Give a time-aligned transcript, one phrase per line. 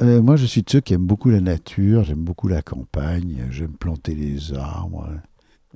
[0.00, 3.46] Euh, moi, je suis de ceux qui aiment beaucoup la nature, j'aime beaucoup la campagne,
[3.50, 5.08] j'aime planter les arbres.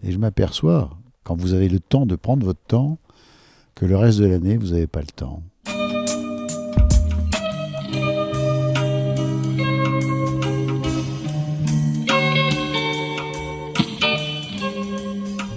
[0.03, 0.91] Et je m'aperçois,
[1.23, 2.99] quand vous avez le temps de prendre votre temps,
[3.75, 5.43] que le reste de l'année, vous n'avez pas le temps.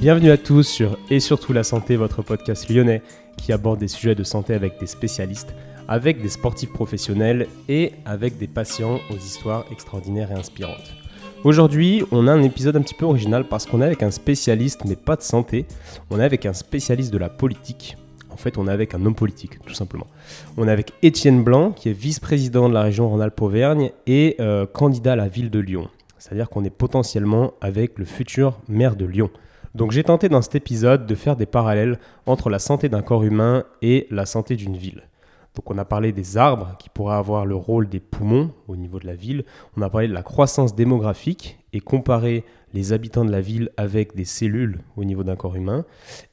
[0.02, 3.02] Bienvenue à tous sur Et surtout la santé, votre podcast lyonnais
[3.38, 5.54] qui aborde des sujets de santé avec des spécialistes,
[5.90, 10.94] avec des sportifs professionnels et avec des patients aux histoires extraordinaires et inspirantes.
[11.44, 14.82] Aujourd'hui, on a un épisode un petit peu original parce qu'on est avec un spécialiste,
[14.86, 15.66] mais pas de santé,
[16.12, 17.98] on est avec un spécialiste de la politique.
[18.30, 20.06] En fait, on est avec un homme politique, tout simplement.
[20.58, 25.14] On est avec Étienne Blanc, qui est vice-président de la région Rhône-Alpes-Auvergne et euh, candidat
[25.14, 25.90] à la ville de Lyon.
[26.20, 29.32] C'est-à-dire qu'on est potentiellement avec le futur maire de Lyon.
[29.74, 33.24] Donc j'ai tenté dans cet épisode de faire des parallèles entre la santé d'un corps
[33.24, 35.09] humain et la santé d'une ville.
[35.60, 38.98] Donc on a parlé des arbres qui pourraient avoir le rôle des poumons au niveau
[38.98, 39.44] de la ville.
[39.76, 44.16] On a parlé de la croissance démographique et comparer les habitants de la ville avec
[44.16, 45.84] des cellules au niveau d'un corps humain.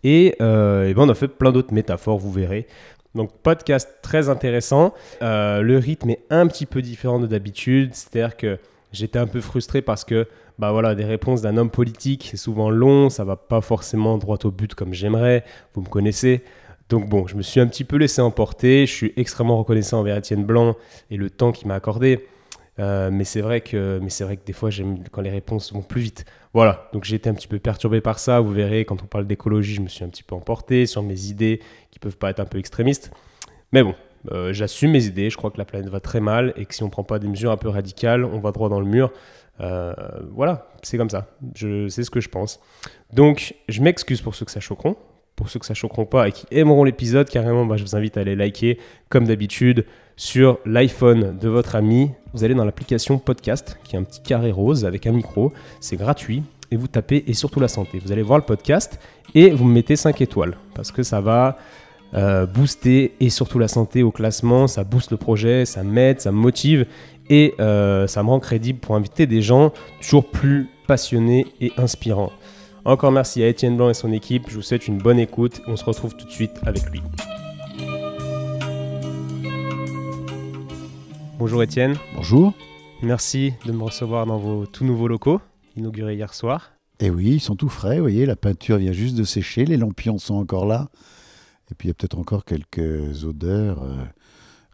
[0.04, 2.68] Et, euh, ben on a fait plein d'autres métaphores, vous verrez.
[3.16, 4.94] Donc podcast très intéressant.
[5.22, 7.94] Euh, le rythme est un petit peu différent de d'habitude.
[7.94, 8.60] C'est-à-dire que
[8.92, 10.28] j'étais un peu frustré parce que
[10.60, 14.38] bah voilà, des réponses d'un homme politique, c'est souvent long, ça va pas forcément droit
[14.44, 15.42] au but comme j'aimerais,
[15.74, 16.44] vous me connaissez.
[16.88, 20.16] Donc bon, je me suis un petit peu laissé emporter, je suis extrêmement reconnaissant envers
[20.16, 20.76] Étienne Blanc
[21.10, 22.26] et le temps qu'il m'a accordé.
[22.78, 25.72] Euh, mais c'est vrai que mais c'est vrai que des fois j'aime quand les réponses
[25.72, 26.26] vont plus vite.
[26.52, 28.40] Voilà, donc j'ai été un petit peu perturbé par ça.
[28.40, 31.26] Vous verrez, quand on parle d'écologie, je me suis un petit peu emporté sur mes
[31.26, 33.10] idées qui peuvent pas être un peu extrémistes.
[33.72, 33.94] Mais bon,
[34.30, 35.30] euh, j'assume mes idées.
[35.30, 37.28] Je crois que la planète va très mal et que si on prend pas des
[37.28, 39.12] mesures un peu radicales, on va droit dans le mur.
[39.60, 39.94] Euh,
[40.32, 41.28] voilà, c'est comme ça.
[41.54, 42.60] Je sais ce que je pense.
[43.12, 44.96] Donc, je m'excuse pour ceux que ça choqueront.
[45.36, 48.16] Pour ceux que ça choqueront pas et qui aimeront l'épisode, carrément, bah, je vous invite
[48.16, 48.78] à aller liker,
[49.10, 49.84] comme d'habitude,
[50.16, 52.10] sur l'iPhone de votre ami.
[52.32, 55.52] Vous allez dans l'application podcast, qui est un petit carré rose avec un micro.
[55.80, 56.42] C'est gratuit.
[56.70, 58.00] Et vous tapez et surtout la santé.
[58.02, 58.98] Vous allez voir le podcast
[59.34, 60.56] et vous me mettez 5 étoiles.
[60.74, 61.58] Parce que ça va
[62.14, 64.66] euh, booster et surtout la santé au classement.
[64.66, 66.86] Ça booste le projet, ça m'aide, ça me motive
[67.28, 72.32] et euh, ça me rend crédible pour inviter des gens toujours plus passionnés et inspirants.
[72.86, 75.74] Encore merci à Étienne Blanc et son équipe, je vous souhaite une bonne écoute, on
[75.74, 77.02] se retrouve tout de suite avec lui.
[81.36, 81.96] Bonjour Étienne.
[82.14, 82.52] Bonjour.
[83.02, 85.40] Merci de me recevoir dans vos tout nouveaux locaux,
[85.74, 86.74] inaugurés hier soir.
[87.00, 89.64] Et eh oui, ils sont tout frais, vous voyez, la peinture vient juste de sécher,
[89.64, 90.86] les lampions sont encore là,
[91.72, 93.82] et puis il y a peut-être encore quelques odeurs.
[93.82, 93.96] Euh,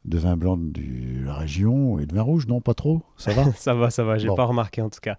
[0.04, 3.52] de vin blanc de la région et de vin rouge, non Pas trop Ça va
[3.56, 5.16] Ça va, ça va, j'ai pas remarqué en tout cas.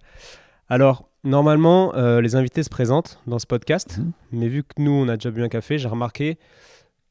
[0.68, 4.12] Alors, normalement, euh, les invités se présentent dans ce podcast, mhm.
[4.32, 6.38] mais vu que nous, on a déjà bu un café, j'ai remarqué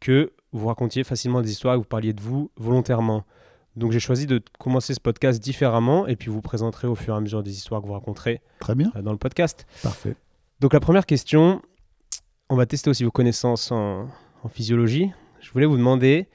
[0.00, 3.25] que vous racontiez facilement des histoires, que vous parliez de vous volontairement.
[3.77, 7.17] Donc j'ai choisi de commencer ce podcast différemment et puis vous présenterez au fur et
[7.17, 8.93] à mesure des histoires que vous raconterez Très bien.
[8.97, 9.67] Euh, dans le podcast.
[9.83, 10.15] Parfait.
[10.61, 11.62] Donc la première question,
[12.51, 14.09] on va tester aussi vos connaissances en
[14.51, 15.11] physiologie.
[15.41, 16.28] Je voulais vous demander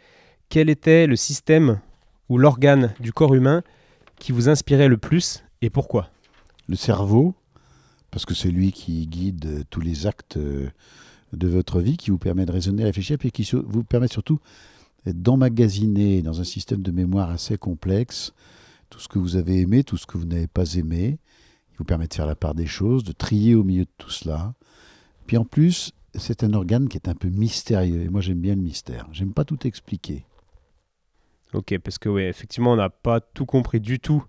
[0.50, 1.80] quel était le système
[2.30, 3.64] ou l'organe du corps humain
[4.18, 6.10] qui vous inspirait le plus et pourquoi?
[6.68, 7.36] Le cerveau,
[8.12, 12.46] parce que c'est lui qui guide tous les actes de votre vie, qui vous permet
[12.46, 14.40] de raisonner, réfléchir, puis qui vous permet surtout
[15.06, 18.34] d'emmagasiner dans un système de mémoire assez complexe
[18.90, 21.20] tout ce que vous avez aimé, tout ce que vous n'avez pas aimé.
[21.74, 24.10] Il vous permet de faire la part des choses, de trier au milieu de tout
[24.10, 24.54] cela.
[25.28, 28.02] Puis en plus, c'est un organe qui est un peu mystérieux.
[28.02, 29.08] Et moi, j'aime bien le mystère.
[29.12, 30.26] J'aime pas tout expliquer.
[31.54, 34.24] Ok, parce que oui, effectivement, on n'a pas tout compris du tout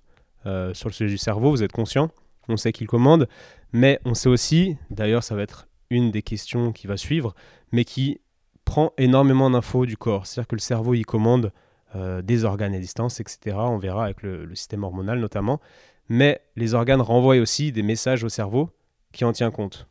[0.47, 2.11] euh, sur le sujet du cerveau, vous êtes conscient,
[2.49, 3.29] on sait qu'il commande,
[3.73, 7.35] mais on sait aussi, d'ailleurs ça va être une des questions qui va suivre,
[7.73, 8.21] mais qui
[8.65, 10.27] prend énormément d'infos du corps.
[10.27, 11.53] C'est-à-dire que le cerveau, il commande
[11.97, 13.57] euh, des organes à distance, etc.
[13.59, 15.61] On verra avec le, système hormonal notamment.
[16.09, 18.71] Mais les organes renvoient aussi des messages au cerveau
[19.13, 19.87] qui en tient compte.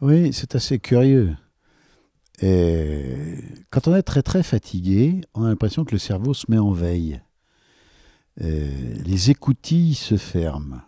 [0.00, 1.34] Oui, c'est assez curieux.
[2.40, 3.36] Et
[3.70, 6.72] quand on est très très fatigué, on a l'impression que le cerveau se met en
[6.72, 7.20] veille.
[8.38, 10.80] les écoutilles se ferment.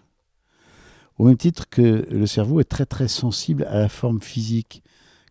[1.18, 4.82] Au même titre que le cerveau est très très sensible à la forme physique.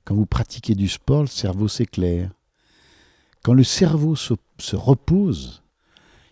[0.05, 2.31] Quand vous pratiquez du sport, le cerveau s'éclaire.
[3.43, 5.63] Quand le cerveau se, se, repose,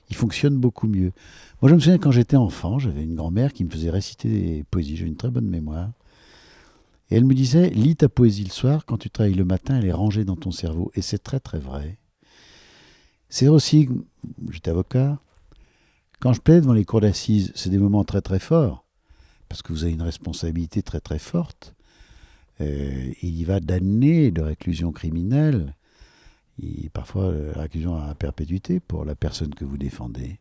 [0.09, 1.11] il fonctionne beaucoup mieux.
[1.61, 4.63] Moi, je me souviens quand j'étais enfant, j'avais une grand-mère qui me faisait réciter des
[4.63, 4.95] poésies.
[4.95, 5.91] J'ai une très bonne mémoire.
[7.09, 9.85] Et elle me disait, lis ta poésie le soir, quand tu travailles le matin, elle
[9.85, 10.91] est rangée dans ton cerveau.
[10.95, 11.97] Et c'est très très vrai.
[13.27, 13.89] C'est aussi,
[14.49, 15.19] j'étais avocat,
[16.21, 18.85] quand je plaide devant les cours d'assises, c'est des moments très très forts,
[19.51, 21.75] parce que vous avez une responsabilité très très forte.
[22.61, 25.75] Euh, il y va d'années de réclusion criminelle,
[26.63, 30.39] et parfois la réclusion à perpétuité pour la personne que vous défendez.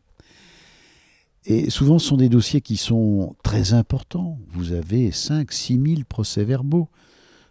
[1.43, 4.39] Et souvent, ce sont des dossiers qui sont très importants.
[4.47, 6.87] Vous avez 5 6 000 procès-verbaux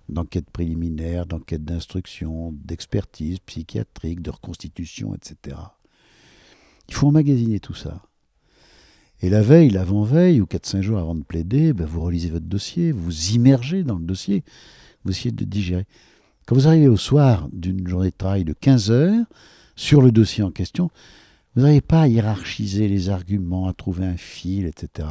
[0.08, 5.58] d'enquête préliminaire, d'enquête d'instruction, d'expertise psychiatrique, de reconstitution, etc.
[6.88, 8.00] Il faut emmagasiner tout ça.
[9.22, 12.90] Et la veille, l'avant-veille, ou 4-5 jours avant de plaider, ben vous relisez votre dossier,
[12.93, 14.44] vous immergez dans le dossier,
[15.05, 15.87] vous essayez de digérer.
[16.46, 19.25] Quand vous arrivez au soir d'une journée de travail de 15 heures,
[19.76, 20.90] sur le dossier en question,
[21.55, 25.08] vous n'arrivez pas à hiérarchiser les arguments, à trouver un fil, etc.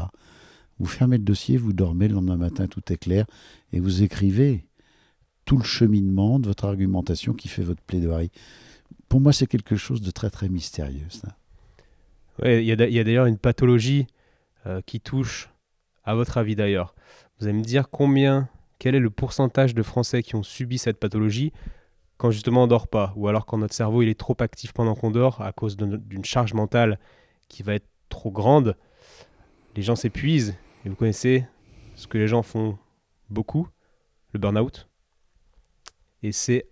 [0.80, 3.26] Vous fermez le dossier, vous dormez, le lendemain matin, tout est clair,
[3.74, 4.66] et vous écrivez
[5.46, 8.32] tout le cheminement de votre argumentation qui fait votre plaidoirie.
[9.08, 11.08] Pour moi, c'est quelque chose de très très mystérieux.
[12.44, 14.08] Il y a d'ailleurs une pathologie
[14.66, 15.50] euh, qui touche,
[16.04, 16.96] à votre avis d'ailleurs.
[17.40, 21.00] Vous allez me dire combien, quel est le pourcentage de Français qui ont subi cette
[21.00, 21.54] pathologie
[22.18, 24.94] quand justement on dort pas, ou alors quand notre cerveau il est trop actif pendant
[24.94, 27.00] qu'on dort à cause d'une charge mentale
[27.48, 28.76] qui va être trop grande,
[29.78, 30.58] les gens s'épuisent.
[30.84, 31.46] Et vous connaissez
[31.96, 32.78] ce que les gens font
[33.30, 33.70] beaucoup,
[34.34, 34.90] le burn-out.
[36.22, 36.68] Et c'est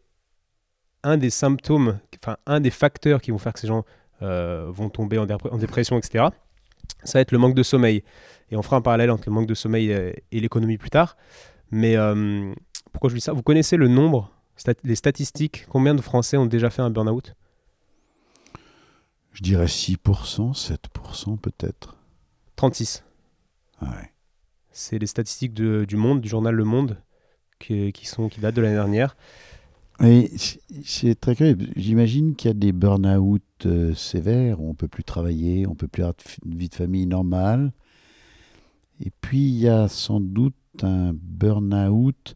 [1.04, 3.86] un des symptômes, enfin un des facteurs qui vont faire que ces gens
[4.22, 6.26] vont tomber en, dépression, etc.
[7.04, 8.04] Ça va être le manque de sommeil.
[8.50, 11.18] Et on fera un parallèle entre le manque de sommeil et, l'économie plus tard.
[11.72, 12.54] Mais euh,
[12.92, 13.34] pourquoi je dis ça?
[13.34, 14.32] Vous connaissez le nombre
[14.84, 17.36] les statistiques, combien de Français ont déjà fait un burn-out?
[19.32, 19.98] Je dirais 6%,
[20.54, 21.96] 7% peut-être.
[22.56, 23.04] 36.
[23.82, 24.12] Ouais.
[24.72, 27.02] C'est les statistiques du Monde, du journal Le Monde,
[27.60, 29.16] qui, sont, qui datent de l'année dernière.
[30.00, 31.58] C'est très curieux.
[31.76, 35.76] J'imagine qu'il y a des burn-out euh, sévères où on peut plus travailler, on ne
[35.76, 36.16] peut plus avoir
[36.46, 37.72] une vie de famille normale.
[39.04, 42.36] Et puis il y a sans doute un burn-out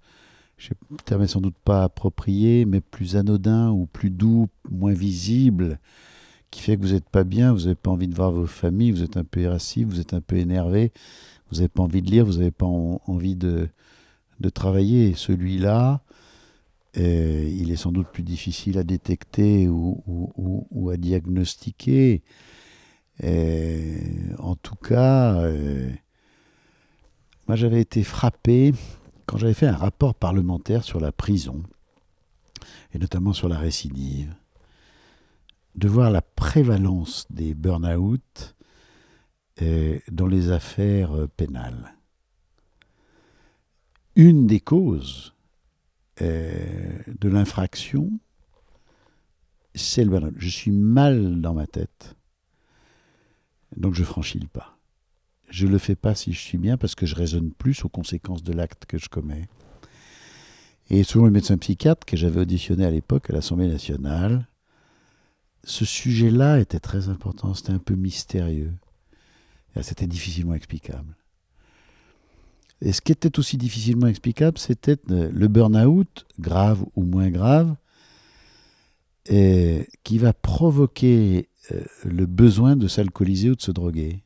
[0.61, 5.79] je ne sans doute pas approprié, mais plus anodin ou plus doux, moins visible,
[6.51, 8.91] qui fait que vous n'êtes pas bien, vous n'avez pas envie de voir vos familles,
[8.91, 10.91] vous êtes un peu irascible, vous êtes un peu énervé,
[11.49, 13.69] vous n'avez pas envie de lire, vous n'avez pas envie de
[14.53, 15.15] travailler.
[15.15, 16.01] celui-là,
[16.97, 22.21] euh, il est sans doute plus difficile à détecter ou, à diagnostiquer.
[23.23, 25.89] Euh, en tout cas, euh,
[27.47, 28.73] moi j'avais été frappé
[29.25, 31.63] quand j'avais fait un rapport parlementaire sur la prison,
[32.93, 34.33] et notamment sur la récidive,
[35.75, 38.55] de voir la prévalence des burn-out
[40.11, 41.93] dans les affaires pénales.
[44.15, 45.35] Une des causes
[46.21, 48.11] de l'infraction,
[49.75, 50.35] c'est le burn-out.
[50.37, 52.15] Je suis mal dans ma tête,
[53.75, 54.77] donc je franchis le pas.
[55.49, 57.89] Je ne le fais pas si je suis bien parce que je raisonne plus aux
[57.89, 59.47] conséquences de l'acte que je commets.
[60.89, 64.47] Et selon le médecin psychiatre que j'avais auditionné à l'époque à l'Assemblée nationale,
[65.63, 68.73] ce sujet-là était très important, c'était un peu mystérieux.
[69.81, 71.15] C'était difficilement explicable.
[72.81, 77.75] Et ce qui était aussi difficilement explicable, c'était le burn-out, grave ou moins grave,
[79.27, 84.23] et qui va provoquer euh, le besoin de s'alcooliser ou de se droguer.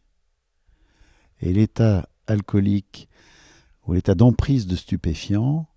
[1.42, 3.10] Et l'état alcoolique
[3.86, 5.68] ou l'état d'emprise de stupéfiants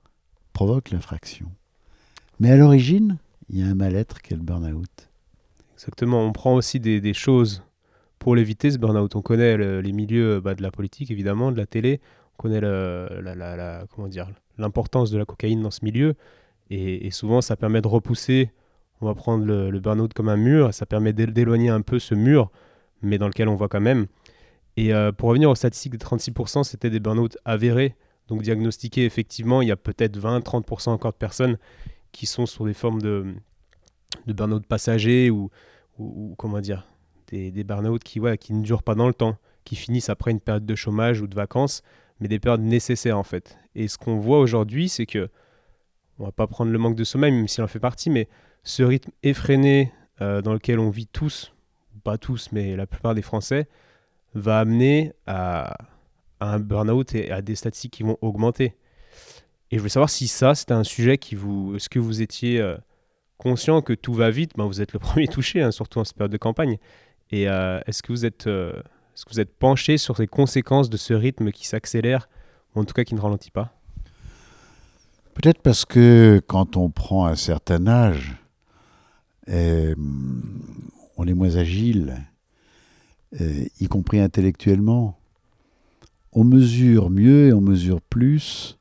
[0.52, 1.50] provoque l'infraction.
[2.38, 3.18] Mais à l'origine,
[3.50, 5.10] il y a un mal-être qui est le burn-out.
[5.74, 7.62] Exactement, on prend aussi des, choses
[8.18, 9.14] pour l'éviter, ce burn-out.
[9.16, 12.00] On connaît les milieux bah, de la politique, évidemment, de la télé,
[12.38, 16.14] connaît la, comment dire, l'importance de la cocaïne dans ce milieu,
[16.70, 18.50] et, souvent ça permet de repousser,
[19.00, 22.14] on va prendre le, le burn-out comme un mur, ça permet d'éloigner un peu ce
[22.14, 22.50] mur,
[23.02, 24.06] mais dans lequel on voit quand même.
[24.76, 27.96] Et euh, pour revenir aux statistiques de 36%, c'était des burn-out avérés.
[28.28, 31.58] Donc diagnostiqués, effectivement, il y a peut-être 20-30% encore de personnes
[32.12, 33.34] qui sont sur des formes de,
[34.26, 35.50] de burn-out passagers ou,
[35.98, 36.86] ou, comment dire,
[37.28, 40.30] des, des burn-out qui, ouais, qui ne durent pas dans le temps, qui finissent après
[40.30, 41.82] une période de chômage ou de vacances,
[42.20, 43.58] mais des périodes nécessaires en fait.
[43.74, 45.28] Et ce qu'on voit aujourd'hui, c'est que,
[46.18, 48.28] on va pas prendre le manque de sommeil, même s'il en fait partie, mais
[48.64, 51.52] ce rythme effréné euh, dans lequel on vit tous,
[52.02, 53.68] pas tous, mais la plupart des Français,
[54.34, 55.76] va amener à,
[56.40, 58.76] un burn-out et à des statistiques qui vont augmenter.
[59.70, 61.76] Et je voulais savoir si ça, c'était un sujet qui vous...
[61.76, 62.76] Est-ce que vous étiez euh,
[63.36, 64.52] conscient que tout va vite?
[64.56, 66.78] Ben, Vous êtes le premier touché, hein, surtout en cette période de campagne.
[67.30, 68.48] Et euh, est-ce que, vous êtes,
[69.18, 72.28] est-ce que vous êtes penché sur les conséquences de ce rythme qui s'accélère,
[72.76, 73.74] ou en tout cas qui ne ralentit pas?
[75.34, 78.36] Peut-être parce que quand on prend un certain âge,
[79.48, 82.28] on est moins agile
[83.40, 85.18] euh, y compris intellectuellement.
[86.32, 88.78] On mesure mieux et on mesure plus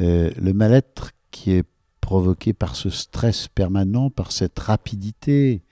[0.00, 1.66] euh, le mal-être qui est
[2.00, 5.62] provoqué par ce stress permanent, par cette rapidité.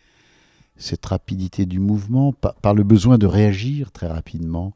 [0.76, 4.74] Cette rapidité du mouvement, par, le besoin de réagir très rapidement,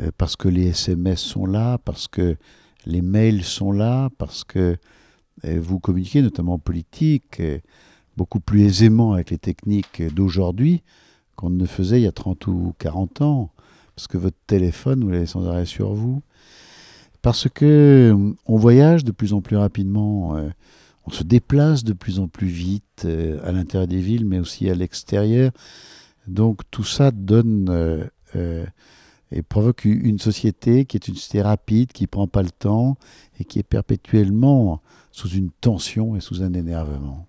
[0.00, 2.36] euh, parce que les SMS sont là, parce que
[2.86, 4.76] les mails sont là, parce que
[5.44, 7.58] euh, vous communiquez, notamment en politique, euh,
[8.16, 10.82] beaucoup plus aisément avec les techniques d'aujourd'hui
[11.34, 13.50] qu'on ne faisait il y a 30 ou 40 ans,
[13.94, 16.22] parce que votre téléphone, vous l'avez sans arrêt sur vous,
[17.20, 20.38] parce que on voyage de plus en plus rapidement
[21.06, 24.68] on se déplace de plus en plus vite euh, à l'intérieur des villes, mais aussi
[24.68, 25.52] à l'extérieur.
[26.26, 28.66] Donc tout ça donne euh, euh,
[29.30, 32.96] et provoque une société qui est une société rapide, qui ne prend pas le temps
[33.38, 34.80] et qui est perpétuellement
[35.12, 37.26] sous une tension et sous un énervement.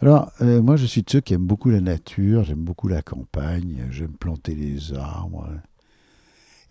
[0.00, 3.88] Alors, moi, je suis de ceux qui aiment beaucoup la nature, j'aime beaucoup la campagne,
[3.90, 5.48] j'aime planter les arbres.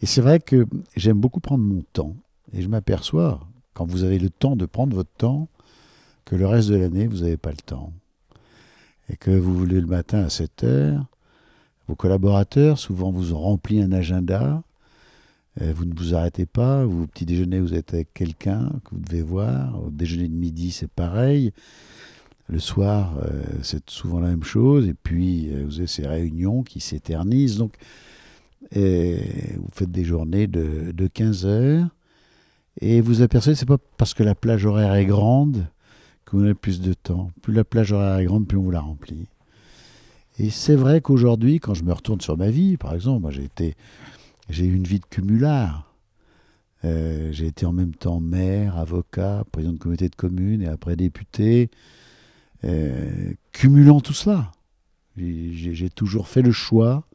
[0.02, 0.66] Et c'est vrai que
[0.96, 2.16] j'aime beaucoup prendre mon temps.
[2.54, 3.42] Et je m'aperçois,
[3.74, 5.50] quand vous avez le temps de prendre votre temps,
[6.28, 7.94] que le reste de l'année, vous n'avez pas le temps.
[9.10, 11.06] Et que vous voulez le matin à 7 heures,
[11.88, 14.62] vos collaborateurs, souvent, vous ont rempli un agenda,
[15.60, 19.00] vous ne vous arrêtez pas, vous, au petit déjeuner, vous êtes avec quelqu'un que vous
[19.00, 21.54] devez voir, au déjeuner de midi, c'est pareil.
[22.50, 26.64] Le soir, euh, c'est souvent la même chose, et puis euh, vous avez ces réunions
[26.64, 27.58] qui s'éternisent.
[27.58, 27.76] Donc,
[28.74, 31.88] vous faites des journées de, de 15 heures,
[32.82, 35.66] et vous apercevez, c'est pas parce que la plage horaire est grande
[36.28, 37.32] qu'on a plus de temps.
[37.42, 39.28] Plus la plage horaire est grande, plus on vous la remplit.
[40.40, 43.46] Et c'est vrai qu'aujourd'hui, quand je me retourne sur ma vie, par exemple, moi j'ai
[43.46, 43.76] été,
[44.50, 45.96] j'ai eu une vie de cumulard.
[46.86, 50.96] Euh, j'ai été en même temps maire, avocat, président de comité de commune et après
[50.96, 51.72] député,
[52.66, 54.52] euh, cumulant tout cela.
[55.18, 57.08] J'ai toujours fait le choix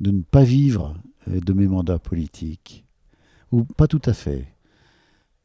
[0.00, 0.96] de ne pas vivre
[1.28, 2.84] euh, de mes mandats politiques.
[3.52, 4.48] Ou pas tout à fait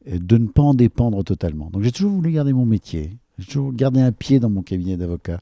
[0.05, 1.69] de ne pas en dépendre totalement.
[1.69, 4.97] Donc j'ai toujours voulu garder mon métier, j'ai toujours gardé un pied dans mon cabinet
[4.97, 5.41] d'avocat.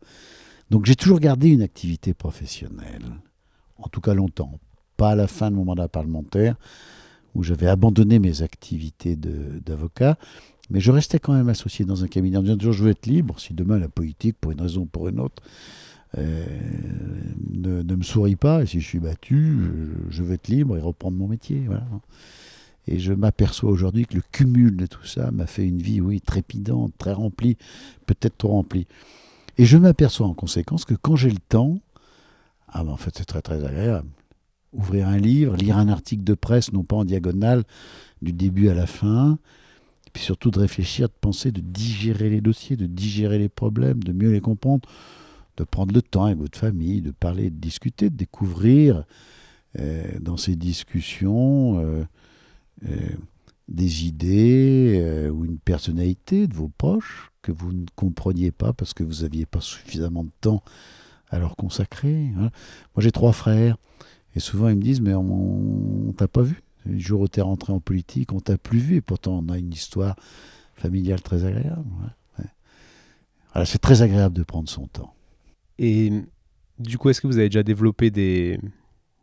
[0.69, 3.05] Donc j'ai toujours gardé une activité professionnelle,
[3.77, 4.59] en tout cas longtemps,
[4.97, 6.55] pas à la fin de mon mandat parlementaire,
[7.35, 10.17] où j'avais abandonné mes activités d'avocat,
[10.69, 13.07] mais je restais quand même associé dans un cabinet en disant toujours je veux être
[13.07, 15.41] libre, si demain la politique, pour une raison ou pour une autre,
[16.17, 16.45] euh,
[17.51, 19.57] ne, me sourit pas, et si je suis battu,
[20.09, 21.63] je, je veux être libre et reprendre mon métier.
[21.65, 21.85] Voilà.
[22.91, 26.21] Et je m'aperçois aujourd'hui que le cumul de tout ça m'a fait une vie, oui,
[26.21, 27.55] trépidante, très remplie,
[28.07, 28.87] peut-être trop remplie.
[29.59, 31.77] Et je m'aperçois en conséquence que quand j'ai le temps,
[32.67, 34.09] ah ben en fait c'est très très agréable.
[34.73, 37.63] Ouvrir un livre, lire un article de presse, non pas en diagonale,
[38.23, 39.37] du début à la fin,
[40.07, 44.03] et puis surtout de réfléchir, de penser, de digérer les dossiers, de digérer les problèmes,
[44.03, 44.89] de mieux les comprendre,
[45.57, 49.03] de prendre le temps avec votre famille, de parler, de discuter, de découvrir
[49.77, 52.03] euh, dans ces discussions euh,
[53.69, 58.93] des idées euh, ou une personnalité de vos proches que vous ne compreniez pas parce
[58.93, 60.63] que vous n'aviez pas suffisamment de temps
[61.29, 62.31] à leur consacrer.
[62.37, 62.49] Hein.
[62.95, 63.77] Moi j'ai trois frères
[64.35, 66.61] et souvent ils me disent mais on, t'a pas vu.
[66.85, 69.49] Le jour où tu es rentré en politique, on t'a plus vu et pourtant on
[69.49, 70.15] a une histoire
[70.73, 71.85] familiale très agréable.
[73.65, 75.13] c'est très agréable de prendre son temps.
[75.77, 76.11] Et
[76.79, 78.59] du coup, est-ce que vous avez déjà développé des,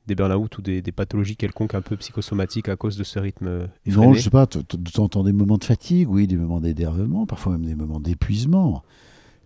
[0.06, 4.06] des burn-out ou des, pathologies quelconques un peu psychosomatiques à cause de ce rythme effréné
[4.06, 6.60] Non, je sais pas, de temps en temps des moments de fatigue, oui, des moments
[6.60, 8.82] d'énervement, parfois même des moments d'épuisement.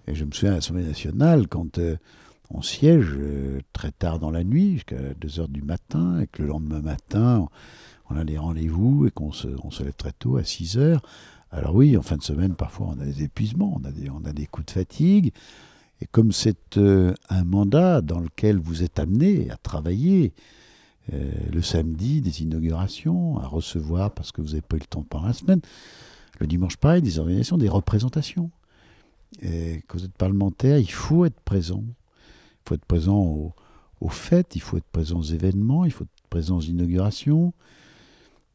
[0.07, 1.97] Et je me souviens à l'Assemblée nationale, quand euh,
[2.50, 6.43] on siège euh, très tard dans la nuit, jusqu'à 2 heures du matin, et que
[6.43, 7.49] le lendemain matin,
[8.11, 11.02] on a des rendez-vous et qu'on se, on se lève très tôt, à 6 heures.
[11.52, 14.25] Alors oui, en fin de semaine, parfois, on a des épuisements, on a des, on
[14.25, 15.33] a des coups de fatigue.
[16.00, 20.33] Et comme c'est euh, un mandat dans lequel vous êtes amené à travailler
[21.12, 25.02] euh, le samedi, des inaugurations, à recevoir, parce que vous n'avez pas eu le temps
[25.02, 25.61] pendant la semaine,
[26.38, 28.50] le dimanche pareil, des organisations, des représentations.
[29.42, 31.85] Et quand vous êtes parlementaire, il faut être présent.
[31.85, 33.52] Il faut être présent
[34.00, 37.52] aux, fêtes, il faut être présent aux événements, il faut être présent aux inaugurations.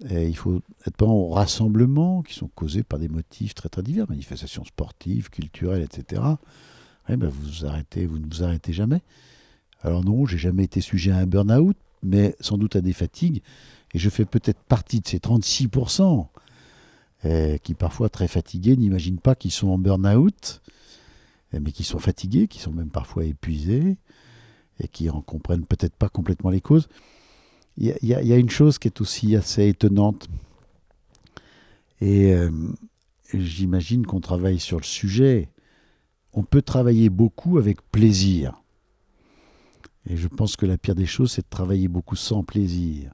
[0.09, 4.09] Il faut être présent aux rassemblements qui sont causés par des motifs très très divers,
[4.09, 6.21] manifestations sportives, culturelles, etc.
[7.09, 9.01] Eh ben vous, arrêtez, vous ne vous arrêtez jamais.
[9.81, 13.41] Alors non, j'ai jamais été sujet à un burn-out, mais sans doute à des fatigues.
[13.93, 16.27] Et je fais peut-être partie de ces 36%
[17.23, 20.61] eh, qui, parfois très fatigués, n'imaginent pas qu'ils sont en burn-out,
[21.53, 23.97] eh, mais qui sont fatigués, qui sont même parfois épuisés,
[24.79, 26.89] et qui en comprennent peut-être pas complètement les causes.
[27.77, 30.29] Il y, a une chose qui est aussi assez étonnante,
[31.99, 32.49] et euh,
[33.33, 35.49] j'imagine qu'on travaille sur le sujet
[36.35, 38.61] on peut travailler beaucoup avec plaisir.
[40.07, 43.11] Et je pense que la pire des choses, c'est de travailler beaucoup sans plaisir.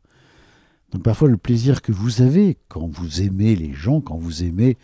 [0.91, 4.77] Donc parfois, le plaisir que vous avez quand vous aimez les gens, quand vous aimez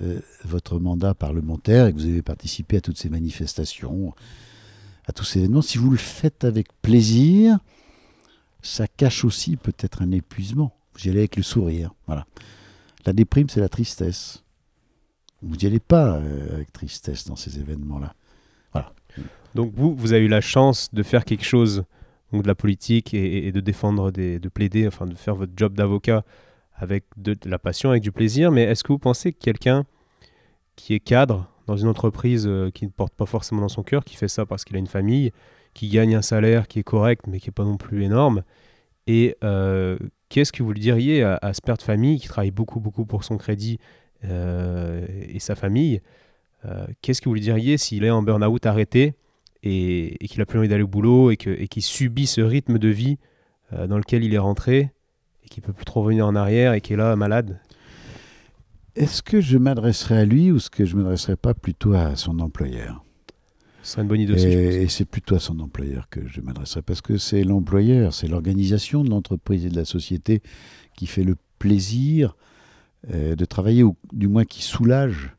[0.00, 4.14] euh, votre mandat parlementaire et que vous avez participé à toutes ces manifestations,
[5.06, 5.62] à tous ces événements.
[5.62, 7.58] Si vous le faites avec plaisir,
[8.60, 10.76] ça cache aussi peut-être un épuisement.
[10.94, 11.92] Vous y allez avec le sourire.
[12.06, 12.26] Voilà.
[13.06, 14.44] La déprime, c'est la tristesse.
[15.42, 18.14] Vous n'y allez pas euh, avec tristesse dans ces événements-là.
[18.72, 18.92] Voilà.
[19.54, 21.84] Donc vous, vous avez eu la chance de faire quelque chose,
[22.32, 26.24] de la politique et, de défendre, de plaider, enfin de faire votre job d'avocat
[26.74, 28.50] avec de, la passion, avec du plaisir.
[28.50, 29.84] Mais est-ce que vous pensez que quelqu'un
[30.76, 34.04] qui est cadre dans une entreprise euh, qui ne porte pas forcément dans son cœur,
[34.04, 35.32] qui fait ça parce qu'il a une famille,
[35.74, 38.42] qui gagne un salaire qui est correct mais qui n'est pas non plus énorme,
[39.06, 39.96] et euh,
[40.28, 43.04] qu'est-ce que vous lui diriez à, à ce père de famille qui travaille beaucoup, beaucoup
[43.04, 43.78] pour son crédit
[44.24, 46.00] et sa famille
[46.64, 49.14] euh, Qu'est-ce que vous lui diriez s'il est en burn-out arrêté
[49.62, 52.88] et, et qu'il a plus envie d'aller au boulot et qu'il subit ce rythme de
[52.88, 53.18] vie
[53.72, 54.92] euh, dans lequel il est rentré
[55.44, 57.60] et qu'il peut plus trop revenir en arrière et qui est là malade?
[58.94, 62.14] Est-ce que je m'adresserai à lui ou est-ce que je ne m'adresserai pas plutôt à
[62.16, 63.04] son employeur?
[63.82, 64.46] Ce serait une bonne idée aussi.
[64.46, 68.28] Et, et c'est plutôt à son employeur que je m'adresserai parce que c'est l'employeur, c'est
[68.28, 70.42] l'organisation de l'entreprise et de la société
[70.96, 72.51] qui fait le plaisir euh,
[73.08, 75.34] de travailler ou du moins qui soulage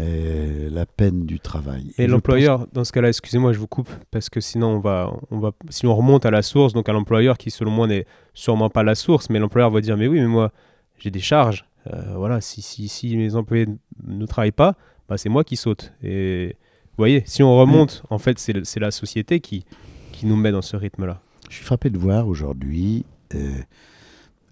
[0.00, 1.92] euh, la peine du travail.
[1.98, 5.38] Et l'employeur, dans ce cas-là, excusez-moi, je vous coupe, parce que sinon, on va, on
[5.40, 8.70] va, si on remonte à la source, donc à l'employeur qui, selon moi, n'est sûrement
[8.70, 10.52] pas la source, mais l'employeur va dire, mais oui, mais moi,
[10.98, 11.66] j'ai des charges.
[11.88, 13.66] Euh, voilà, si, si, si mes employés
[14.06, 14.76] ne travaillent pas,
[15.08, 15.92] bah, c'est moi qui saute.
[16.02, 16.56] Et
[16.90, 19.64] vous voyez, si on remonte, en fait, c'est la société qui,
[20.12, 21.20] qui nous met dans ce rythme-là.
[21.50, 23.04] Je suis frappé de voir aujourd'hui
[23.34, 23.58] euh,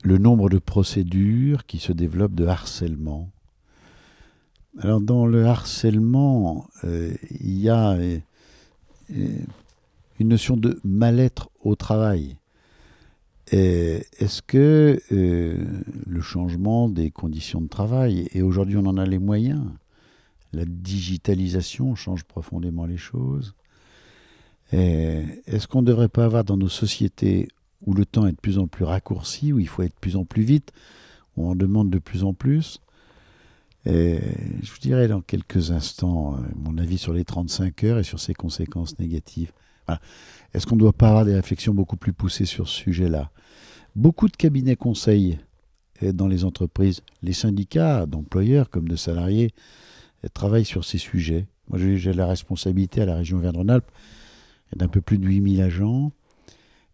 [0.03, 3.31] le nombre de procédures qui se développent de harcèlement.
[4.79, 8.19] Alors dans le harcèlement, euh, il y a euh,
[9.17, 9.39] euh,
[10.21, 12.37] une notion de mal-être au travail.
[13.51, 19.65] Est-ce que le changement des conditions de travail, et aujourd'hui on en a les moyens,
[20.53, 23.55] la digitalisation change profondément les choses,
[24.71, 27.49] Est-ce qu'on ne devrait pas avoir dans nos sociétés
[27.83, 30.17] où le temps est de plus en plus raccourci, où il faut être de plus
[30.17, 30.73] en plus vite,
[31.37, 32.81] où on en demande de plus en plus
[33.89, 34.19] et
[34.63, 38.21] Je vous dirai dans quelques instants euh, mon avis sur les 35 heures et sur
[38.21, 39.53] ses conséquences négatives.
[40.53, 43.31] Est-ce qu'on ne doit pas avoir des réflexions beaucoup plus poussées sur ce sujet-là?
[43.97, 45.39] Beaucoup de cabinets conseils
[46.03, 49.53] dans les entreprises, les syndicats d'employeurs comme de salariés
[50.25, 51.47] euh, travaillent sur ces sujets.
[51.69, 53.91] Moi, j'ai la responsabilité à la région Auvergne-Rhône-Alpes
[54.77, 56.13] d'un peu plus de 8000 agents.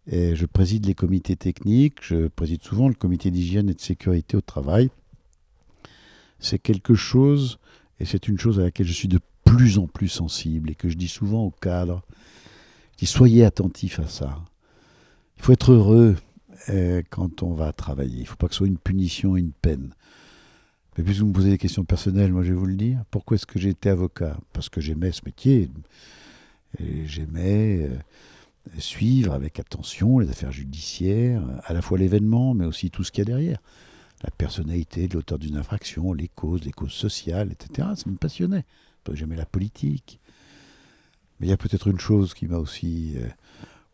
[0.07, 4.41] Je préside les comités techniques, je préside souvent le comité d'hygiène et de sécurité au
[4.41, 4.89] travail.
[6.39, 7.59] C'est quelque chose,
[7.99, 10.89] et c'est une chose à laquelle je suis de plus en plus sensible et que
[10.89, 12.03] je dis souvent aux cadres.
[12.93, 14.39] Je dis soyez attentifs à ça.
[15.37, 16.15] Il faut être heureux
[16.69, 18.17] euh, quand on va travailler.
[18.17, 19.93] Il ne faut pas que ce soit une punition et une peine.
[20.97, 23.03] Mais puisque vous me posez des questions personnelles, moi je vais vous le dire.
[23.11, 24.37] Pourquoi est-ce que j'ai été avocat?
[24.53, 25.69] Parce que j'aimais ce métier.
[27.05, 27.97] J'aimais euh,
[28.77, 33.21] suivre avec attention les affaires judiciaires, à la fois l'événement, mais aussi tout ce qu'il
[33.21, 33.59] y a derrière.
[34.23, 37.89] La personnalité de l'auteur d'une infraction, les causes, les causes sociales, etc.
[37.95, 38.65] Ça me passionnait.
[39.13, 40.19] J'aimais la politique.
[41.39, 43.27] Mais il y a peut-être une chose qui m'a aussi euh,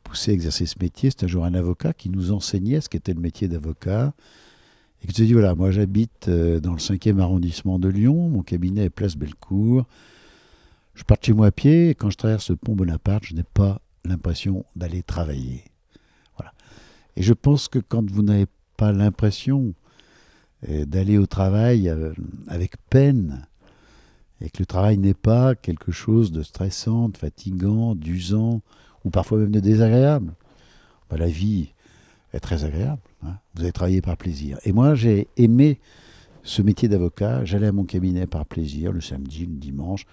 [0.03, 1.09] poussé à exercer ce métier.
[1.09, 4.13] C'est un jour un avocat qui nous enseignait ce qu'était le métier d'avocat.
[5.03, 8.43] Et qui se dit, voilà, moi j'habite euh, dans le 5e arrondissement de Lyon, mon
[8.43, 9.85] cabinet est place Bellecour.
[10.93, 13.33] Je pars de chez moi à pied, et quand je traverse le pont Bonaparte, je
[13.33, 15.63] n'ai pas l'impression d'aller travailler.
[16.37, 16.53] Voilà.
[17.15, 19.73] Et je pense que quand vous n'avez pas l'impression
[20.69, 22.13] euh, d'aller au travail euh,
[22.47, 23.47] avec peine,
[24.41, 28.61] et que le travail n'est pas quelque chose de stressant, de fatigant, d'usant,
[29.05, 30.33] ou parfois même de désagréable,
[31.09, 31.73] bah, la vie
[32.33, 33.01] est très agréable.
[33.23, 33.37] hein.
[33.55, 34.57] Vous avez travaillé par plaisir.
[34.63, 35.79] Et moi, j'ai aimé
[36.43, 37.45] ce métier d'avocat.
[37.45, 40.05] J'allais à mon cabinet par plaisir, le samedi, le dimanche.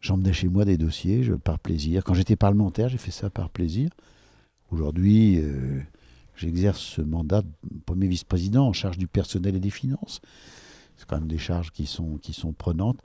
[0.00, 2.04] J'emmenais chez moi des dossiers je, par plaisir.
[2.04, 3.90] Quand j'étais parlementaire, j'ai fait ça par plaisir.
[4.70, 5.80] Aujourd'hui, euh,
[6.36, 10.20] j'exerce ce mandat de premier vice-président en charge du personnel et des finances.
[10.96, 13.00] C'est quand même des charges qui sont, qui sont prenantes.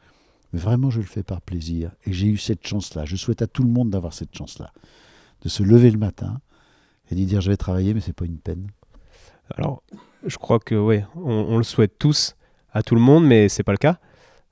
[0.51, 1.91] Mais vraiment, je le fais par plaisir.
[2.05, 3.05] Et j'ai eu cette chance-là.
[3.05, 4.71] Je souhaite à tout le monde d'avoir cette chance-là.
[5.41, 6.41] De se lever le matin
[7.09, 8.67] et de dire je vais travailler, mais c'est pas une peine.
[9.55, 9.83] Alors,
[10.25, 12.35] je crois que oui, on, on le souhaite tous
[12.71, 13.99] à tout le monde, mais c'est pas le cas.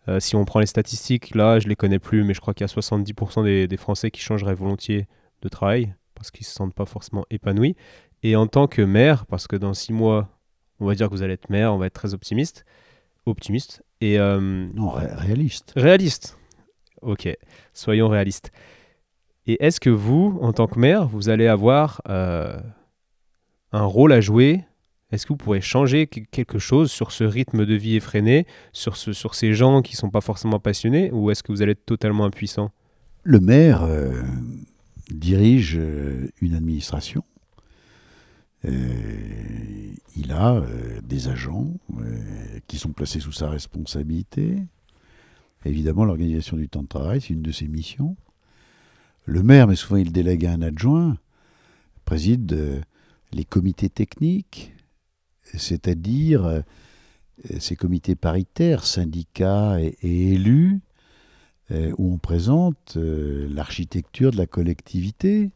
[0.07, 2.65] Euh, si on prend les statistiques, là, je les connais plus, mais je crois qu'il
[2.65, 5.07] y a 70% des, des Français qui changeraient volontiers
[5.41, 7.75] de travail parce qu'ils se sentent pas forcément épanouis.
[8.23, 10.29] Et en tant que maire, parce que dans six mois,
[10.79, 12.65] on va dire que vous allez être maire, on va être très optimiste,
[13.25, 14.39] optimiste et euh,
[14.73, 15.73] Non, ré- réaliste.
[15.75, 16.37] réaliste.
[17.01, 17.27] Ok,
[17.73, 18.51] soyons réalistes.
[19.47, 22.59] Et est-ce que vous, en tant que maire, vous allez avoir euh,
[23.71, 24.63] un rôle à jouer
[25.11, 28.95] Est-ce que vous pourrez changer que- quelque chose sur ce rythme de vie effréné, sur,
[28.97, 31.73] ce, sur ces gens qui ne sont pas forcément passionnés, ou est-ce que vous allez
[31.73, 32.71] être totalement impuissant?
[33.23, 34.23] Le maire, euh,
[35.09, 37.23] dirige euh, une administration.
[38.65, 40.63] Euh, il a
[41.03, 41.73] des agents
[42.67, 44.57] qui sont placés sous sa responsabilité.
[45.65, 48.15] Évidemment, l'organisation du temps de travail, c'est une de ses missions.
[49.25, 51.17] Le maire, mais souvent il délègue à un adjoint,
[52.05, 52.83] préside
[53.33, 54.73] les comités techniques,
[55.55, 56.63] c'est-à-dire
[57.59, 60.81] ces comités paritaires, syndicats et élus,
[61.71, 65.51] euh, où on présente euh, l'architecture de la collectivité,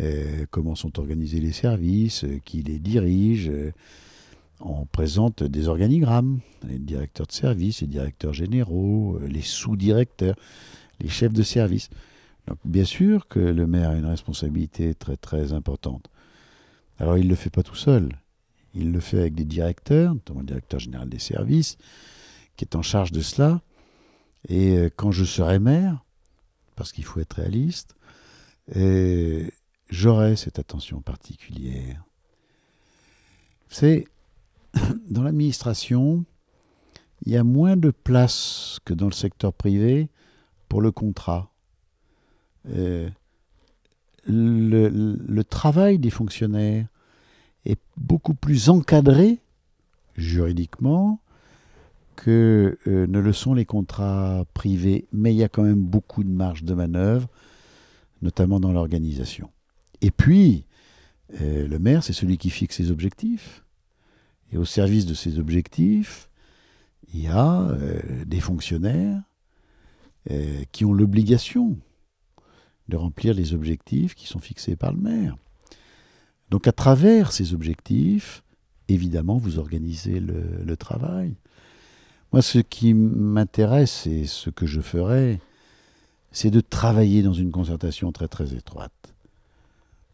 [0.00, 3.50] euh, comment sont organisés les services, qui les dirige.
[4.60, 10.34] on présente des organigrammes, les directeurs de service, les directeurs généraux, les sous-directeurs,
[11.00, 11.90] les chefs de service.
[12.64, 16.08] Bien sûr que le maire a une responsabilité très très importante.
[16.98, 18.08] Alors il ne le fait pas tout seul.
[18.74, 21.78] Il le fait avec des directeurs, notamment le directeur général des services,
[22.56, 23.62] qui est en charge de cela.
[24.48, 26.04] Et euh, quand je serai maire,
[26.76, 27.94] parce qu'il faut être réaliste,
[29.90, 32.04] j'aurai cette attention particulière.
[33.68, 34.06] C'est
[35.10, 36.24] dans l'administration,
[37.22, 40.08] il y a moins de place que dans le secteur privé
[40.68, 41.50] pour le contrat.
[42.70, 43.08] Euh,
[44.26, 46.86] le, travail des fonctionnaires
[47.68, 49.38] est beaucoup plus encadré
[50.16, 51.20] juridiquement
[52.16, 56.24] que euh, ne le sont les contrats privés, mais il y a quand même beaucoup
[56.24, 57.28] de marge de manœuvre,
[58.22, 59.50] notamment dans l'organisation.
[60.00, 60.64] Et puis,
[61.40, 63.64] euh, le maire, c'est celui qui fixe ses objectifs.
[64.50, 66.28] Et au service de ces objectifs,
[67.14, 69.22] il y a euh, des fonctionnaires
[70.72, 71.78] qui ont l'obligation
[72.88, 75.38] de remplir les objectifs qui sont fixés par le maire.
[76.50, 78.42] Donc à travers ces objectifs,
[78.88, 81.36] évidemment, vous organisez le travail.
[82.32, 85.40] Moi, ce qui m'intéresse et ce que je ferai,
[86.30, 89.14] c'est de travailler dans une concertation très très étroite.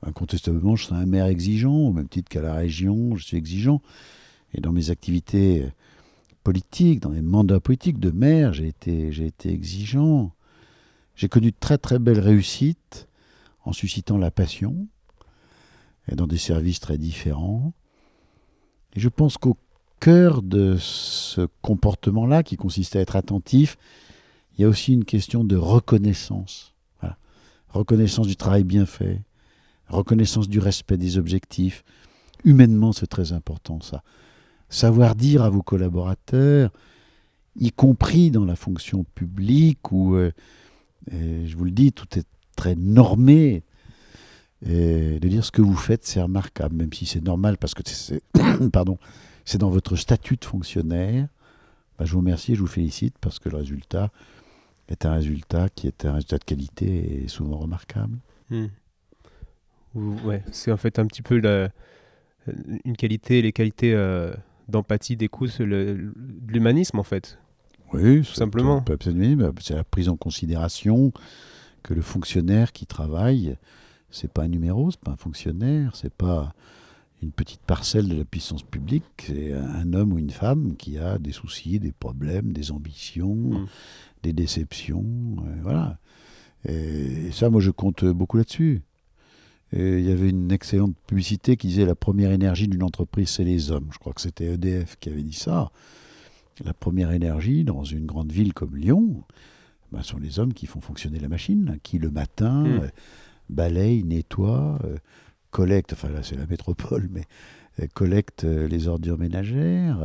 [0.03, 3.81] Incontestablement, je serai un maire exigeant, au même titre qu'à la région, je suis exigeant.
[4.53, 5.67] Et dans mes activités
[6.45, 10.33] politiques, dans mes mandats politiques de maire, j'ai été, j'ai été exigeant.
[11.17, 13.09] J'ai connu de très très belles réussites
[13.65, 14.87] en suscitant la passion,
[16.11, 17.73] et dans des services très différents.
[18.95, 19.57] Et je pense qu'au
[20.01, 23.77] cœur de ce comportement-là, qui consiste à être attentif,
[24.57, 26.75] il y a aussi une question de reconnaissance.
[27.69, 29.23] Reconnaissance du travail bien fait,
[29.89, 31.83] reconnaissance du respect des objectifs.
[32.45, 34.05] Humainement, c'est très important ça.
[34.69, 36.71] Savoir dire à vos collaborateurs,
[37.57, 40.31] y compris dans la fonction publique, où, euh,
[41.11, 43.65] je vous le dis, tout est très normé,
[44.67, 47.83] et de dire ce que vous faites, c'est remarquable, même si c'est normal, parce que
[47.87, 48.23] c'est,
[48.73, 48.99] pardon,
[49.45, 51.29] c'est dans votre statut de fonctionnaire.
[51.99, 54.11] Bah, je vous remercie et je vous félicite parce que le résultat
[54.89, 58.19] est un résultat qui est un résultat de qualité et souvent remarquable.
[58.51, 58.67] Hmm.
[59.95, 61.69] Ouais, c'est en fait un petit peu la,
[62.85, 64.35] une qualité, les qualités euh,
[64.69, 66.13] d'empathie, d'écoute, de
[66.49, 67.39] l'humanisme en fait.
[67.93, 68.85] Oui, tout simplement.
[69.61, 71.13] C'est la prise en considération
[71.83, 73.57] que le fonctionnaire qui travaille,
[74.15, 76.55] c'est pas un numéro, c'est pas un fonctionnaire, c'est pas
[77.23, 81.19] une petite parcelle de la puissance publique, c'est un homme ou une femme qui a
[81.19, 83.67] des soucis, des problèmes, des ambitions, mm.
[84.23, 85.05] des déceptions,
[85.47, 85.99] euh, voilà.
[86.69, 88.83] Et, ça, moi, je compte beaucoup là-dessus.
[89.73, 93.73] Il y avait une excellente publicité qui disait la première énergie d'une entreprise, c'est les
[93.73, 93.89] hommes.
[93.93, 95.73] Je crois que c'était EDF qui avait dit ça.
[96.65, 99.25] La première énergie dans une grande ville comme Lyon,
[99.91, 102.91] ben, sont les hommes qui font fonctionner la machine, qui le matin mm.
[103.49, 104.79] Balayent, nettoient.
[104.85, 104.97] Euh,
[105.51, 107.23] collecte, enfin là c'est la métropole, mais
[107.81, 109.99] euh, collecte euh, les ordures ménagères,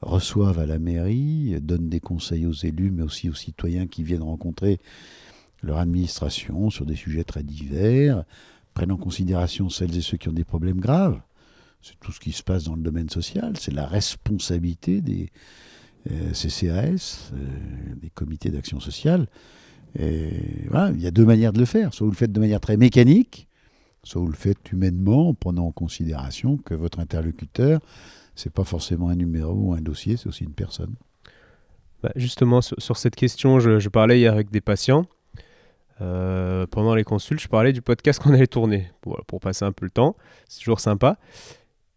[0.00, 4.22] reçoivent à la mairie, donnent des conseils aux élus, mais aussi aux citoyens qui viennent
[4.22, 4.80] rencontrer
[5.62, 8.24] leur administration sur des sujets très divers,
[8.74, 11.20] prennent en considération celles et ceux qui ont des problèmes graves.
[11.82, 15.30] C'est tout ce qui se passe dans le domaine social, c'est la responsabilité des
[16.32, 17.30] CCAS,
[17.96, 19.28] des comités d'action sociale.
[19.98, 21.92] Et voilà, il y a deux manières de le faire.
[21.94, 23.48] Soit vous le faites de manière très mécanique,
[24.02, 27.80] soit vous le faites humainement en prenant en considération que votre interlocuteur,
[28.34, 30.94] c'est pas forcément un numéro ou un dossier, c'est aussi une personne.
[32.02, 35.06] Bah, justement, sur, cette question, je, parlais hier avec des patients.
[36.00, 39.72] Euh, pendant les consultes, je parlais du podcast qu'on allait tourner pour, pour, passer un
[39.72, 40.16] peu le temps.
[40.48, 41.18] C'est toujours sympa.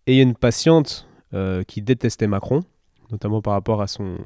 [0.07, 2.63] Et il y a une patiente euh, qui détestait Macron,
[3.11, 4.17] notamment par rapport à son,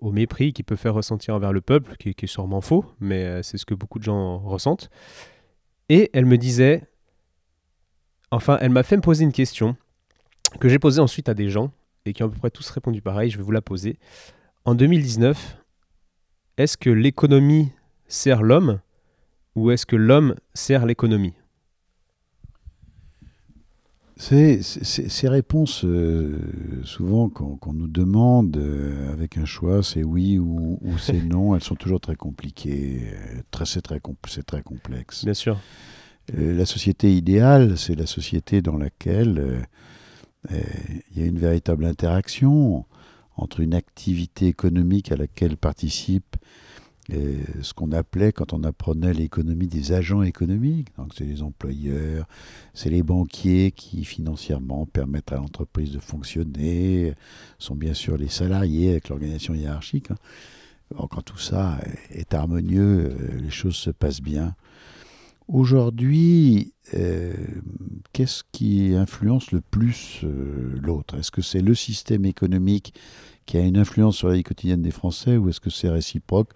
[0.00, 3.42] au mépris qu'il peut faire ressentir envers le peuple, qui, est sûrement faux, mais euh,
[3.42, 4.90] c'est ce que beaucoup de gens ressentent.
[5.88, 6.82] Et elle me disait,
[8.30, 9.76] enfin, elle m'a fait me poser une question
[10.60, 11.72] que j'ai posée ensuite à des gens
[12.04, 13.30] et qui ont à peu près tous répondu pareil.
[13.30, 13.98] Je vais vous la poser.
[14.64, 15.58] En 2019,
[16.56, 17.72] est-ce que l'économie
[18.06, 18.80] sert l'homme
[19.54, 21.34] ou est-ce que l'homme sert l'économie?
[24.16, 26.38] Ces, réponses, euh,
[26.84, 31.56] souvent, qu'on qu'on nous demande euh, avec un choix, c'est oui ou, ou c'est non,
[31.56, 33.00] elles sont toujours très compliquées.
[33.14, 35.24] euh, Très, c'est très, c'est très complexe.
[35.24, 35.58] Bien sûr.
[36.38, 39.66] Euh, la société idéale, c'est la société dans laquelle
[40.50, 42.84] il y a une véritable interaction
[43.36, 46.36] entre une activité économique à laquelle participent
[47.60, 50.88] ce qu'on appelait, quand on apprenait l'économie, des agents économiques.
[50.96, 52.26] Donc, c'est les employeurs,
[52.74, 57.14] c'est les banquiers qui, financièrement, permettent à l'entreprise de fonctionner,
[57.58, 60.10] sont bien sûr les salariés avec l'organisation hiérarchique.
[60.10, 60.16] hein.
[61.10, 61.78] Quand tout ça
[62.10, 64.54] est harmonieux, euh, les choses se passent bien.
[65.48, 67.34] Aujourd'hui, euh,
[68.12, 71.16] qu'est-ce qui influence le plus euh, l'autre?
[71.18, 72.94] Est-ce que c'est le système économique
[73.46, 76.50] qui a une influence sur la vie quotidienne des Français ou est-ce que c'est réciproque?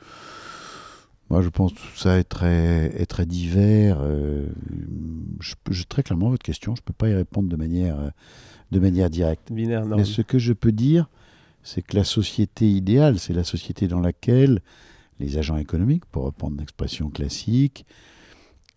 [1.28, 3.98] Moi, je pense que tout ça est très, est très divers.
[4.00, 4.46] euh,
[5.40, 8.10] je, très clairement, votre question, je ne peux pas y répondre de manière, euh,
[8.70, 9.52] de manière directe.
[9.52, 9.96] Binaire, non.
[9.96, 11.08] Mais ce que je peux dire,
[11.62, 14.60] c'est que la société idéale, c'est la société dans laquelle
[15.18, 17.86] les agents économiques, pour reprendre l'expression classique,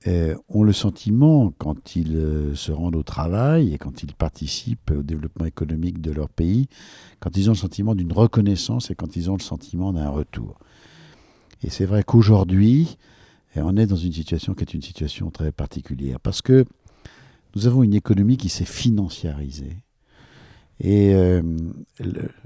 [0.07, 5.03] euh, ont le sentiment, quand ils se rendent au travail et quand ils participent au
[5.03, 6.67] développement économique de leur pays,
[7.19, 10.57] quand ils ont le sentiment d'une reconnaissance et quand ils ont le sentiment d'un retour.
[11.63, 12.97] Et c'est vrai qu'aujourd'hui,
[13.55, 16.65] eh, on est dans une situation qui est une situation très particulière, parce que
[17.55, 19.77] nous avons une économie qui s'est financiarisée.
[20.79, 21.41] Et euh,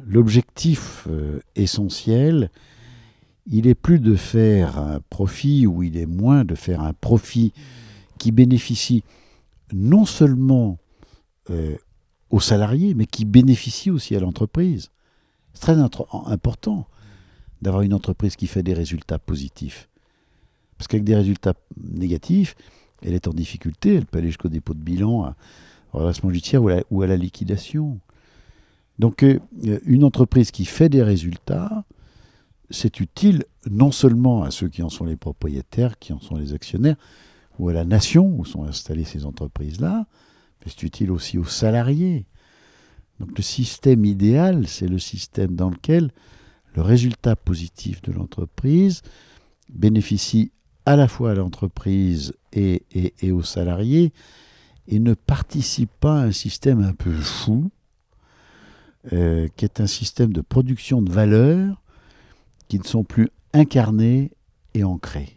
[0.08, 2.50] l'objectif euh, essentiel,
[3.46, 7.54] il est plus de faire un profit ou il est moins de faire un profit
[8.18, 9.04] qui bénéficie
[9.74, 10.80] non seulement
[11.50, 11.76] euh,
[12.30, 14.90] aux salariés, mais qui bénéficie aussi à l'entreprise.
[15.54, 16.88] C'est très important
[17.64, 19.90] d'avoir une entreprise qui fait des résultats positifs.
[20.78, 22.56] Parce qu'avec des résultats négatifs,
[23.02, 25.34] elle est en difficulté, elle peut aller jusqu'au dépôt de bilan,
[25.94, 28.00] au redressement judiciaire ou à la, liquidation.
[29.00, 29.40] Donc euh,
[29.86, 31.86] une entreprise qui fait des résultats,
[32.70, 36.54] c'est utile non seulement à ceux qui en sont les propriétaires, qui en sont les
[36.54, 36.98] actionnaires,
[37.60, 40.06] ou à la nation où sont installées ces entreprises-là,
[40.60, 42.26] mais c'est utile aussi aux salariés.
[43.20, 46.12] Donc le système idéal, c'est le système dans lequel
[46.76, 49.02] le résultat positif de l'entreprise
[49.70, 50.52] bénéficie
[50.86, 52.84] à la fois à l'entreprise et,
[53.32, 54.12] aux salariés
[54.88, 57.72] et ne participe pas à un système un peu fou,
[59.14, 61.82] euh, qui est un système de production de valeurs
[62.68, 64.32] qui ne sont plus incarnées
[64.74, 65.36] et ancrées.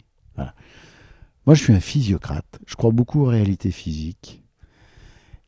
[1.47, 2.59] Moi, je suis un physiocrate.
[2.65, 4.43] Je crois beaucoup aux réalités physiques.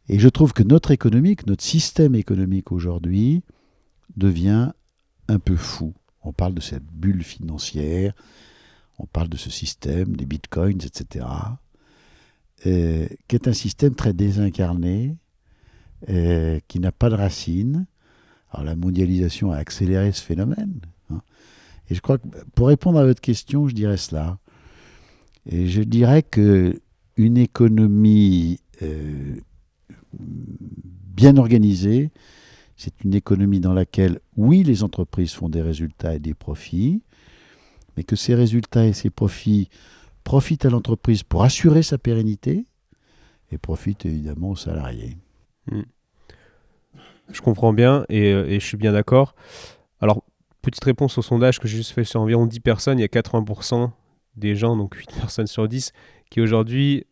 [0.08, 3.43] Et je trouve que notre économique, notre système économique aujourd'hui,
[4.15, 4.71] devient
[5.30, 5.94] un peu fou.
[6.24, 8.13] On parle de cette bulle financière,
[8.98, 11.26] on parle de ce système, des bitcoins, etc.,
[12.62, 15.15] qui est un système très désincarné,
[16.06, 17.86] qui n'a pas de racines.
[18.52, 20.82] Alors la mondialisation a accéléré ce phénomène.
[21.10, 21.22] hein.
[21.89, 24.39] Et je crois que pour répondre à votre question, je dirais cela.
[25.46, 26.82] Et je dirais que
[27.15, 29.36] une économie euh,
[30.13, 32.12] bien organisée,
[32.80, 37.04] c'est une économie dans laquelle, oui, les entreprises font des résultats et des profits,
[37.98, 39.68] mais que ces résultats et ces profits
[40.24, 42.68] profitent à l'entreprise pour assurer sa pérennité
[43.52, 45.18] et profitent évidemment aux salariés.
[47.34, 49.36] Je comprends bien et, euh, et je suis bien d'accord.
[50.00, 50.24] Alors,
[50.62, 53.08] petite réponse au sondage que j'ai juste fait sur environ 10 personnes, il y a
[53.08, 53.92] 80%
[54.38, 55.92] des gens, donc 8 personnes sur 10,
[56.30, 57.06] qui aujourd'hui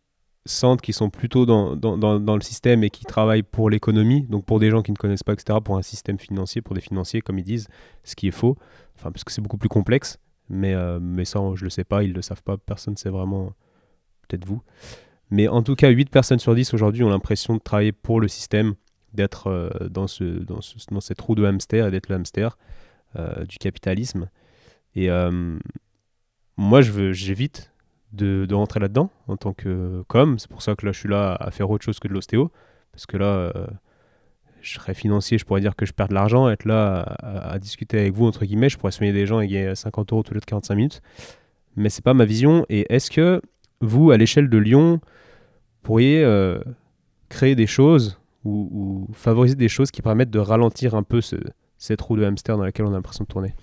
[0.48, 4.70] sentent qu'ils sont plutôt dans, le système et qui travaillent pour l'économie, donc pour des
[4.70, 7.44] gens qui ne connaissent pas, etc., pour un système financier, pour des financiers, comme ils
[7.44, 7.68] disent,
[8.04, 8.58] ce qui est faux,
[8.96, 12.04] enfin, parce que c'est beaucoup plus complexe, mais, euh, mais ça, je le sais pas,
[12.04, 13.54] ils le savent pas, personne ne sait vraiment,
[14.28, 14.62] peut-être vous.
[15.30, 18.28] Mais en tout cas, 8 personnes sur 10 aujourd'hui ont l'impression de travailler pour le
[18.28, 18.76] système,
[19.14, 22.58] d'être euh, dans, ce, dans, ce, de hamster et d'être le hamster
[23.16, 24.30] euh, du capitalisme.
[24.96, 25.10] Et
[26.58, 27.72] moi, j'évite
[28.13, 30.39] de, rentrer là-dedans en tant que com.
[30.39, 32.52] C'est pour ça que là, je suis là à faire autre chose que de l'ostéo.
[32.91, 33.67] Parce que là, euh,
[34.62, 36.50] je serais financier, je pourrais dire que je perds de l'argent.
[36.50, 39.76] Être là à, discuter avec vous, entre guillemets, je pourrais soigner des gens et gagner
[39.76, 41.02] 50 euros tous les 45 minutes.
[41.76, 42.65] Mais c'est pas ma vision.
[42.70, 43.41] Et est-ce que
[43.82, 45.00] vous, à l'échelle de Lyon,
[45.84, 46.60] pourriez euh,
[47.30, 51.36] créer des choses ou, favoriser des choses qui permettent de ralentir un peu ce-
[51.78, 53.54] cette roue de hamster dans laquelle on a l'impression de tourner?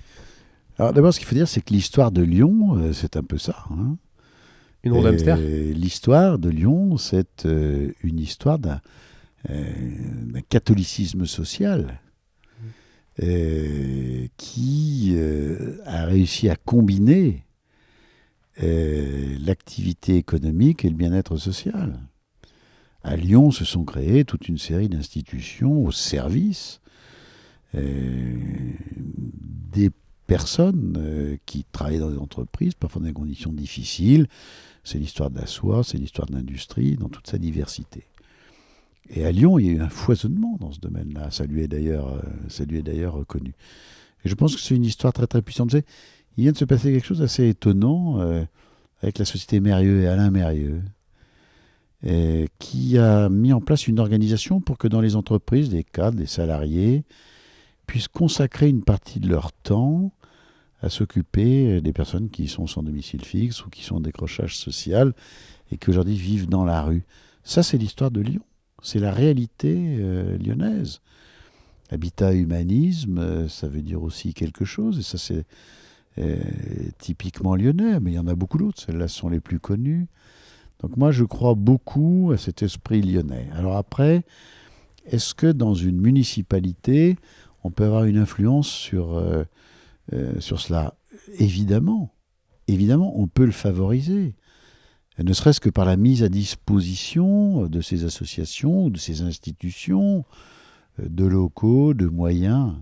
[0.78, 3.38] Alors d'abord, ce qu'il faut dire, c'est que l'histoire de Lyon, euh, c'est un peu
[3.38, 3.64] ça.
[3.70, 3.96] hein.
[4.84, 5.06] Une roue
[5.74, 8.80] L'histoire de Lyon, c'est euh, une histoire d'un
[9.50, 12.00] euh, catholicisme social
[13.22, 17.42] euh, qui euh, a réussi à combiner
[18.56, 21.98] l'activité économique et le bien-être social.
[23.02, 26.80] À Lyon se sont créées toute une série d'institutions au service
[27.72, 29.90] des
[30.28, 34.28] personnes qui travaillent dans des entreprises, parfois dans des conditions difficiles.
[34.84, 38.04] C'est l'histoire de la soie, c'est l'histoire de l'industrie, dans toute sa diversité.
[39.10, 41.30] Et à Lyon, il y a eu un foisonnement dans ce domaine-là.
[41.30, 43.54] Ça lui est d'ailleurs, euh, ça lui est d'ailleurs reconnu.
[44.24, 45.72] Et je pense que c'est une histoire très très puissante.
[45.72, 48.18] Il vient de se passer quelque chose d'assez étonnant
[49.02, 50.82] avec la société Mérieux et Alain Mérieux,
[52.58, 56.26] qui a mis en place une organisation pour que dans les entreprises, des cadres, des
[56.26, 57.04] salariés,
[57.86, 60.10] puissent consacrer une partie de leur temps
[60.84, 65.14] à s'occuper des personnes qui sont sans domicile fixe ou qui sont en décrochage social
[65.72, 67.04] et qui aujourd'hui vivent dans la rue.
[67.42, 68.42] Ça, c'est l'histoire de Lyon.
[68.82, 71.00] C'est la réalité euh, lyonnaise.
[71.90, 75.46] Habitat humanisme, euh, ça veut dire aussi quelque chose, et ça c'est
[76.18, 76.36] euh,
[76.98, 80.06] typiquement lyonnais, mais il y en a beaucoup d'autres, celles-là sont les plus connues.
[80.80, 83.48] Donc moi je crois beaucoup à cet esprit lyonnais.
[83.54, 84.22] Alors après,
[85.06, 87.16] est-ce que dans une municipalité,
[87.62, 89.18] on peut avoir une influence sur,
[90.12, 90.94] euh, euh, sur cela.
[91.38, 92.14] Évidemment,
[92.68, 94.34] évidemment, on peut le favoriser,
[95.18, 100.24] ne serait-ce que par la mise à disposition de ces associations, de ces institutions,
[101.00, 102.74] euh, de locaux, de moyens.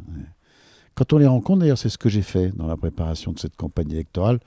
[0.94, 3.56] Quand on les rencontre, d'ailleurs, c'est ce que j'ai fait dans la préparation de cette
[3.56, 4.40] campagne électorale.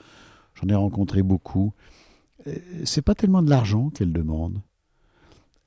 [0.56, 1.74] J'en ai rencontré beaucoup.
[2.84, 4.62] C'est pas tellement de l'argent qu'elles demandent.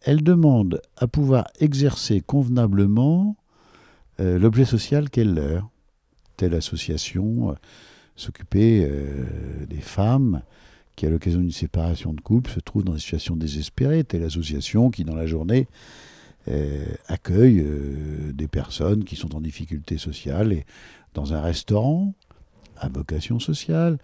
[0.03, 3.37] Elles demandent à pouvoir exercer convenablement
[4.21, 5.68] euh, l'objet social qu'est leur.
[6.38, 7.55] Telle association euh,
[8.14, 10.42] s'occuper euh, des femmes
[10.96, 14.05] qui, à l'occasion d'une séparation de couple, se trouvent dans des situations désespérées.
[14.05, 15.68] Telle association qui, dans la journée,
[17.09, 17.62] accueille
[18.33, 20.64] des personnes qui sont en difficulté sociale et
[21.12, 22.14] dans un restaurant
[22.79, 23.98] à vocation sociale,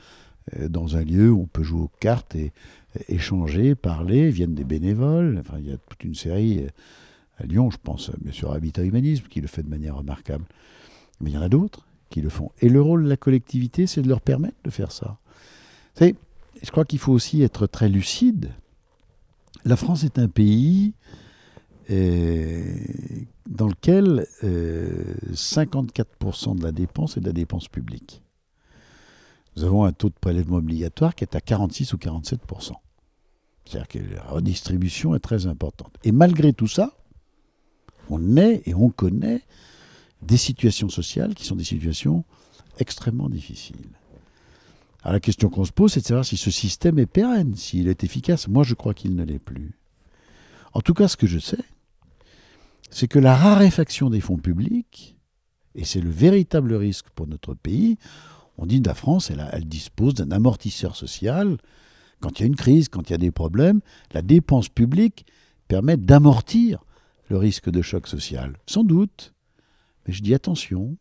[0.69, 2.53] dans un lieu où on peut jouer aux cartes et
[3.09, 5.39] échanger, parler, viennent des bénévoles.
[5.41, 6.67] Enfin, il y a toute une série
[7.39, 10.45] à Lyon, je pense bien sûr Habitat Humanisme, qui le fait de manière remarquable.
[11.21, 12.53] Mais il y en a d'autres qui le font.
[12.61, 15.19] Et le rôle de la collectivité, c'est de leur permettre de faire ça.
[16.01, 18.53] Je crois qu'il faut aussi être très lucide.
[19.65, 20.93] La France est un pays
[21.91, 22.63] euh,
[23.49, 28.23] dans lequel 54% euh, de la dépense est de la dépense publique.
[29.57, 32.75] Nous avons un taux de prélèvement obligatoire qui est à 46 ou 47%.
[33.65, 35.97] C'est-à-dire que la redistribution est très importante.
[36.05, 36.93] Et malgré tout ça,
[38.09, 39.43] on est et on connaît
[40.27, 42.25] des situations sociales qui sont des situations
[42.79, 43.91] extrêmement difficiles.
[45.03, 47.89] Alors la question qu'on se pose, c'est de savoir si ce système est pérenne, s'il
[47.89, 48.49] est efficace.
[48.49, 49.79] Moi, je crois qu'il ne l'est plus.
[50.73, 51.63] En tout cas, ce que je sais,
[52.91, 55.17] c'est que la raréfaction des fonds publics,
[55.75, 57.99] et c'est le véritable risque pour notre pays,
[58.57, 61.59] on dit que la France, elle, elle dispose d'un amortisseur social.
[62.21, 63.81] Quand il y a une crise, quand il y a des problèmes,
[64.13, 65.27] la dépense publique
[65.69, 66.85] permet d'amortir
[67.29, 69.34] le risque de choc social Sans doute.
[70.07, 70.97] Mais je dis attention,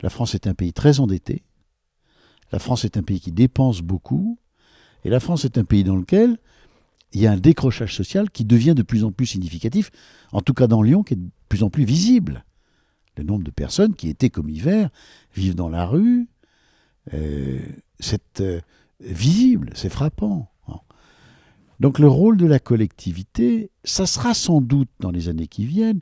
[0.00, 1.42] la France est un pays très endetté,
[2.52, 4.38] la France est un pays qui dépense beaucoup,
[5.04, 6.38] et la France est un pays dans lequel
[7.12, 9.90] il y a un décrochage social qui devient de plus en plus significatif,
[10.32, 12.44] en tout cas dans Lyon, qui est de plus en plus visible.
[13.16, 14.90] Le nombre de personnes qui étaient comme hiver,
[15.34, 16.28] vivent dans la rue,
[17.14, 17.60] euh,
[17.98, 18.60] c'est euh,
[19.00, 20.50] visible, c'est frappant.
[21.80, 26.00] Donc le rôle de la collectivité, ça sera sans doute dans les années qui viennent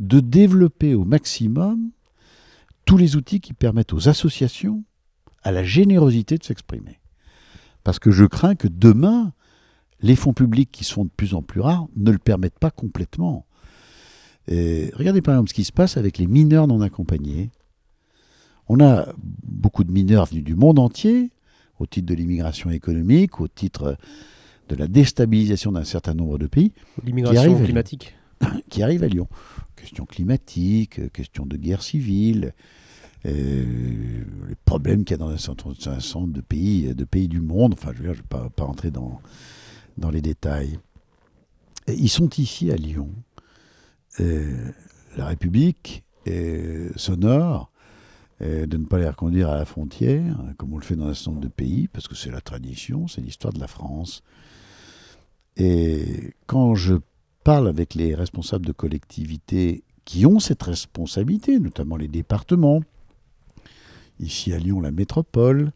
[0.00, 1.90] de développer au maximum
[2.84, 4.84] tous les outils qui permettent aux associations,
[5.42, 7.00] à la générosité de s'exprimer.
[7.82, 9.32] Parce que je crains que demain,
[10.00, 13.46] les fonds publics qui sont de plus en plus rares ne le permettent pas complètement.
[14.48, 17.50] regardez par exemple ce qui se passe avec les mineurs non accompagnés.
[18.68, 21.30] On a beaucoup de mineurs venus du monde entier,
[21.78, 23.98] au titre de l'immigration économique, au titre
[24.68, 26.72] de la déstabilisation d'un certain nombre de pays.
[27.04, 28.14] L'immigration climatique.
[28.70, 29.28] qui arrive à Lyon.
[29.76, 32.54] Question climatique, question de guerre civile,
[33.26, 35.70] euh, les problèmes qu'il y a dans un certain
[36.26, 37.74] de pays, de pays du monde.
[37.74, 39.20] Enfin, je ne vais pas, pas entrer dans,
[39.98, 40.78] dans les détails.
[41.88, 43.10] ils sont ici à Lyon.
[44.20, 44.70] Euh,
[45.16, 46.04] la République
[46.96, 47.70] sonore
[48.40, 51.32] de ne pas les reconduire à la frontière, comme on le fait dans un certain
[51.32, 54.22] nombre de pays, parce que c'est la tradition, c'est l'histoire de la France.
[55.56, 56.94] Et quand je
[57.44, 62.80] parle avec les responsables de collectivités qui ont cette responsabilité, notamment les départements,
[64.18, 65.72] ici à Lyon, la métropole,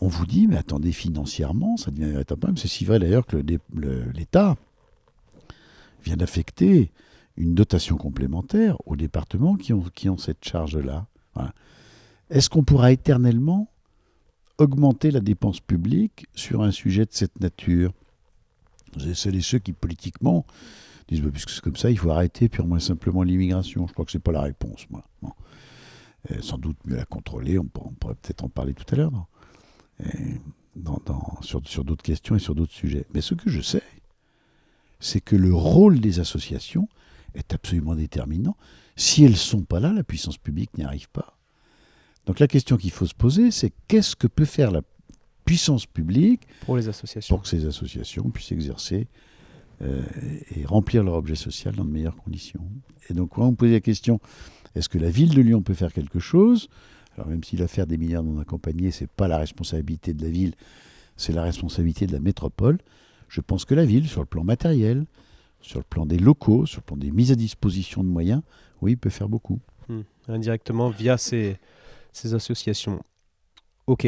[0.00, 2.56] on vous dit, mais attendez, financièrement, ça devient un problème.
[2.56, 4.56] C'est si vrai d'ailleurs que l'État
[6.04, 6.90] vient d'affecter
[7.36, 11.06] une dotation complémentaire aux départements qui ont, qui ont cette charge-là.
[12.30, 13.70] Est-ce qu'on pourra éternellement
[14.58, 17.92] augmenter la dépense publique sur un sujet de cette nature?
[18.96, 20.46] Vous celles et ceux qui, politiquement,
[21.08, 23.86] disent bah, puisque c'est comme ça, il faut arrêter purement et simplement l'immigration.
[23.86, 25.04] Je crois que c'est pas la réponse, moi.
[26.40, 29.12] sans doute mieux la contrôler, on, pourrait peut-être en parler tout à l'heure
[31.42, 33.06] sur, sur d'autres questions et sur d'autres sujets.
[33.14, 33.82] Mais ce que je sais,
[35.00, 36.88] c'est que le rôle des associations
[37.34, 38.56] est absolument déterminant.
[38.96, 41.38] Si elles ne sont pas là, la puissance publique n'y arrive pas.
[42.26, 44.82] Donc la question qu'il faut se poser, c'est qu'est-ce que peut faire la
[45.48, 49.08] puissance publique pour les associations pour que ces associations puissent exercer
[49.80, 50.02] euh,
[50.54, 52.60] et remplir leur objet social dans de meilleures conditions.
[53.08, 54.20] Et donc quand on pose la question,
[54.74, 56.68] est-ce que la ville de Lyon peut faire quelque chose?
[57.14, 60.52] Alors même si l'affaire des milliards non accompagnés, c'est pas la responsabilité de la ville,
[61.16, 62.78] c'est la responsabilité de la métropole.
[63.28, 65.06] Je pense que la ville, sur le plan matériel,
[65.62, 68.42] sur le plan des locaux, sur le plan des mises à disposition de moyens,
[68.82, 69.60] oui, peut faire beaucoup.
[69.88, 70.02] Hmm.
[70.28, 71.56] Indirectement via ces,
[72.12, 73.02] ces, associations.
[73.86, 74.06] Ok.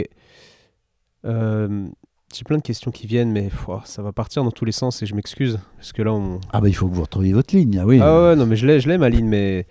[1.25, 1.89] Euh,
[2.35, 3.51] j'ai plein de questions qui viennent, mais
[3.85, 5.59] ça va partir dans tous les sens et je m'excuse.
[5.77, 6.41] Parce que là, on...
[6.53, 7.99] Ah bah il faut que vous retrouviez votre ligne, ah oui.
[8.01, 9.67] Ah ouais, non, mais je l'ai ma ligne, mais,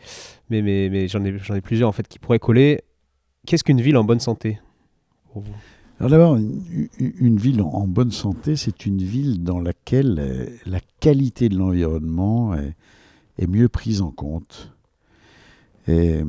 [0.50, 2.82] mais, mais, mais j'en ai, ai plusieurs en fait qui pourraient coller.
[3.46, 4.60] Qu'est-ce qu'une ville en bonne santé
[5.32, 5.54] pour vous?
[6.00, 11.50] Alors d'abord, une, ville en bonne santé, c'est une ville dans laquelle euh, la qualité
[11.50, 14.74] de l'environnement est, mieux prise en compte.
[15.88, 16.22] Et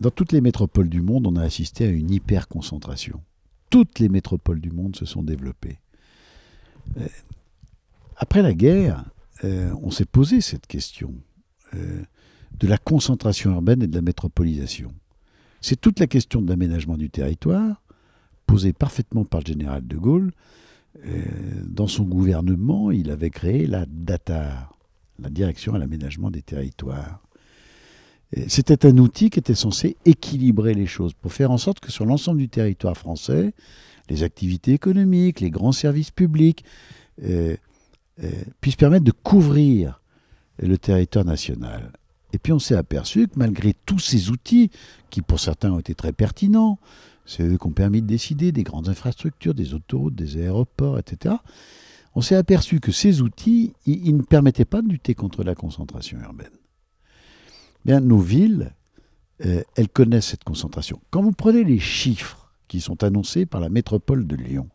[0.00, 3.20] dans toutes les métropoles du monde, on a assisté à une hyper-concentration.
[3.70, 5.78] Toutes les métropoles du monde se sont développées.
[6.98, 7.06] Euh,
[8.16, 9.04] après la guerre,
[9.44, 11.14] euh, on s'est posé cette question
[11.72, 14.94] de la concentration urbaine et de la métropolisation.
[15.60, 17.82] C'est toute la question de l'aménagement du territoire,
[18.46, 20.32] posé parfaitement par le général de Gaulle.
[21.04, 21.24] Euh,
[21.64, 24.70] dans son gouvernement, il avait créé la DATA,
[25.18, 27.25] la Direction à l'aménagement des territoires.
[28.48, 32.04] C'était un outil qui était censé équilibrer les choses pour faire en sorte que sur
[32.04, 33.52] l'ensemble du territoire français,
[34.08, 36.64] les activités économiques, les grands services publics
[37.22, 37.56] euh,
[38.22, 40.00] euh, puissent permettre de couvrir
[40.58, 41.92] le territoire national.
[42.32, 44.70] Et puis on s'est aperçu que malgré tous ces outils,
[45.10, 46.78] qui pour certains ont été très pertinents,
[47.24, 51.36] c'est eux qui ont permis de décider des grandes infrastructures, des autoroutes, des aéroports, etc.
[52.14, 56.18] On s'est aperçu que ces outils, ils, ne permettaient pas de lutter contre la concentration
[56.20, 56.50] urbaine.
[57.86, 58.74] Bien, nos villes,
[59.44, 61.00] euh, elles connaissent cette concentration.
[61.10, 64.68] Quand vous prenez les chiffres qui sont annoncés par la métropole de Lyon,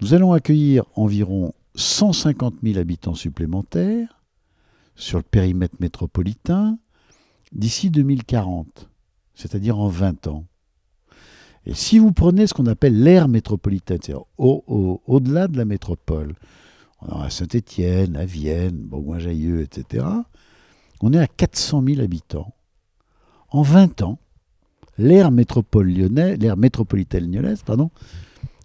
[0.00, 4.20] nous allons accueillir environ 150 000 habitants supplémentaires
[4.96, 6.76] sur le périmètre métropolitain
[7.52, 8.90] d'ici 2040,
[9.36, 10.46] c'est-à-dire en 20 ans.
[11.66, 16.34] Et si vous prenez ce qu'on appelle l'aire métropolitaine, c'est-à-dire au-delà de la métropole,
[17.00, 20.04] on à Saint-Étienne, à Vienne, Bourgoin-Jailleux, etc.,
[21.00, 22.54] on est à 400 000 habitants.
[23.50, 24.18] En 20 ans,
[24.98, 27.90] l'aire métropolitaine lyonnaise, pardon,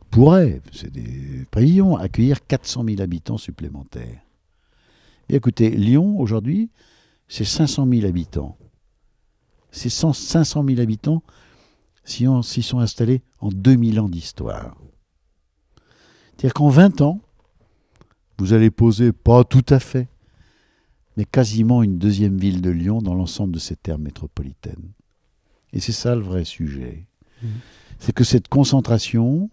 [0.10, 4.22] pourrait, c'est des prévisions, accueillir 400 000 habitants supplémentaires.
[5.30, 6.70] Écoutez, Lyon, aujourd'hui,
[7.28, 8.58] c'est 500 000 habitants.
[9.72, 11.22] C'est 500 000 habitants
[12.04, 14.76] s'y sont installés en 2000 ans d'histoire.
[16.32, 17.20] C'est-à-dire qu'en 20 ans,
[18.40, 20.08] vous allez poser, pas tout à fait,
[21.20, 24.93] mais quasiment une deuxième ville de Lyon dans l'ensemble de cette terre métropolitaine.
[25.74, 27.07] Et c'est ça le vrai sujet.
[27.43, 27.47] Mmh.
[27.99, 29.49] C'est que cette concentration,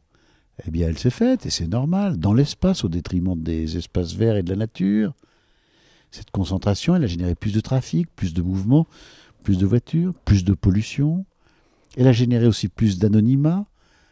[0.64, 4.36] eh bien, elle s'est faite, et c'est normal, dans l'espace, au détriment des espaces verts
[4.36, 5.12] et de la nature.
[6.12, 8.86] Cette concentration, elle a généré plus de trafic, plus de mouvements,
[9.42, 11.26] plus de voitures, plus de pollution,
[11.96, 13.66] elle a généré aussi plus d'anonymat.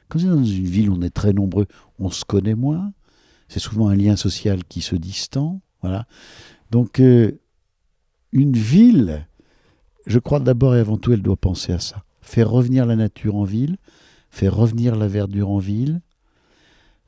[0.09, 1.69] Comme c'est dans une ville on est très nombreux,
[2.01, 2.93] on se connaît moins.
[3.47, 5.61] C'est souvent un lien social qui se distend.
[5.83, 6.09] Voilà.
[6.73, 7.39] Donc, euh,
[8.35, 9.27] une ville,
[10.07, 12.05] je crois d'abord et avant tout, elle doit penser à ça.
[12.21, 13.79] Faire revenir la nature en ville,
[14.31, 16.03] faire revenir la verdure en ville,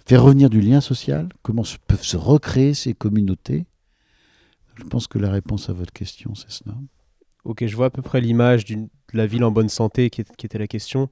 [0.06, 3.66] faire revenir du lien social, comment peuvent se recréer ces communautés.
[4.76, 6.74] Je pense que la réponse à votre question, c'est cela.
[7.44, 10.58] Ok, je vois à peu près l'image de la ville en bonne santé qui, était
[10.58, 11.08] la question,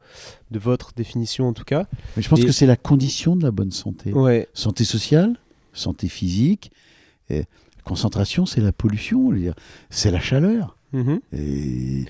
[0.50, 1.86] de votre définition en tout cas.
[2.16, 4.12] Mais je pense que c'est la condition de la bonne santé.
[4.12, 4.48] Ouais.
[4.52, 5.36] Santé sociale,
[5.72, 6.70] santé physique,
[7.30, 7.44] et
[7.84, 9.32] concentration, c'est la pollution,
[9.90, 10.76] c'est la chaleur.
[10.92, 11.20] Mm-hmm.
[11.32, 12.04] Et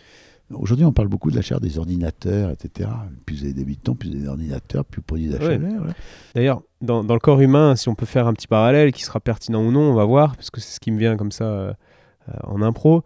[0.53, 2.91] aujourd'hui, on parle beaucoup de la chaleur des ordinateurs, etc.
[3.27, 5.85] Plus vous avez d'habitants, plus vous avez d'ordinateurs, plus vous produisez de la chaleur.
[6.35, 9.63] D'ailleurs, dans, le corps humain, si on peut faire un petit parallèle qui sera pertinent
[9.63, 11.73] ou non, on va voir, parce que c'est ce qui me vient comme ça euh,
[12.45, 13.05] en impro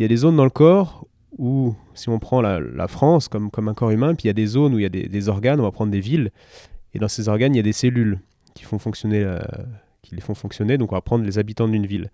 [0.00, 3.50] il y a des zones dans le corps où, si on prend la, France comme,
[3.50, 5.28] comme un corps humain, puis il y a des zones où il y a des,
[5.28, 6.30] organes, on va prendre des villes,
[6.94, 8.18] et dans ces organes, il y a des cellules
[8.54, 9.38] qui, font fonctionner, euh,
[10.02, 12.10] qui les font fonctionner, donc on va prendre les habitants d'une ville.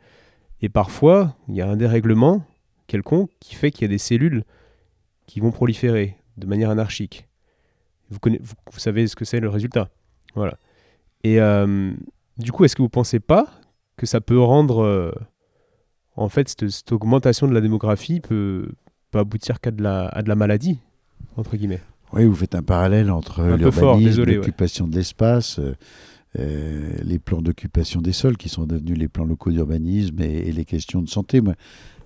[0.60, 2.44] Et parfois, il y a un dérèglement
[2.86, 4.44] quelconque qui fait qu'il y a des cellules
[5.26, 7.28] qui vont proliférer de manière anarchique.
[8.10, 9.90] Vous, connaissez, vous, savez ce que c'est le résultat.
[10.34, 10.56] Voilà.
[11.24, 11.92] Et euh,
[12.38, 13.48] du coup, est-ce que vous pensez pas
[13.96, 14.82] que ça peut rendre.
[14.82, 15.12] euh,
[16.14, 18.70] en fait, cette, cette augmentation de la démographie peut,
[19.10, 20.78] peut aboutir qu'à de, la, à de la maladie,
[21.36, 21.82] entre guillemets?
[22.12, 24.34] Oui, vous faites un parallèle entre l'urbanisme, ouais.
[24.34, 25.60] l'occupation de l'espace,
[26.38, 30.64] euh, les plans d'occupation des sols qui sont devenus les plans locaux d'urbanisme et, les
[30.64, 31.40] questions de santé.
[31.40, 31.54] Moi,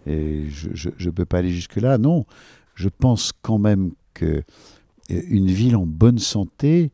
[0.06, 1.98] je ne peux pas aller jusque-là.
[1.98, 2.26] Non,
[2.74, 4.42] je pense quand même que
[5.10, 6.92] euh, une ville en bonne santé,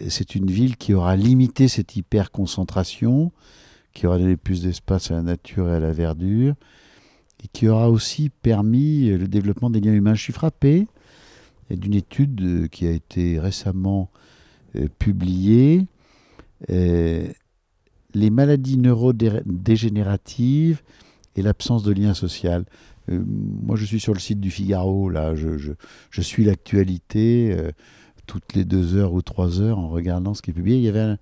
[0.00, 3.32] euh, c'est une ville qui aura limité cette hyperconcentration,
[3.92, 6.54] qui aura donné plus d'espace à la nature et à la verdure,
[7.42, 10.14] et qui aura aussi permis le développement des liens humains.
[10.14, 10.86] Je suis frappé
[11.70, 14.10] d'une étude qui a été récemment
[14.98, 15.86] publiée.
[16.70, 17.28] Euh,
[18.14, 20.80] les maladies neurodégénératives
[21.36, 22.64] et l'absence de lien social.
[23.10, 25.74] Euh, moi, je suis sur le site du Figaro, là, je,
[26.20, 27.70] suis l'actualité euh,
[28.26, 30.78] toutes les deux heures ou trois heures en regardant ce qui est publié.
[30.78, 31.18] Il y avait un,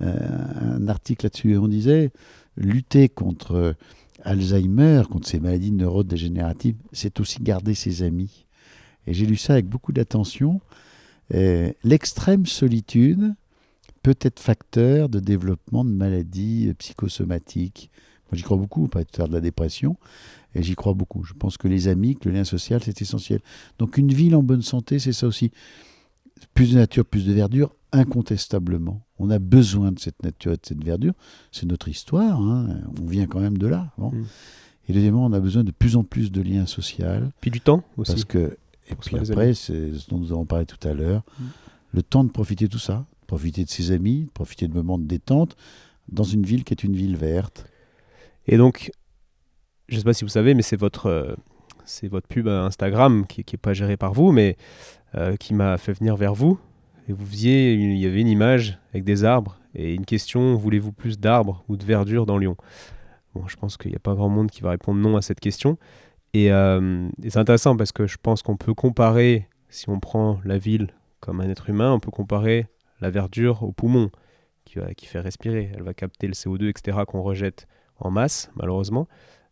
[0.00, 2.10] un- article là-dessus et on disait
[2.56, 3.76] lutter contre
[4.24, 8.46] Alzheimer, contre ces maladies neurodégénératives, c'est aussi garder ses amis.
[9.06, 10.60] Et j'ai lu ça avec beaucoup d'attention.
[11.84, 13.34] L'extrême solitude
[14.02, 17.90] peut être facteur de développement de maladies euh, psychosomatiques.
[18.30, 19.96] Moi, j'y crois beaucoup, pas faire de la dépression,
[20.54, 21.24] et j'y crois beaucoup.
[21.24, 23.40] Je pense que les amis, que le lien social, c'est essentiel.
[23.78, 25.50] Donc, une ville en bonne santé, c'est ça aussi.
[26.54, 29.02] Plus de nature, plus de verdure, incontestablement.
[29.18, 31.12] On a besoin de cette nature et de cette verdure.
[31.52, 32.40] C'est notre histoire.
[32.40, 32.80] hein.
[33.02, 33.90] On vient quand même de là.
[33.98, 34.10] bon.
[34.10, 34.24] Mm.
[34.88, 37.06] Et deuxièmement, on a besoin de plus en plus de liens sociaux.
[37.40, 38.12] Puis du temps aussi.
[38.12, 38.56] Parce que,
[38.88, 41.44] et puis après, c'est ce dont nous avons parlé tout à l'heure, Mm.
[41.94, 45.04] le temps de profiter de tout ça, profiter de ses amis, profiter de moments de
[45.04, 45.56] détente
[46.08, 47.64] dans une ville qui est une ville verte.
[48.48, 48.90] Et donc,
[49.88, 51.36] je ne sais pas si vous savez, mais c'est votre, euh,
[52.10, 54.56] votre pub Instagram qui n'est pas géré par vous, mais
[55.14, 56.58] euh, qui m'a fait venir vers vous.
[57.08, 60.90] Et vous faisiez, il y avait une image avec des arbres et une question voulez-vous
[60.90, 62.56] plus d'arbres ou de verdure dans Lyon?
[63.36, 65.38] Bon, je pense qu'il n'y a pas grand monde qui va répondre non à cette
[65.38, 65.78] question.
[66.34, 70.58] Euh, et c'est intéressant parce que je pense qu'on peut comparer, si on prend la
[70.58, 70.88] ville
[71.20, 72.66] comme un être humain, on peut comparer
[73.00, 74.10] la verdure au poumon
[74.96, 75.70] qui, fait respirer.
[75.74, 77.66] Elle va capter le CO2, etc., qu'on rejette
[77.98, 79.08] en masse, malheureusement.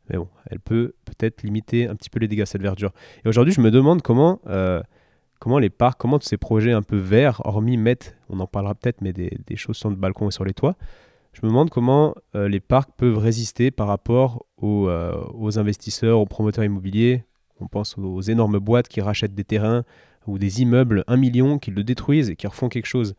[0.08, 2.92] Mais bon, elle peut peut-être limiter un petit peu les dégâts, cette verdure.
[3.24, 4.80] Et aujourd'hui, je me demande comment, euh,
[5.38, 8.74] comment les parcs, comment tous ces projets un peu verts, hormis mettre, on en parlera
[8.74, 10.76] peut-être, mais des, choses sur le balcon et sur les toits,
[11.32, 16.26] je me demande comment euh, les parcs peuvent résister par rapport aux, euh, investisseurs, aux
[16.26, 17.24] promoteurs immobiliers.
[17.60, 19.84] On pense aux, aux énormes boîtes qui rachètent des terrains
[20.26, 23.14] ou des immeubles, un million, qui le détruisent et qui refont quelque chose.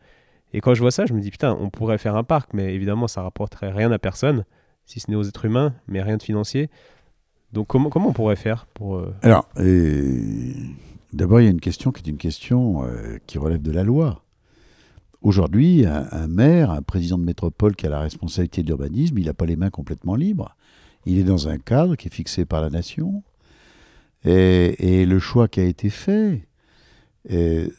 [0.52, 2.74] Et quand je vois ça, je me dis, putain, on pourrait faire un parc, mais
[2.74, 4.44] évidemment, ça rapporterait rien à personne,
[4.84, 6.70] si ce n'est aux êtres humains, mais rien de financier.
[7.52, 8.96] Donc comment, comment on pourrait faire pour...
[8.96, 10.52] euh, Alors, euh,
[11.12, 13.84] d'abord, il y a une question qui est une question euh, qui relève de la
[13.84, 14.24] loi.
[15.22, 19.34] Aujourd'hui, un, maire, un président de métropole qui a la responsabilité de l'urbanisme, il n'a
[19.34, 20.56] pas les mains complètement libres.
[21.04, 23.22] Il est dans un cadre qui est fixé par la nation.
[24.24, 26.48] Et, le choix qui a été fait,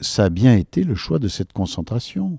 [0.01, 2.37] ça a bien été le choix de cette concentration.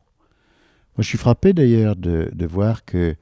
[0.97, 3.16] Moi, je suis frappé d'ailleurs de, de voir que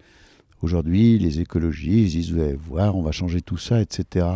[0.62, 4.26] aujourd'hui, les écologistes disent, vous allez voir, on va changer tout ça, etc.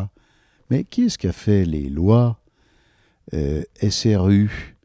[0.71, 2.41] Mais qui est-ce qui a fait les lois
[3.33, 4.77] euh, SRU,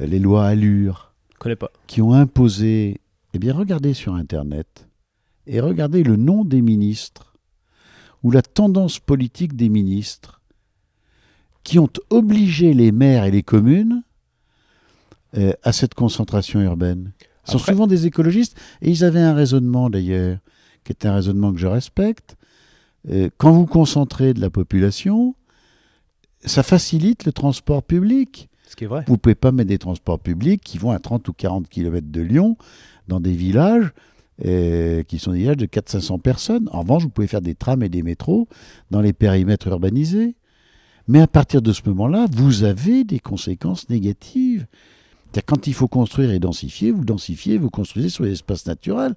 [0.00, 1.70] euh, les lois Allure, Je connais pas.
[1.86, 3.00] qui ont imposé
[3.34, 4.88] Eh bien, regardez sur Internet
[5.46, 7.34] et regardez le nom des ministres
[8.22, 10.42] ou la tendance politique des ministres
[11.64, 14.02] qui ont obligé les maires et les communes
[15.36, 17.12] euh, à cette concentration urbaine?
[17.48, 20.38] Ce sont Après- souvent des écologistes et ils avaient un raisonnement d'ailleurs,
[20.84, 22.36] qui est un raisonnement que je respecte.
[23.10, 25.34] Euh, quand vous concentrez de la population,
[26.44, 28.48] ça facilite le transport public.
[28.68, 29.02] Ce qui est vrai.
[29.06, 32.06] Vous ne pouvez pas mettre des transports publics qui vont à 30 ou 40 km
[32.10, 32.58] de Lyon
[33.08, 33.92] dans des villages
[34.44, 36.68] euh, qui sont des villages de 400-500 personnes.
[36.72, 38.46] En revanche, vous pouvez faire des trams et des métros
[38.90, 40.36] dans les périmètres urbanisés.
[41.08, 44.66] Mais à partir de ce moment-là, vous avez des conséquences négatives.
[45.46, 49.14] Quand il faut construire et densifier, vous densifiez, vous construisez sur les espaces naturels.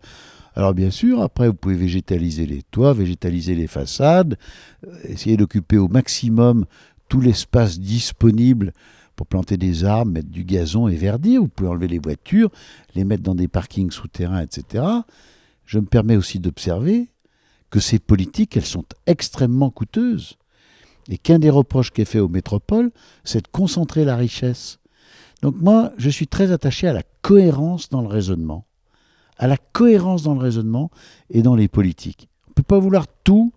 [0.56, 4.38] Alors bien sûr, après, vous pouvez végétaliser les toits, végétaliser les façades,
[4.86, 6.66] euh, essayer d'occuper au maximum
[7.08, 8.74] tout l'espace disponible
[9.16, 11.42] pour planter des arbres, mettre du gazon et verdir.
[11.42, 12.50] Vous pouvez enlever les voitures,
[12.96, 14.84] les mettre dans des parkings souterrains, etc.
[15.66, 17.08] Je me permets aussi d'observer
[17.70, 20.38] que ces politiques, elles sont extrêmement coûteuses.
[21.10, 22.92] Et qu'un des reproches qui est fait aux métropoles,
[23.24, 24.81] c'est de concentrer la richesse.
[25.42, 28.66] Donc moi, je suis très attaché à la cohérence dans le raisonnement.
[29.38, 30.92] À la cohérence dans le raisonnement
[31.30, 32.30] et dans les politiques.
[32.48, 33.52] On ne peut pas vouloir tout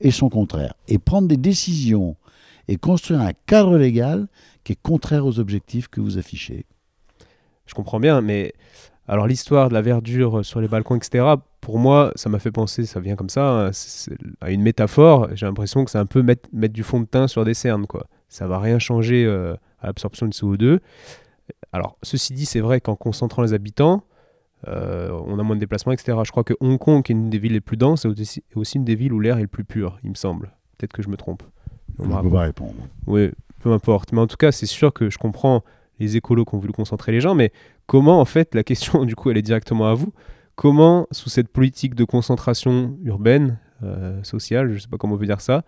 [0.00, 0.74] et son contraire.
[0.88, 2.16] Et prendre des décisions
[2.68, 4.28] et construire un cadre légal
[4.64, 6.66] qui est contraire aux objectifs que vous affichez.
[7.66, 8.52] je comprends bien, mais
[9.08, 11.24] alors l'histoire de la verdure sur les balcons, etc.,
[11.60, 13.70] pour moi, ça m'a fait penser, ça vient comme ça, hein,
[14.40, 15.28] à une métaphore.
[15.34, 18.06] J'ai l'impression que c'est un peu mettre, du fond de teint sur des cernes, quoi.
[18.28, 20.78] Ça va rien changer euh, à l'absorption de CO2.
[21.72, 24.02] Alors, ceci dit, c'est vrai qu'en concentrant les habitants,
[24.68, 26.18] euh, on a moins de déplacements, etc.
[26.24, 28.08] Je crois que Hong Kong, qui est une des villes les plus denses, est
[28.54, 30.52] aussi, une des villes où l'air est le plus pur, il me semble.
[30.76, 31.42] Peut-être que je me trompe.
[31.98, 32.74] On ne pas répondre.
[33.06, 34.12] Oui, peu importe.
[34.12, 35.62] Mais en tout cas, c'est sûr que je comprends
[35.98, 37.52] les écolos qui ont voulu concentrer les gens, mais
[37.86, 40.12] comment, en fait, la question, du coup, elle est directement à vous.
[40.56, 45.18] Comment, sous cette politique de concentration urbaine, euh, sociale, je ne sais pas comment on
[45.18, 45.64] peut dire ça,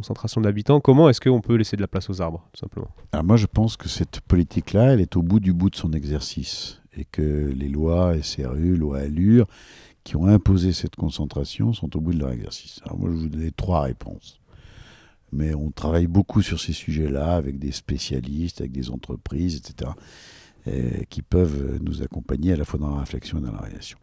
[0.00, 3.24] concentration d'habitants, comment est-ce qu'on peut laisser de la place aux arbres, tout simplement Alors
[3.24, 6.80] Moi, je pense que cette politique-là, elle est au bout du bout de son exercice
[6.96, 9.46] et que les lois SRU, loi Allure,
[10.02, 12.80] qui ont imposé cette concentration sont au bout de leur exercice.
[12.84, 14.40] Alors moi, je vous donner trois réponses.
[15.32, 19.90] Mais on travaille beaucoup sur ces sujets-là avec des spécialistes, avec des entreprises, etc.,
[21.08, 23.98] qui peuvent nous accompagner à la fois dans la réflexion et dans la réalisation.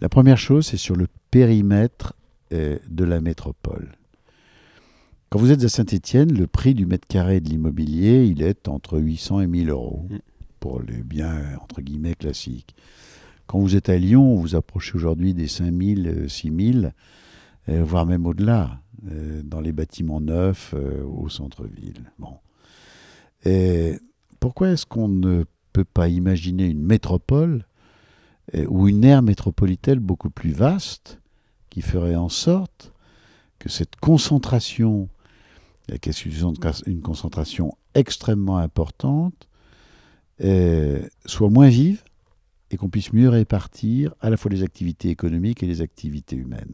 [0.00, 2.14] La première chose, c'est sur le périmètre
[2.52, 3.96] euh, de la métropole.
[5.34, 9.00] Quand vous êtes à Saint-Étienne, le prix du mètre carré de l'immobilier, il est entre
[9.00, 10.06] 800 et 1000 euros.
[10.08, 10.18] Mm
[10.60, 12.76] pour les biens, entre guillemets, classiques.
[13.48, 16.94] Quand vous êtes à Lyon, vous approchez aujourd'hui des 5000, 6000,
[17.68, 18.80] euh, voire même au-delà,
[19.10, 22.12] euh, dans les bâtiments neufs euh, au centre-ville.
[22.20, 22.36] Bon.
[23.44, 23.98] Et
[24.38, 27.66] pourquoi est-ce qu'on ne peut pas imaginer une métropole
[28.68, 31.20] ou une aire métropolitaine beaucoup plus vaste
[31.70, 32.92] qui ferait en sorte
[33.58, 35.08] que cette concentration,
[36.00, 36.24] qui est
[36.86, 39.48] une concentration extrêmement importante,
[41.26, 42.02] soit moins vive
[42.70, 46.72] et qu'on puisse mieux répartir à la fois les activités économiques et les activités humaines.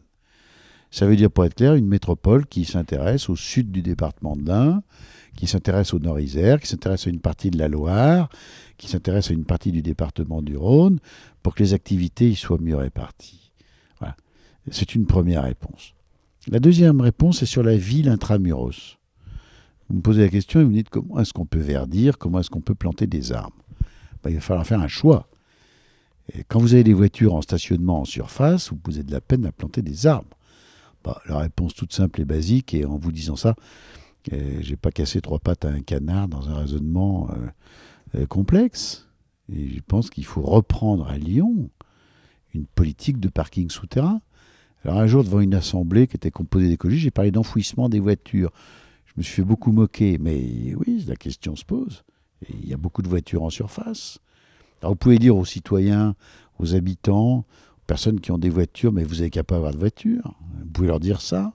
[0.93, 4.45] Ça veut dire, pour être clair, une métropole qui s'intéresse au sud du département de
[4.49, 4.83] l'Ain,
[5.37, 8.29] qui s'intéresse au Nord-Isère, qui s'intéresse à une partie de la Loire,
[8.77, 10.99] qui s'intéresse à une partie du département du Rhône,
[11.43, 13.53] pour que les activités y soient mieux réparties.
[14.01, 14.17] Voilà.
[14.73, 15.95] C'est une première réponse.
[16.49, 18.99] La deuxième réponse est sur la ville intramuros.
[19.91, 22.39] Vous me posez la question et vous me dites comment est-ce qu'on peut verdir, comment
[22.39, 23.57] est-ce qu'on peut planter des arbres?
[24.23, 25.29] Ben, Il va falloir faire un choix.
[26.47, 29.53] Quand vous avez des voitures en stationnement en surface, vous posez de la peine à
[29.53, 30.37] planter des arbres.
[31.03, 33.57] Ben, la réponse toute simple et basique, et en vous disant ça,
[34.33, 39.09] euh, j'ai pas cassé trois pattes à un canard dans un raisonnement euh, euh, complexe.
[39.53, 41.69] Et je pense qu'il faut reprendre à Lyon
[42.55, 44.21] une politique de parking souterrain.
[44.85, 48.53] Alors un jour, devant une assemblée qui était composée d'écologistes, j'ai parlé d'enfouissement des voitures.
[49.15, 52.05] Je me suis fait beaucoup moquer, mais oui, la question se pose.
[52.49, 54.19] il y a beaucoup de voitures en surface.
[54.81, 56.15] Alors vous pouvez dire aux citoyens,
[56.59, 59.79] aux habitants, aux personnes qui ont des voitures, mais vous n'avez qu'à pas avoir de
[59.79, 60.35] voiture.
[60.61, 61.53] Vous pouvez leur dire ça.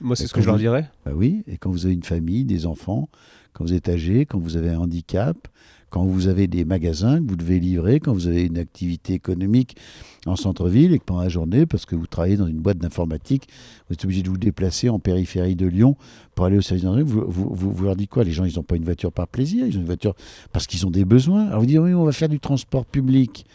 [0.00, 0.88] Moi, c'est ce que je leur dirais.
[1.04, 3.08] Bah oui, et quand vous avez une famille, des enfants,
[3.52, 5.48] quand vous êtes âgé, quand vous avez un handicap,
[5.90, 9.76] quand vous avez des magasins que vous devez livrer, quand vous avez une activité économique
[10.26, 13.48] en centre-ville et que pendant la journée, parce que vous travaillez dans une boîte d'informatique,
[13.88, 15.96] vous êtes obligé de vous déplacer en périphérie de Lyon
[16.34, 18.24] pour aller au service vous, vous, vous, leur dites quoi?
[18.24, 20.14] Les gens, ils n'ont pas une voiture par plaisir, ils ont une voiture
[20.52, 21.46] parce qu'ils ont des besoins.
[21.46, 23.46] Alors vous dites, oui, on va faire du transport public.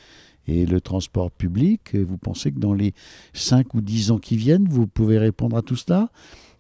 [0.48, 2.94] Et le transport public, vous pensez que dans les
[3.34, 6.10] 5 ou 10 ans qui viennent, vous pouvez répondre à tout cela?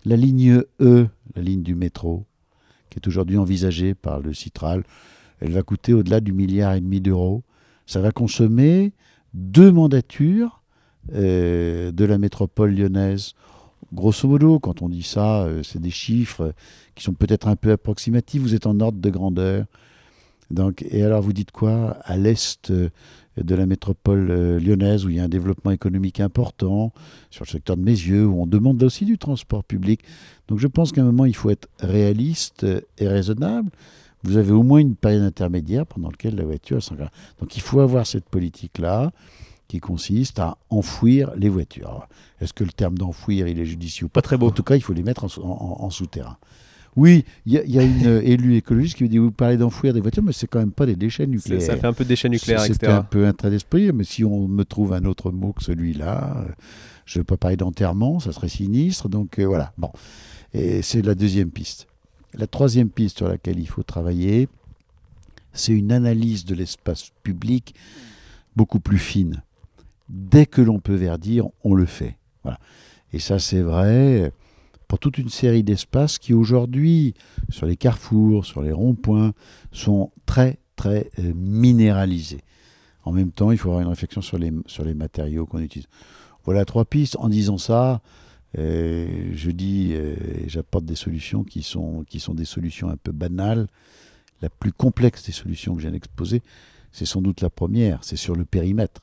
[0.06, 2.26] La ligne E, la ligne du métro,
[2.90, 4.84] qui est aujourd'hui envisagée par le Citral,
[5.44, 7.44] elle va coûter au-delà du milliard et demi d'euros.
[7.86, 8.94] Ça va consommer
[9.34, 10.64] deux mandatures
[11.14, 13.34] euh, de la métropole lyonnaise.
[13.94, 16.54] Grosso modo, quand on dit ça, euh, c'est des chiffres
[16.96, 18.42] qui sont peut-être un peu approximatifs.
[18.42, 19.66] Vous êtes en ordre de grandeur.
[20.50, 22.90] Donc, et alors vous dites quoi À l'est euh,
[23.36, 26.94] de la métropole lyonnaise, où il y a un développement économique important,
[27.32, 30.02] sur le secteur de mes yeux, où on demande aussi du transport public?
[30.48, 32.66] Donc je pense qu'à un moment, il faut être réaliste
[32.98, 33.72] et raisonnable
[34.24, 37.10] vous avez au moins une période intermédiaire pendant laquelle la voiture s'engage.
[37.40, 39.12] Donc il faut avoir cette politique-là
[39.68, 42.08] qui consiste à enfouir les voitures.
[42.40, 44.22] Est-ce que le terme d'enfouir, il est judicieux Pas?
[44.22, 44.48] Très beau.
[44.48, 46.38] En tout cas, il faut les mettre en, souterrain.
[46.96, 50.22] Oui, il y, a une élue écologiste qui me dit vous parlez d'enfouir des voitures,
[50.22, 51.62] mais c'est quand même pas des déchets nucléaires.
[51.62, 52.78] Ça fait un peu déchets nucléaires, etc.
[52.82, 55.64] C'est un peu un trait d'esprit, mais si on me trouve un autre mot que
[55.64, 56.52] celui-là, euh,
[57.08, 59.10] je ne vais pas parler d'enterrement, ça serait sinistre.
[59.10, 59.74] Donc euh, voilà.
[59.80, 59.90] Bon,
[60.54, 61.88] et c'est la deuxième piste.
[62.34, 64.48] La troisième piste sur laquelle il faut travailler,
[65.54, 67.76] c'est une analyse de l'espace public
[68.56, 69.44] beaucoup plus fine.
[70.10, 72.18] Dès que l'on peut verdir, on le fait.
[73.12, 74.32] Et ça, c'est vrai
[74.88, 77.16] pour toute une série d'espaces qui aujourd'hui,
[77.50, 79.34] sur les carrefours, sur les ronds-points,
[79.72, 82.42] sont très, très euh, minéralisés.
[83.04, 85.88] En même temps, il faut avoir une réflexion sur les matériaux qu'on utilise.
[86.46, 87.16] Voilà trois pistes.
[87.18, 88.02] En disant ça,
[88.56, 90.16] je dis, euh,
[90.48, 93.68] j'apporte des solutions qui sont, qui sont des solutions un peu banales.
[94.42, 96.42] La plus complexe des solutions que j'ai exposées,
[96.92, 99.02] c'est sans doute la première, c'est sur le périmètre.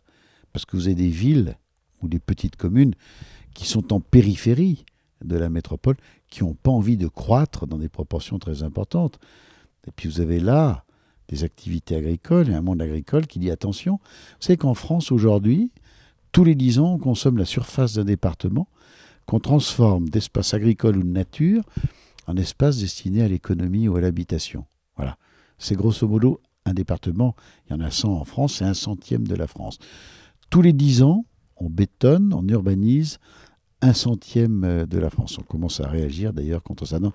[0.52, 1.56] Parce que vous avez des villes
[2.02, 2.94] ou des petites communes
[3.54, 4.84] qui sont en périphérie
[5.24, 5.96] de la métropole,
[6.28, 9.18] qui n'ont pas envie de croître dans des proportions très importantes.
[9.86, 10.84] Et puis vous avez là
[11.28, 14.00] des activités agricoles et un monde agricole qui dit attention.
[14.40, 15.70] Savez qu'en France aujourd'hui,
[16.32, 18.68] tous les 10 ans, on consomme la surface d'un département
[19.30, 21.62] qu'on transforme d'espace agricole ou de nature
[22.26, 24.64] en espace destiné à l'économie ou à l'habitation.
[24.96, 25.18] Voilà.
[25.56, 29.28] C'est grosso modo un département, il y en a 100 en France, c'est un centième
[29.28, 29.78] de la France.
[30.50, 31.24] Tous les 10 ans,
[31.56, 33.18] on bétonne, on urbanise
[33.82, 35.38] un centième euh, de la France.
[35.38, 36.98] On commence à réagir d'ailleurs contre ça.
[36.98, 37.12] Non.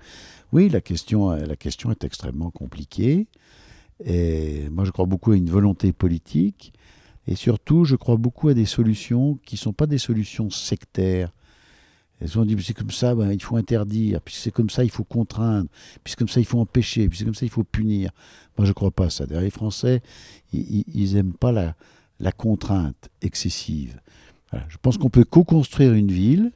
[0.54, 3.28] Oui, la question, euh, la question est extrêmement compliquée.
[4.00, 6.72] Moi, je crois beaucoup à une volonté politique.
[7.28, 11.32] Et surtout, je crois beaucoup à des solutions qui ne sont pas des solutions sectaires.
[12.22, 14.90] Elles ont dit, c'est comme ça, ben, il faut interdire, puis c'est comme ça, il
[14.90, 15.68] faut contraindre,
[16.04, 18.12] puis c'est comme ça, il faut empêcher, puis c'est comme ça, il faut punir.
[18.58, 19.26] Moi, je ne crois pas à ça.
[19.26, 20.02] Les Français,
[20.54, 24.00] ils n'aiment pas la, contrainte excessive.
[24.70, 26.52] Je pense qu'on peut co-construire une ville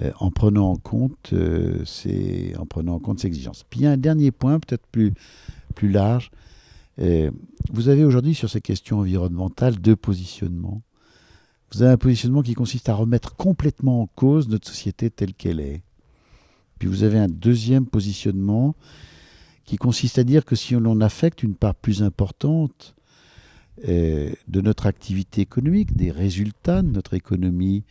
[0.00, 2.54] euh, en prenant en compte euh, ces,
[3.24, 3.64] exigences.
[3.68, 5.12] Puis il y a un dernier point, peut-être plus,
[5.74, 6.30] plus large.
[7.00, 7.32] Euh,
[7.72, 10.82] vous avez aujourd'hui sur ces questions environnementales deux positionnements.
[11.72, 15.60] Vous avez un positionnement qui consiste à remettre complètement en cause notre société telle qu'elle
[15.60, 15.82] est.
[16.78, 18.74] Puis vous avez un deuxième positionnement
[19.64, 22.94] qui consiste à dire que si on affecte une part plus importante
[23.86, 27.84] euh, de notre activité économique, des résultats de notre économie,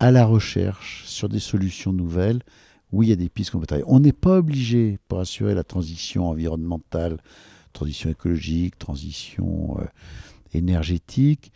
[0.00, 2.40] à la recherche sur des solutions nouvelles,
[2.90, 3.88] oui, il y a des pistes qu'on peut travailler.
[3.88, 7.18] On n'est pas obligé, pour assurer la transition environnementale,
[7.72, 9.84] transition écologique, transition euh,
[10.52, 11.52] énergétique,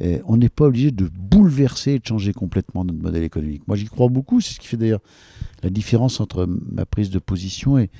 [0.00, 3.66] euh, on n'est pas obligé de bouleverser et de changer complètement notre modèle économique.
[3.66, 4.40] Moi, j'y crois beaucoup.
[4.40, 5.02] C'est ce qui fait d'ailleurs
[5.62, 7.90] la différence entre ma prise de position et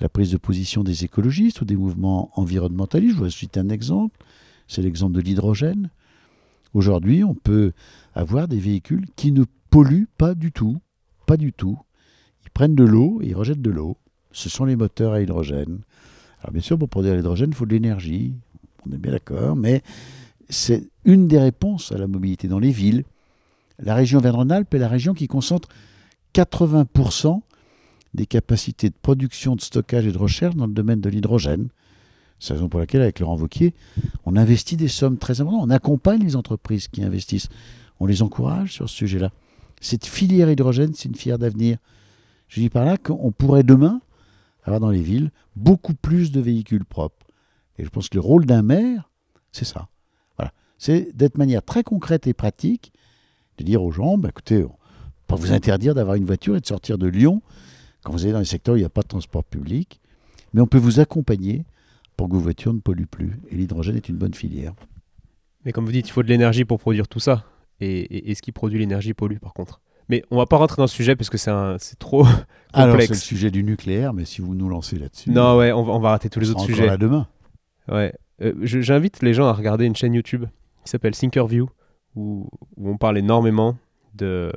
[0.00, 3.16] la prise de position des écologistes ou des mouvements environnementalistes.
[3.16, 4.18] Je vous citer un exemple.
[4.66, 5.90] C'est l'exemple de l'hydrogène.
[6.74, 7.72] Aujourd'hui, on peut
[8.14, 10.78] avoir des véhicules qui ne polluent pas du tout.
[11.26, 11.78] Pas du tout.
[12.44, 13.98] Ils prennent de l'eau et ils rejettent de l'eau.
[14.32, 15.80] Ce sont les moteurs à hydrogène.
[16.40, 18.34] Alors bien sûr, pour produire l'hydrogène, il faut de l'énergie.
[18.86, 19.82] On est bien d'accord, mais
[20.52, 23.04] c'est une des réponses à la mobilité dans les villes.
[23.78, 25.68] La région Verne-Rhône-Alpes est la région qui concentre
[26.34, 27.40] 80%
[28.14, 31.68] des capacités de production, de stockage et de recherche dans le domaine de l'hydrogène.
[32.38, 33.72] C'est la raison pour laquelle, avec Laurent Wauquiez,
[34.24, 35.64] on investit des sommes très importantes.
[35.64, 37.48] On accompagne les entreprises qui investissent.
[37.98, 39.30] On les encourage sur ce sujet-là.
[39.80, 41.78] Cette filière hydrogène, c'est une filière d'avenir.
[42.48, 44.00] Je dis par là qu'on pourrait demain
[44.64, 47.26] avoir dans les villes beaucoup plus de véhicules propres.
[47.78, 49.10] Et je pense que le rôle d'un maire,
[49.50, 49.88] c'est ça
[50.82, 52.92] c'est d'être de manière très concrète et pratique,
[53.58, 54.74] de dire aux gens, bah, écoutez, on
[55.28, 57.40] pas vous interdire d'avoir une voiture et de sortir de Lyon
[58.02, 60.00] quand vous allez dans les secteurs où il n'y a pas de transport public,
[60.52, 61.64] mais on peut vous accompagner
[62.16, 63.38] pour que vos voitures ne polluent plus.
[63.50, 64.74] Et l'hydrogène est une bonne filière.
[65.64, 67.44] Mais comme vous dites, il faut de l'énergie pour produire tout ça.
[67.80, 69.80] Et, ce qui produit l'énergie pollue par contre.
[70.08, 72.46] Mais on va pas rentrer dans ce sujet parce que c'est trop complexe.
[72.72, 75.30] Alors c'est le sujet du nucléaire, mais si vous nous lancez là-dessus.
[75.30, 76.88] Non, ouais, on va, on va rater tous les autres sujets.
[76.88, 77.28] à demain.
[77.86, 78.12] Ouais.
[78.40, 80.46] Euh, j'invite les gens à regarder une chaîne YouTube
[80.84, 81.68] qui s'appelle Thinkerview,
[82.14, 83.76] où, où on parle énormément
[84.14, 84.52] de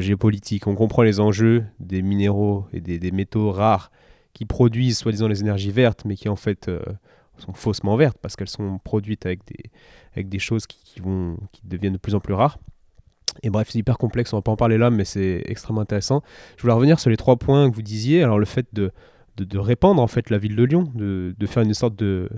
[0.00, 0.66] géopolitique.
[0.66, 3.90] On comprend les enjeux des minéraux et des, métaux rares
[4.32, 6.80] qui produisent soi-disant les énergies vertes, mais qui en fait euh,
[7.38, 9.70] sont faussement vertes parce qu'elles sont produites avec des,
[10.14, 12.58] avec des choses qui, vont, qui deviennent de plus en plus rares.
[13.42, 16.22] Et bref, c'est hyper complexe, on va pas en parler là, mais c'est extrêmement intéressant.
[16.56, 18.22] Je voulais revenir sur les trois points que vous disiez.
[18.22, 18.92] Alors le fait de,
[19.36, 22.28] de, répandre en fait la ville de Lyon, de faire une sorte de,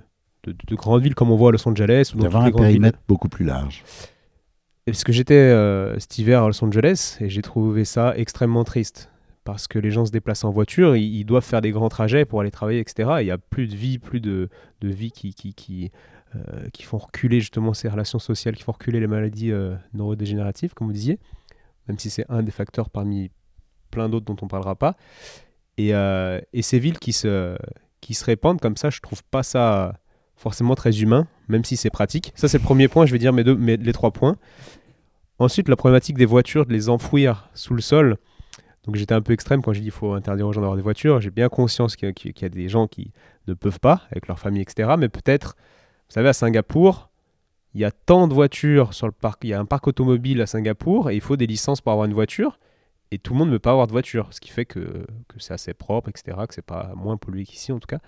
[0.47, 2.13] de, grandes villes comme on voit à Los Angeles.
[2.15, 3.85] Ou D'avoir un périmètre beaucoup plus large.
[4.87, 9.11] Parce que j'étais euh, cet hiver à Los Angeles et j'ai trouvé ça extrêmement triste.
[9.43, 12.41] Parce que les gens se déplacent en voiture, ils, doivent faire des grands trajets pour
[12.41, 13.17] aller travailler, etc.
[13.21, 14.49] Il n'y a plus de vie, plus de,
[14.81, 15.93] de vie qui, qui, qui,
[16.35, 20.75] euh, qui, font reculer justement ces relations sociales, qui font reculer les maladies euh, neurodégénératives,
[20.75, 21.21] comme vous disiez,
[21.87, 23.31] même si c'est un des facteurs parmi
[23.93, 24.97] plein d'autres dont on ne parlera pas.
[25.79, 27.57] Et, et, ces villes qui se,
[28.01, 29.95] qui se répandent comme ça, je trouve pas ça
[30.37, 32.33] forcément très humain, même si c'est pratique.
[32.37, 34.37] Ça, c'est le premier point, je vais dire mes deux, mes, les trois points.
[35.39, 38.17] Ensuite, la problématique des voitures, de les enfouir sous le sol.
[38.85, 40.83] Donc j'étais un peu extrême quand j'ai dit qu'il faut interdire aux gens d'avoir des
[40.83, 41.21] voitures.
[41.21, 43.13] J'ai bien conscience qu'il y, a des gens qui
[43.49, 44.95] ne peuvent pas, avec leur famille, etc.
[44.99, 45.57] Mais peut-être,
[46.09, 47.11] vous savez, à Singapour,
[47.75, 50.41] il y a tant de voitures sur le parc, il y a un parc automobile
[50.41, 52.59] à Singapour, et il faut des licences pour avoir une voiture.
[53.11, 55.39] Et tout le monde ne peut pas avoir de voiture, ce qui fait que, que
[55.39, 58.01] c'est assez propre, etc., que c'est pas moins pollué qu'ici en tout cas.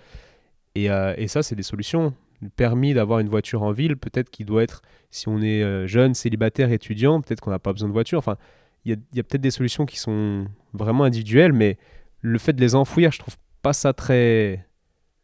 [0.86, 2.14] Euh, et, ça, c'est des solutions.
[2.40, 5.86] Le permis d'avoir une voiture en ville, peut-être qu'il doit être, si on est euh,
[5.86, 8.18] jeune, célibataire, étudiant, peut-être qu'on n'a pas besoin de voiture.
[8.18, 8.36] Enfin,
[8.84, 11.78] il y a, peut-être des solutions qui sont vraiment individuelles, mais
[12.20, 14.66] le fait de les enfouir, je trouve pas ça très,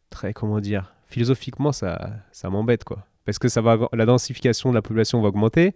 [0.09, 3.05] très, comment dire, philosophiquement, ça, ça m'embête, quoi.
[3.23, 5.73] Parce que ça va, la densification de la population va augmenter,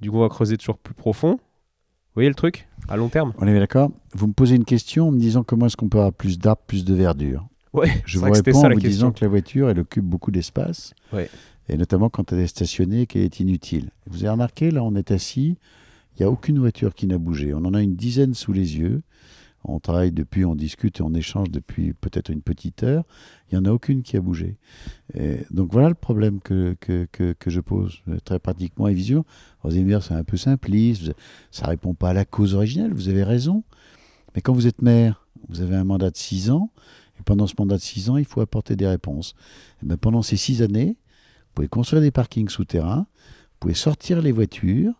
[0.00, 1.32] du coup, on va creuser toujours plus profond.
[1.32, 2.68] Vous voyez le truc?
[2.88, 5.66] À long terme On est d'accord Vous me posez une question en me disant comment
[5.66, 7.46] est-ce qu'on peut avoir plus d'arbres, plus de verdure?
[7.76, 8.88] Ouais, Je vous réponds en vous question.
[8.88, 10.94] disant que la voiture, elle occupe beaucoup d'espace.
[11.12, 11.28] Ouais.
[11.68, 13.90] Et notamment quand elle est stationnée, qu'elle est inutile.
[14.06, 15.58] Vous avez remarqué, là, on est assis,
[16.16, 17.52] il n'y a aucune voiture qui n'a bougé.
[17.54, 19.02] On en a une dizaine sous les yeux.
[19.68, 23.02] On travaille depuis, on discute et on échange depuis peut-être une petite heure.
[23.50, 24.56] Il n'y en a aucune qui a bougé.
[25.14, 28.94] Et donc voilà le problème que, que, que, que je pose euh, très pratiquement et
[28.94, 29.26] visuellement.
[29.64, 31.12] Vous allez me dire, c'est un peu simpliste,
[31.50, 33.64] ça répond pas à la cause originelle, vous avez raison.
[34.36, 36.70] Mais quand vous êtes maire, vous avez un mandat de 6 ans,
[37.18, 39.34] et pendant ce mandat de 6 ans, il faut apporter des réponses.
[39.82, 44.20] Et ben, pendant ces 6 années, vous pouvez construire des parkings souterrains, vous pouvez sortir
[44.20, 44.92] les voitures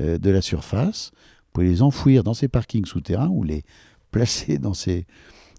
[0.00, 3.64] euh, de la surface, vous pouvez les enfouir dans ces parkings souterrains ou les
[4.10, 5.06] placer dans ces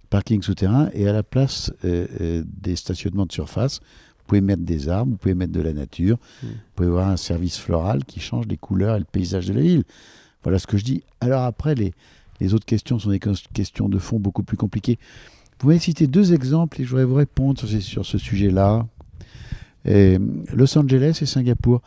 [0.10, 4.64] parkings souterrains et à la place euh, euh, des stationnements de surface, vous pouvez mettre
[4.64, 6.48] des arbres, vous pouvez mettre de la nature, Mm.
[6.48, 9.62] vous pouvez avoir un service floral qui change les couleurs et le paysage de la
[9.62, 9.84] ville.
[10.44, 11.04] Voilà ce que je dis.
[11.22, 11.94] Alors après, les,
[12.40, 15.00] les autres questions sont des questions de fond beaucoup plus compliquées.
[15.60, 18.88] Vous m'avez cité deux exemples et je voudrais vous répondre sur, ce sujet-là.
[19.86, 20.18] Et,
[20.54, 21.82] Los Angeles et Singapour.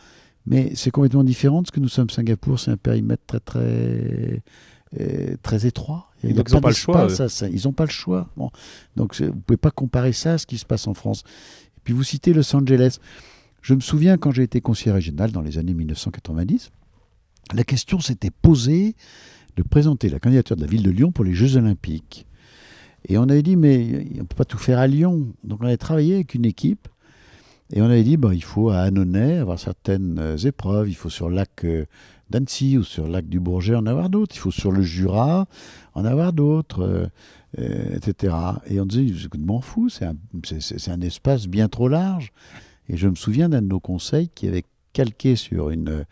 [0.47, 4.43] Mais c'est complètement différent parce que nous sommes Singapour, c'est un périmètre très très
[4.99, 6.11] euh, très étroit.
[6.25, 7.49] Il ils ont pas le choix, ça.
[7.49, 8.31] Ils n'ont pas le choix.
[8.37, 8.51] Bon.
[8.97, 11.25] Donc vous ne pouvez pas comparer ça à ce qui se passe en France.
[11.77, 12.99] Et puis vous citez Los Angeles.
[13.61, 16.71] Je me souviens quand j'ai été conseiller régional dans les années 1990,
[17.53, 18.95] la question s'était posée
[19.57, 22.27] de présenter la candidature de la ville de Lyon pour les Jeux Olympiques.
[23.07, 25.29] Et on avait dit, mais on ne peut pas tout faire à Lyon.
[25.45, 26.89] Donc on avait travaillé avec une équipe
[27.73, 30.89] et on avait dit, bah, il faut à Annonay avoir certaines euh, épreuves.
[30.89, 31.85] Il faut sur le lac euh,
[32.31, 34.35] d'Annecy ou sur le lac du Bourget en avoir d'autres.
[34.35, 35.47] Il faut sur le Jura
[35.95, 37.09] en avoir d'autres,
[37.59, 38.35] euh, etc.
[38.69, 42.33] Et on disait, je m'en fous, c'est un, c'est- un espace bien trop large.
[42.89, 46.05] Et je me souviens d'un de nos conseils qui avait calqué sur une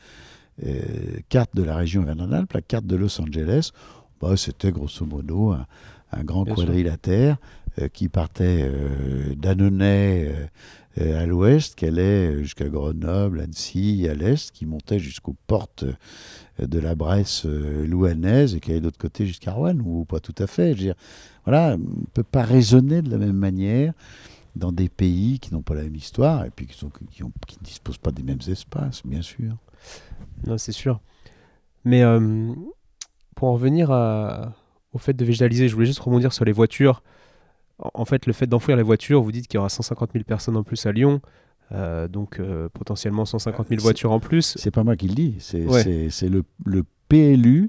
[1.28, 3.70] carte de la région Auvergne-Rhône-Alpes, la carte de Los Angeles.
[4.20, 5.54] Bah, C'était grosso modo
[6.12, 7.36] un grand Bien quadrilatère
[7.80, 10.32] euh, qui partait euh, d'Annonay
[10.98, 15.84] euh, à l'ouest, qui allait jusqu'à Grenoble, Annecy, à l'est, qui montait jusqu'aux portes
[16.58, 20.34] de la Bresse louhannaise et qui allait de l'autre côté jusqu'à Rouen, ou pas tout
[20.38, 20.68] à fait.
[20.72, 20.94] Je veux dire,
[21.44, 23.92] voilà, on ne peut pas raisonner de la même manière
[24.54, 27.32] dans des pays qui n'ont pas la même histoire et puis qui, sont, qui, ont-
[27.46, 29.52] qui ne disposent pas des mêmes espaces, bien sûr.
[30.46, 31.00] Non, c'est sûr.
[31.84, 32.54] Mais euh,
[33.34, 34.54] pour en revenir à-
[34.96, 37.02] au fait de végétaliser, je voulais juste rebondir sur les voitures.
[37.78, 40.56] En, fait, le fait d'enfouir les voitures, vous dites qu'il y aura 150 000 personnes
[40.56, 41.20] en plus à Lyon,
[41.72, 44.54] euh, donc euh, potentiellement 150 000 C'est- voitures en plus.
[44.58, 45.84] C'est pas moi qui le dis, c'est Ouais.
[46.22, 47.68] le, le PLU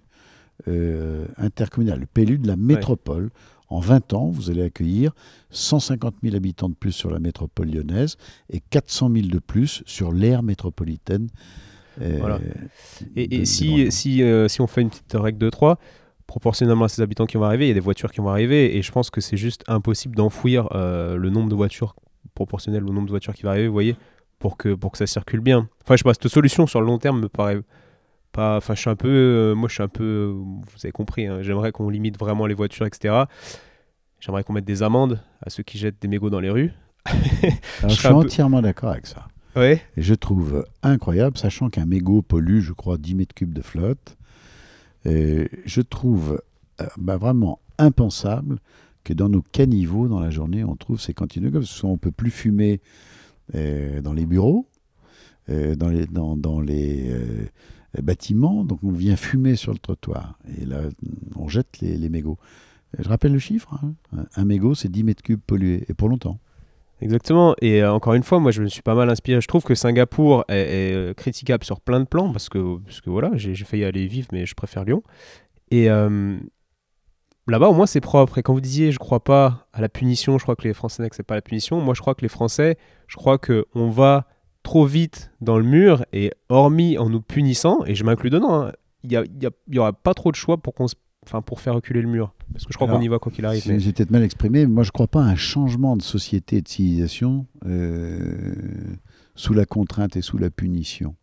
[0.70, 3.30] euh, intercommunal, le PLU de la métropole.
[3.70, 5.12] En 20 ans, vous allez accueillir
[5.50, 8.16] 150 000 habitants de plus sur la métropole lyonnaise
[8.50, 11.28] et 400 000 de plus sur l'aire métropolitaine.
[12.00, 12.40] Voilà.
[13.18, 15.80] Et, si, si, si on fait une petite règle de 3,
[16.28, 18.78] proportionnellement à ces habitants qui vont arriver, il y a des voitures qui vont arriver,
[18.78, 21.96] et je pense que c'est juste impossible d'enfouir euh, le nombre de voitures
[22.36, 23.96] proportionnel au nombre de voitures qui va arriver, vous voyez,
[24.40, 25.70] pour que, pour que ça circule bien.
[25.84, 27.62] Enfin, je sais pas, cette solution sur le long terme me paraît
[28.34, 28.58] pas...
[28.58, 29.08] Enfin, je suis un peu...
[29.08, 30.34] euh, moi, je suis un peu...
[30.36, 33.24] Vous avez compris, hein, j'aimerais qu'on limite vraiment les voitures, etc.
[34.20, 36.72] J'aimerais qu'on mette des amendes à ceux qui jettent des mégots dans les rues.
[37.06, 39.28] Alors, je suis peu- entièrement d'accord avec ça.
[39.56, 39.82] Ouais.
[39.96, 44.16] Et je trouve incroyable, sachant qu'un mégot pollue, je crois, 10 mètres cubes de flotte.
[45.08, 46.41] Je trouve
[46.82, 48.60] euh, bah, vraiment impensable
[49.03, 51.88] que dans nos caniveaux, dans la journée, on trouve ces cantines comme ça.
[51.88, 52.82] On ne peut plus fumer
[53.55, 54.68] euh, dans les bureaux,
[55.49, 57.12] euh, dans les,
[58.01, 60.38] bâtiments, donc on vient fumer sur le trottoir.
[60.60, 60.82] Et là,
[61.36, 62.38] on jette les, les mégots.
[62.99, 64.26] Je rappelle le chiffre, hein.
[64.36, 66.39] un mégot, c'est 10 mètres cubes pollués, et pour longtemps.
[67.02, 67.56] Exactement.
[67.62, 69.39] Et euh, encore une fois, moi, je me suis pas mal inspiré.
[69.41, 73.10] Je trouve que Singapour est, euh, critiquable sur plein de plans parce que, parce que
[73.10, 75.04] voilà, j'ai failli aller vivre, mais je préfère Lyon.
[75.70, 76.38] Et euh,
[77.48, 78.39] là-bas, au moins, c'est propre.
[78.39, 81.04] Et quand vous disiez, je crois pas à la punition, je crois que les Français
[81.04, 81.80] n'acceptent pas la punition.
[81.82, 82.78] Moi, je crois que les Français,
[83.08, 84.26] je crois que on va
[84.64, 88.72] trop vite dans le mur et hormis en nous punissant, et je m'inclus dedans, hein,
[89.04, 90.88] il y, a- il y a- il y aura pas trop de choix pour qu'on
[90.89, 90.95] se-
[91.28, 92.34] Enfin, pour faire reculer le mur.
[92.54, 93.62] Parce que je crois qu'on y va quoi qu'il arrive.
[93.62, 96.02] C'est mais- peut-être mal exprimé, mais moi je ne crois pas à un changement de
[96.02, 98.56] société et de civilisation euh,
[99.36, 101.16] sous la contrainte et sous la punition.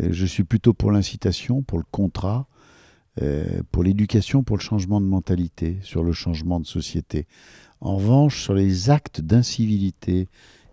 [0.00, 2.46] Euh, je suis plutôt pour l'incitation, pour le contrat,
[3.20, 7.26] euh, pour l'éducation, pour le changement de mentalité, sur le changement de société.
[7.80, 10.28] En revanche, sur les actes d'incivilité,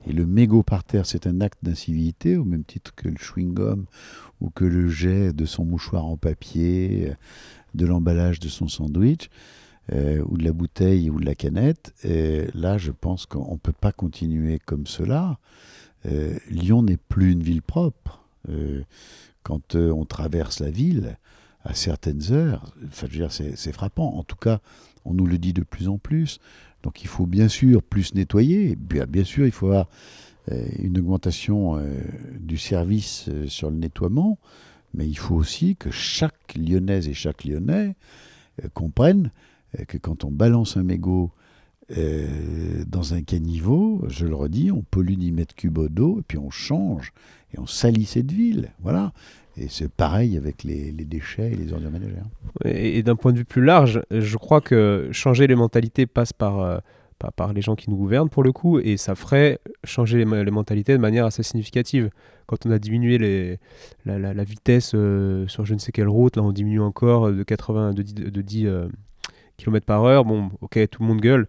[0.05, 3.85] et le mégot par terre, c'est un acte d'incivilité, au même titre que le chewing-gum
[4.41, 7.13] ou que le jet de son mouchoir en papier,
[7.73, 9.29] de l'emballage de son sandwich.
[9.91, 11.93] euh, ou de la bouteille ou de la canette.
[12.03, 15.39] Et là, je pense qu'on ne peut pas continuer comme cela.
[16.05, 18.23] Euh, Lyon n'est plus une ville propre.
[18.49, 18.83] Euh,
[19.43, 21.17] quand on traverse la ville,
[21.65, 22.73] à certaines heures,
[23.29, 24.15] c'est frappant.
[24.15, 24.61] En tout cas,
[25.03, 26.39] on nous le dit de plus en plus.
[26.81, 28.77] Donc il faut bien sûr plus nettoyer.
[28.77, 29.89] Bien, bien sûr, il faut avoir
[30.79, 31.81] une augmentation
[32.39, 34.37] du service sur le nettoiement.
[34.93, 37.95] Mais il faut aussi que chaque Lyonnaise et chaque Lyonnais
[38.73, 39.31] comprennent
[39.87, 41.31] que quand on balance un mégot
[41.97, 46.37] euh, dans un caniveau, je le redis, on pollue 10 mètres cubes d'eau, et puis
[46.37, 47.11] on change,
[47.53, 48.71] et on salit cette ville.
[48.81, 49.11] Voilà.
[49.57, 52.25] Et c'est pareil avec les, déchets et les ordures ménagères.
[52.65, 56.61] Et, d'un point de vue plus large, je crois que changer les mentalités passe par,
[56.61, 56.79] euh,
[57.31, 60.93] par, les gens qui nous gouvernent, pour le coup, et ça ferait changer les, mentalités
[60.93, 62.09] de manière assez significative.
[62.45, 63.59] Quand on a diminué
[64.05, 67.93] la, vitesse euh, sur je ne sais quelle route, là on diminue encore de 80,
[67.93, 68.67] de 10, de 10
[69.57, 71.47] km par heure, bon, ok, tout le monde gueule,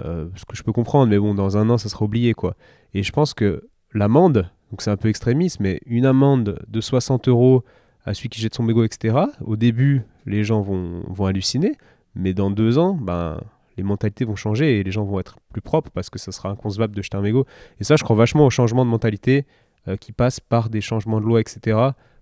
[0.00, 2.54] euh, ce que je peux comprendre, mais bon, dans un an, ça sera oublié, quoi.
[2.94, 7.28] Et je pense que l'amende, donc c'est un peu extrémiste, mais une amende de 60
[7.28, 7.64] euros
[8.04, 11.72] à celui qui jette son mégot, etc., au début, les gens vont, vont halluciner,
[12.14, 13.40] mais dans deux ans, ben,
[13.78, 16.50] les mentalités vont changer et les gens vont être plus propres parce que ça sera
[16.50, 17.46] inconcevable de jeter un mégot.
[17.80, 19.46] Et ça, je crois vachement au changement de mentalité
[19.86, 21.78] euh, qui passe par des changements de loi, etc.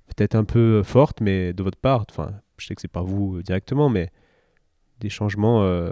[0.07, 3.42] Peut-être un peu fortes, mais de votre part, enfin, je sais que c'est pas vous
[3.42, 4.11] directement, mais
[5.00, 5.90] des changements euh,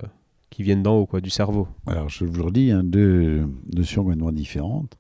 [0.51, 1.67] qui viennent d'en haut, quoi, du cerveau.
[1.87, 4.97] Alors, je vous le dis, hein, deux notions complètement différentes.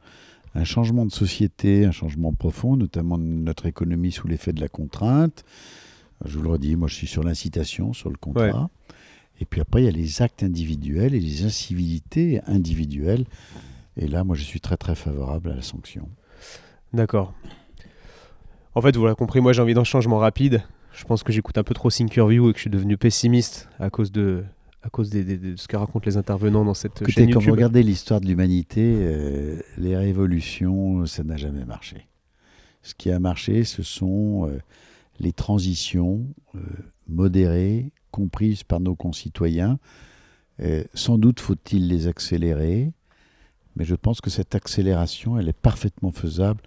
[0.54, 4.68] Un changement de société, un changement profond, notamment de notre économie sous l'effet de la
[4.68, 5.44] contrainte.
[6.24, 8.70] Je vous le redis, moi je suis sur l'incitation, sur le contrat.
[9.40, 13.24] Et puis après, il y a les actes individuels et les incivilités individuelles.
[13.96, 16.08] Et là, moi je suis très très favorable à la sanction.
[16.92, 17.34] D'accord.
[18.74, 20.62] En fait, vous l'avez compris, moi j'ai envie d'un changement rapide
[20.94, 23.90] je pense que j'écoute un peu trop Thinkerview et que je suis devenu pessimiste à
[23.90, 24.44] cause de,
[24.82, 28.20] à cause de ce que racontent les intervenants dans cette chaîne Quand vous regardez l'histoire
[28.20, 32.06] de l'humanité, euh, les révolutions, ça n'a jamais marché.
[32.82, 34.58] Ce qui a marché, ce sont euh,
[35.18, 36.60] les transitions euh,
[37.08, 39.78] modérées, comprises par nos concitoyens.
[40.94, 42.92] sans doute faut-il les accélérer,
[43.76, 46.62] mais je pense que cette accélération, elle est parfaitement faisable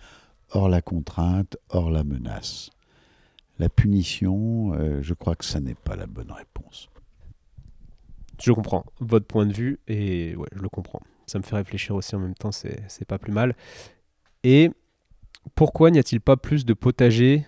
[0.51, 2.71] hors la contrainte, hors la menace
[3.59, 6.89] la punition, euh, je crois que ça n'est pas la bonne réponse.
[8.41, 11.01] Je comprends votre point de vue et ouais, je le comprends.
[11.25, 13.55] Ça me fait réfléchir aussi en même temps, c'est pas plus mal.
[14.43, 14.71] Et
[15.55, 17.45] pourquoi n'y a-t-il pas plus de potagers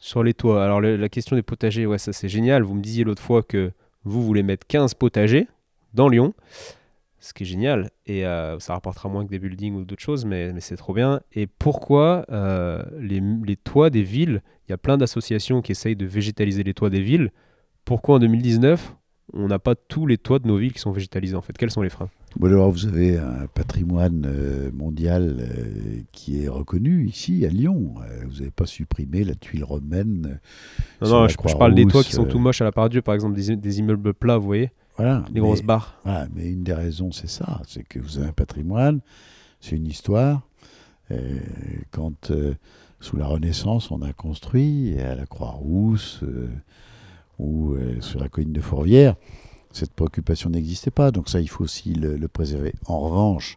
[0.00, 2.62] sur les toits Alors la question des potagers, ouais, ça c'est génial.
[2.64, 3.70] Vous me disiez l'autre fois que
[4.04, 5.46] vous voulez mettre 15 potagers
[5.94, 6.34] dans Lyon
[7.20, 7.90] ce qui est génial.
[8.06, 11.20] Et euh, ça rapportera moins que des buildings ou d'autres choses, mais, c'est trop bien.
[11.32, 15.96] Et pourquoi euh, les, les, toits des villes, il y a plein d'associations qui essayent
[15.96, 17.30] de végétaliser les toits des villes.
[17.84, 18.94] Pourquoi en 2019,
[19.34, 21.56] on n'a pas tous les toits de nos villes qui sont végétalisés en fait?
[21.56, 22.10] Quels sont les freins?
[22.36, 25.48] Bon, alors, Vous avez un patrimoine euh, mondial
[26.12, 27.94] qui est reconnu ici à Lyon.
[28.26, 30.40] vous n'avez pas supprimé la tuile romaine.
[31.02, 33.14] Non, non je, parle des toits qui sont tout moches à la part Dieu, par
[33.14, 35.98] exemple des, des immeubles plats, vous voyez voilà, les grosses barres.
[36.34, 39.00] mais une des raisons, c'est ça, c'est que vous avez un patrimoine,
[39.60, 40.42] c'est une histoire.
[41.90, 42.54] quand, euh,
[43.00, 46.48] sous la Renaissance, on a construit à la Croix-Rousse euh,
[47.38, 49.16] ou euh, sur la colline de Fourvière,
[49.72, 51.10] cette préoccupation n'existait pas.
[51.10, 52.74] Donc ça, il faut aussi le, préserver.
[52.86, 53.56] En revanche,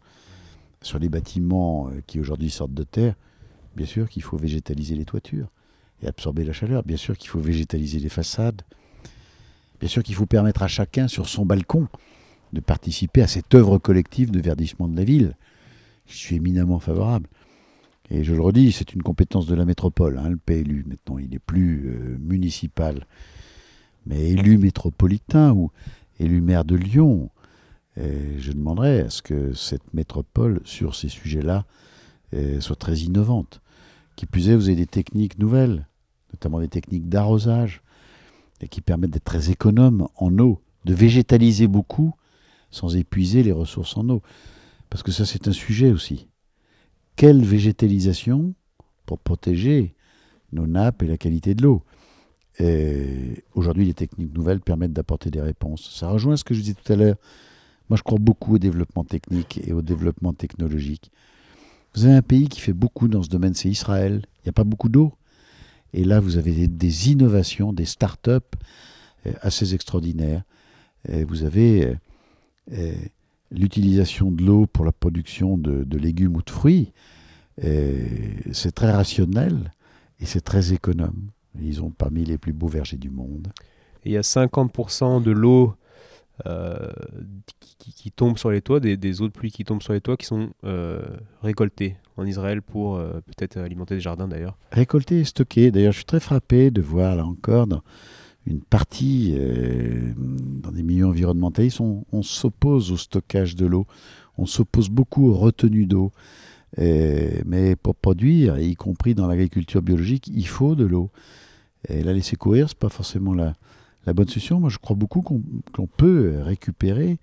[0.82, 3.16] sur les bâtiments qui aujourd'hui sortent de terre,
[3.76, 5.47] bien sûr qu'il faut végétaliser les toitures
[6.01, 6.84] et absorber la chaleur.
[6.84, 8.61] Bien sûr qu'il faut végétaliser les façades.
[9.80, 11.88] Bien sûr qu'il faut permettre à chacun sur son balcon
[12.53, 15.36] de participer à cette œuvre collective de verdissement de la ville.
[16.05, 17.28] Je suis éminemment favorable.
[18.09, 20.18] Et je le redis, c'est une compétence de la métropole.
[20.18, 23.07] Hein, le PLU, maintenant, il n'est plus euh, municipal,
[24.05, 25.51] mais élu métropolitain
[26.20, 27.30] élu maire de Lyon.
[27.95, 31.66] Je demanderai à ce que cette métropole, sur ces sujets-là,
[32.34, 33.61] euh, soit très innovante.
[34.16, 35.88] Qui plus est, vous avez des techniques nouvelles,
[36.32, 37.82] notamment des techniques d'arrosage,
[38.61, 42.14] et qui permettent d'être très économes en eau, de végétaliser beaucoup
[42.72, 44.22] sans épuiser les ressources en eau.
[44.89, 46.28] Parce que ça, c'est un sujet aussi.
[47.16, 48.55] Quelle végétalisation
[49.05, 49.95] pour protéger
[50.51, 51.84] nos nappes et la qualité de l'eau?
[52.59, 55.89] Aujourd'hui, les techniques nouvelles permettent d'apporter des réponses.
[55.95, 57.15] Ça rejoint ce que je disais tout à l'heure.
[57.89, 61.11] Moi, je crois beaucoup au développement technique et au développement technologique.
[61.95, 64.21] Vous avez un pays qui fait beaucoup dans ce domaine, c'est Israël.
[64.37, 65.13] Il n'y a pas beaucoup d'eau.
[65.93, 68.55] Et là, vous avez des, innovations, des start-up
[69.27, 70.43] euh, assez extraordinaires.
[71.07, 71.95] vous avez euh,
[72.71, 72.93] euh,
[73.51, 76.91] l'utilisation de l'eau pour la production de, légumes ou de fruits.
[77.61, 79.71] C'est très rationnel
[80.19, 81.29] et c'est très économe.
[81.61, 83.49] Ils ont parmi les plus beaux vergers du monde.
[84.05, 85.75] il y a 50% de l'eau
[86.47, 86.89] euh,
[87.59, 90.17] qui, qui, tombent sur les toits, des, eaux de pluie qui tombent sur les toits
[90.17, 90.99] qui sont euh,
[91.43, 94.57] récoltées en Israël pour euh, peut-être alimenter des jardins d'ailleurs.
[94.71, 95.69] Récoltées et stockées.
[95.69, 97.83] D'ailleurs, je suis très frappé de voir là encore dans
[98.47, 99.37] une partie,
[100.17, 103.87] dans des milieux environnementalistes, on, on s'oppose au stockage de l'eau,
[104.37, 106.11] on s'oppose beaucoup aux retenues d'eau.
[106.78, 111.11] Mais pour produire, y compris dans l'agriculture biologique, il faut de l'eau.
[111.89, 113.53] Et la laisser courir, c'est pas forcément la,
[114.05, 114.59] la bonne solution.
[114.59, 117.19] Moi, je crois beaucoup qu'on peut récupérer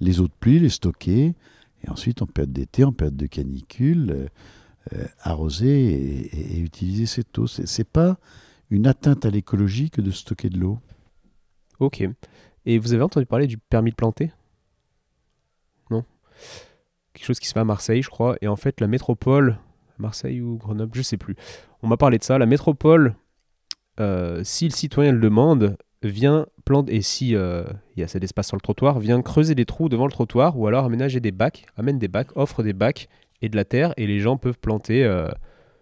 [0.00, 1.34] les eaux de pluie, les stocker,
[1.84, 4.26] et ensuite, en période d'été, en période de canicule, euh,
[4.94, 7.46] euh, arroser et, utiliser cette eau.
[7.46, 8.18] Ce n'est pas
[8.70, 10.78] une atteinte à l'écologie que de stocker de l'eau.
[11.78, 12.04] Ok.
[12.66, 14.32] Et vous avez entendu parler du permis de planter?
[15.90, 16.04] Non?
[17.18, 18.36] Quelque chose qui se fait à Marseille, je crois.
[18.42, 19.58] Et en fait, la métropole,
[19.98, 21.34] Marseille ou Grenoble, je sais plus.
[21.82, 22.38] On m'a parlé de ça.
[22.38, 23.16] La métropole,
[23.98, 27.64] euh, si le citoyen le demande, vient planter, et si euh,
[27.96, 30.56] il y a assez d'espace sur le trottoir, vient creuser des trous devant le trottoir
[30.56, 33.08] ou alors aménager des bacs, amène des bacs, offre des bacs
[33.42, 35.26] et de la terre et les gens peuvent planter euh,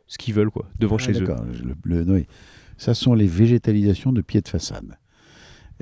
[0.06, 1.26] ce qu'ils veulent quoi, devant ah, chez eux.
[1.84, 2.24] Le, le,
[2.78, 4.96] Ça sont les végétalisations de pieds de façade.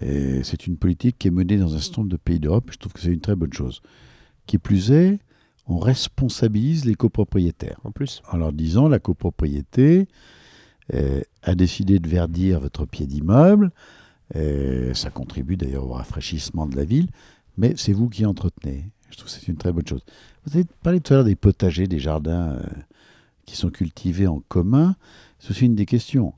[0.00, 2.70] C'est une politique qui est menée dans un certain nombre de pays d'Europe.
[2.72, 3.80] Je trouve que c'est une très bonne chose.
[4.46, 5.20] Qui plus est,
[5.66, 7.80] on responsabilise les copropriétaires.
[7.84, 8.22] En plus.
[8.30, 10.08] En leur disant la copropriété
[10.92, 13.70] euh, a décidé de verdir votre pied d'immeuble
[14.94, 17.08] ça contribue d'ailleurs au rafraîchissement de la ville,
[17.56, 18.90] mais c'est vous qui entretenez.
[19.10, 20.04] Je trouve que c'est une très bonne chose.
[20.44, 22.62] Vous avez parlé tout à l'heure des potagers, des jardins euh,
[23.46, 24.96] qui sont cultivés en commun.
[25.38, 26.34] C'est aussi une des questions.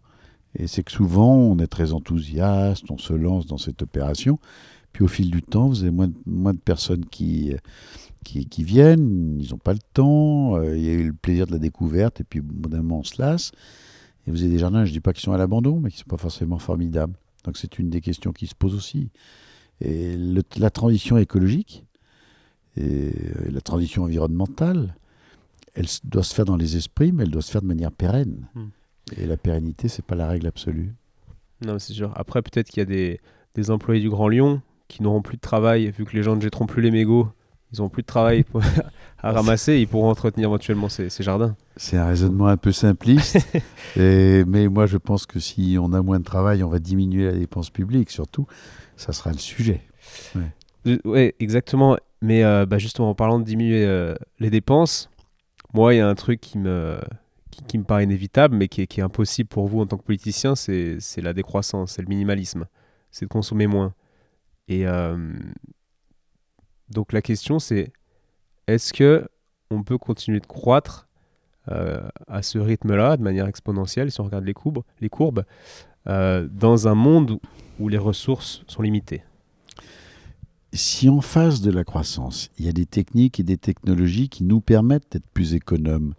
[0.58, 4.38] Et c'est que souvent, on est très enthousiaste, on se lance dans cette opération.
[4.92, 7.54] Puis au fil du temps, vous avez moins de personnes qui,
[8.26, 11.46] qui, qui, viennent, ils n'ont pas le temps, euh, il y a eu le plaisir
[11.46, 13.52] de la découverte, et puis bout d'un moment, on se lasse.
[14.26, 15.98] Et vous avez des jardins, je ne dis pas qu'ils sont à l'abandon, mais qui
[15.98, 17.14] ne sont pas forcément formidables.
[17.44, 19.10] Donc c'est une des questions qui se posent aussi.
[19.80, 20.16] Et
[20.56, 21.84] la transition écologique
[22.76, 23.12] et
[23.48, 24.96] la transition environnementale,
[25.74, 28.48] elle doit se faire dans les esprits, mais elle doit se faire de manière pérenne.
[28.54, 28.68] Hmm.
[29.16, 30.92] Et la pérennité, c'est pas la règle absolue.
[31.64, 32.12] Non, c'est sûr.
[32.16, 33.20] Après, peut-être qu'il y a des,
[33.54, 36.40] des, employés du Grand Lyon qui n'auront plus de travail, vu que les gens ne
[36.40, 37.28] jetteront plus les mégots
[37.78, 38.44] ils plus de travail
[39.22, 41.56] à ramasser, ils pourront entretenir éventuellement ces, jardins.
[41.76, 43.38] C'est un raisonnement un peu simpliste,
[43.96, 47.32] mais moi je pense que si on a moins de travail, on va diminuer la
[47.32, 48.46] dépense publique, surtout,
[48.96, 49.82] ça sera le sujet.
[50.86, 51.96] Oui, euh, exactement.
[52.22, 55.10] Mais euh, bah, justement, en parlant de diminuer euh, les dépenses,
[55.74, 56.98] moi, il y a un truc qui me,
[57.68, 60.04] qui, me paraît inévitable, mais qui est, qui est, impossible pour vous en tant que
[60.04, 62.66] politicien, c'est la décroissance, c'est le minimalisme,
[63.10, 63.92] c'est de consommer moins.
[64.68, 64.84] Et
[66.90, 67.92] donc la question c'est
[68.66, 69.28] est-ce que
[69.70, 71.08] on peut continuer de croître
[71.68, 75.44] euh, à ce rythme-là, de manière exponentielle, si on regarde les courbes,
[76.06, 77.40] euh, dans un monde
[77.80, 79.22] où les ressources sont limitées?
[80.72, 84.44] Si en face de la croissance, il y a des techniques et des technologies qui
[84.44, 86.14] nous permettent d'être plus économes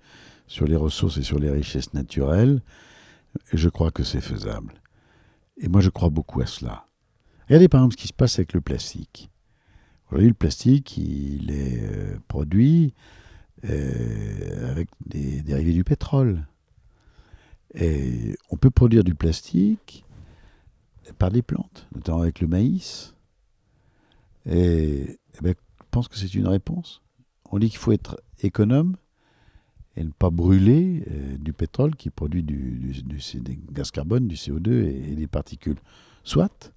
[0.47, 2.61] sur les ressources et sur les richesses naturelles,
[3.53, 4.81] je crois que c'est faisable.
[5.57, 6.85] Et moi, je crois beaucoup à cela.
[7.47, 9.29] Regardez par exemple ce qui se passe avec le plastique.
[10.09, 12.93] Aujourd'hui, le plastique, il est euh, produit
[13.69, 16.47] euh, avec des dérivés du pétrole.
[17.73, 20.05] Et on peut produire du plastique
[21.19, 23.15] par des plantes, notamment avec le maïs.
[24.45, 27.01] Et, eh ben, je pense que c'est une réponse.
[27.51, 28.95] On dit qu'il faut être économe
[29.97, 32.93] et ne pas brûler euh, du pétrole qui produit du,
[33.71, 35.79] gaz carbone, du CO2 et, et des particules.
[36.23, 36.71] Soit,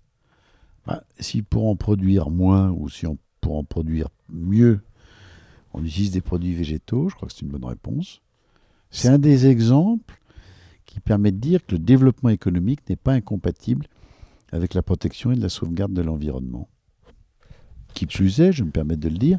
[0.86, 4.81] bah, si pour en produire moins ou si on pour en produire mieux,
[5.73, 8.20] on utilise des produits végétaux, je crois que c'est une bonne réponse.
[8.90, 10.20] C'est un des exemples
[10.85, 13.86] qui permet de dire que le développement économique n'est pas incompatible
[14.52, 16.69] avec la protection et la sauvegarde de l'environnement.
[17.94, 19.39] Qui plus est, je me permets de le dire,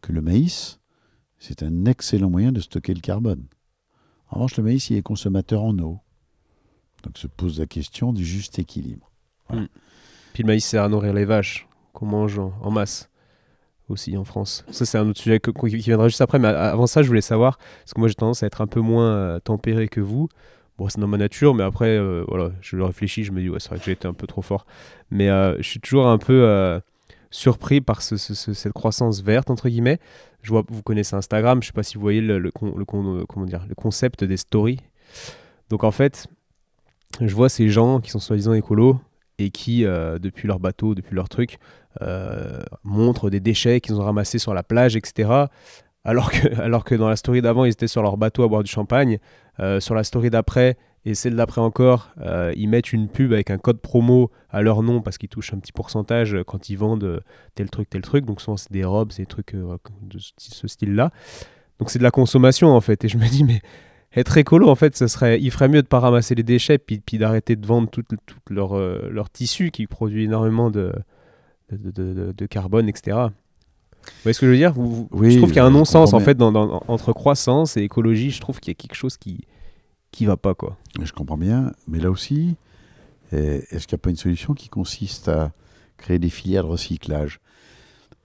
[0.00, 0.78] que le maïs,
[1.38, 3.44] c'est un excellent moyen de stocker le carbone.
[4.28, 5.98] En revanche, le maïs, il est consommateur en eau.
[7.02, 9.10] Donc se pose la question du juste équilibre.
[9.48, 9.66] Hmm.
[10.32, 13.10] Puis le maïs sert à nourrir les vaches qu'on mange en, masse
[13.88, 14.64] aussi en France.
[14.70, 16.38] Ça, c'est un autre sujet qui viendra juste après.
[16.38, 18.80] Mais avant ça, je voulais savoir, parce que moi, j'ai tendance à être un peu
[18.80, 20.28] moins euh, tempéré que vous.
[20.78, 23.50] Bon, c'est dans ma nature, mais après, euh, voilà, je le réfléchis, je me dis,
[23.50, 24.64] ouais, c'est vrai que j'ai été un peu trop fort.
[25.10, 26.80] Mais euh, je suis toujours un peu
[27.30, 29.98] surpris par cette croissance verte, entre guillemets.
[30.42, 33.66] Je vois, vous connaissez Instagram, je sais pas si vous voyez le, le, comment dire,
[33.68, 34.80] le concept des stories.
[35.68, 36.28] Donc en fait,
[37.20, 38.98] je vois ces gens qui sont soi-disant écolos
[39.40, 41.58] et qui, depuis leur bateau, depuis leur truc,
[42.02, 45.28] euh, montrent des déchets qu'ils ont ramassés sur la plage, etc.
[46.04, 48.62] alors que, alors que dans la story d'avant, ils étaient sur leur bateau à boire
[48.62, 49.18] du champagne.
[49.58, 53.50] Euh, sur la story d'après et celle d'après encore, euh, ils mettent une pub avec
[53.50, 57.22] un code promo à leur nom parce qu'ils touchent un petit pourcentage quand ils vendent
[57.54, 58.24] tel truc, tel truc.
[58.24, 61.10] Donc souvent c'est des robes, c'est des trucs de ce style-là.
[61.80, 63.04] Donc c'est de la consommation en fait.
[63.04, 63.60] Et je me dis, mais
[64.16, 67.00] être écolo, en fait, ce serait, il ferait mieux de pas ramasser les déchets puis,
[67.00, 68.04] puis d'arrêter de vendre tout,
[68.48, 70.92] leur, euh, leur, tissu qui produit énormément de,
[71.70, 73.16] de, de, carbone, etc.
[74.02, 74.74] Vous voyez ce que je veux dire?
[74.74, 76.52] Je trouve qu'il y a un non-sens en fait dans,
[76.88, 78.30] entre croissance et écologie.
[78.30, 79.44] Je trouve qu'il y a quelque chose qui
[80.10, 80.76] qui va pas quoi.
[81.00, 82.56] Je comprends bien, mais là aussi,
[83.30, 85.52] est-ce qu'il n'y a pas une solution qui consiste à
[85.98, 87.40] créer des filières de recyclage?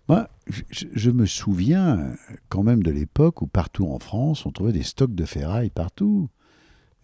[0.07, 0.29] Moi,
[0.69, 2.15] je, me souviens
[2.49, 6.29] quand même de l'époque où partout en France, on trouvait des stocks de ferraille partout.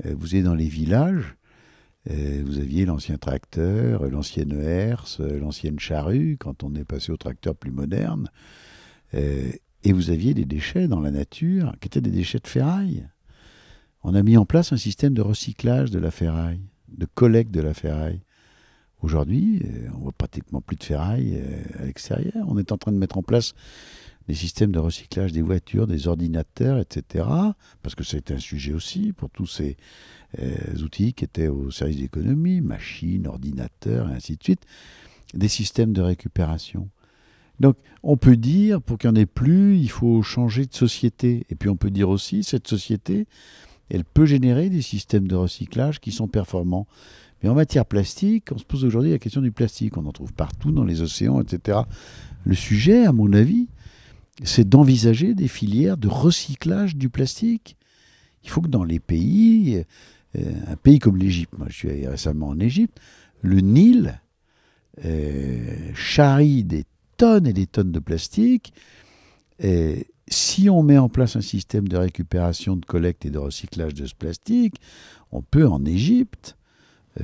[0.06, 1.36] Euh, vous êtes dans les villages,
[2.10, 7.56] euh, vous aviez l'ancien tracteur, l'ancienne herse, l'ancienne charrue, quand on est passé au tracteur
[7.56, 8.30] plus moderne.
[9.14, 9.52] Euh,
[9.84, 13.08] et vous aviez des déchets dans la nature qui étaient des déchets de ferraille.
[14.04, 17.62] On a mis en place un système de recyclage de la ferraille, de collecte de
[17.62, 18.22] la ferraille.
[19.02, 22.46] Aujourd'hui, euh, on voit pratiquement plus de ferraille euh, à l'extérieur.
[22.48, 23.54] On est en train de mettre en place
[24.28, 27.26] des systèmes de recyclage des voitures, des ordinateurs, etc.
[27.82, 29.78] Parce que c'est un sujet aussi pour tous ces
[30.40, 34.62] euh, outils qui étaient au service d'économie, machines, ordinateurs, et ainsi de suite.
[35.34, 36.90] Des systèmes de récupération.
[37.60, 41.46] Donc, on peut dire, pour qu'il n'y en ait plus, il faut changer de société.
[41.50, 43.28] Et puis, on peut dire aussi, cette société,
[43.90, 46.88] elle peut générer des systèmes de recyclage qui sont performants.
[47.42, 49.98] Mais en matière plastique, on se pose aujourd'hui la question du plastique.
[49.98, 51.80] On en trouve partout dans les océans, etc.
[52.46, 53.68] Le sujet, à mon avis,
[54.44, 57.78] c'est d'envisager des filières de recyclage du plastique.
[58.44, 59.84] Il faut que dans les pays,
[60.36, 63.00] euh, un pays comme l'Égypte, moi je suis récemment en Égypte,
[63.42, 64.20] le Nil
[65.06, 66.86] euh, charrie des
[67.18, 68.74] tonnes et des tonnes de plastique.
[70.28, 74.06] Si on met en place un système de récupération, de collecte et de recyclage de
[74.06, 74.76] ce plastique,
[75.32, 76.56] on peut en Égypte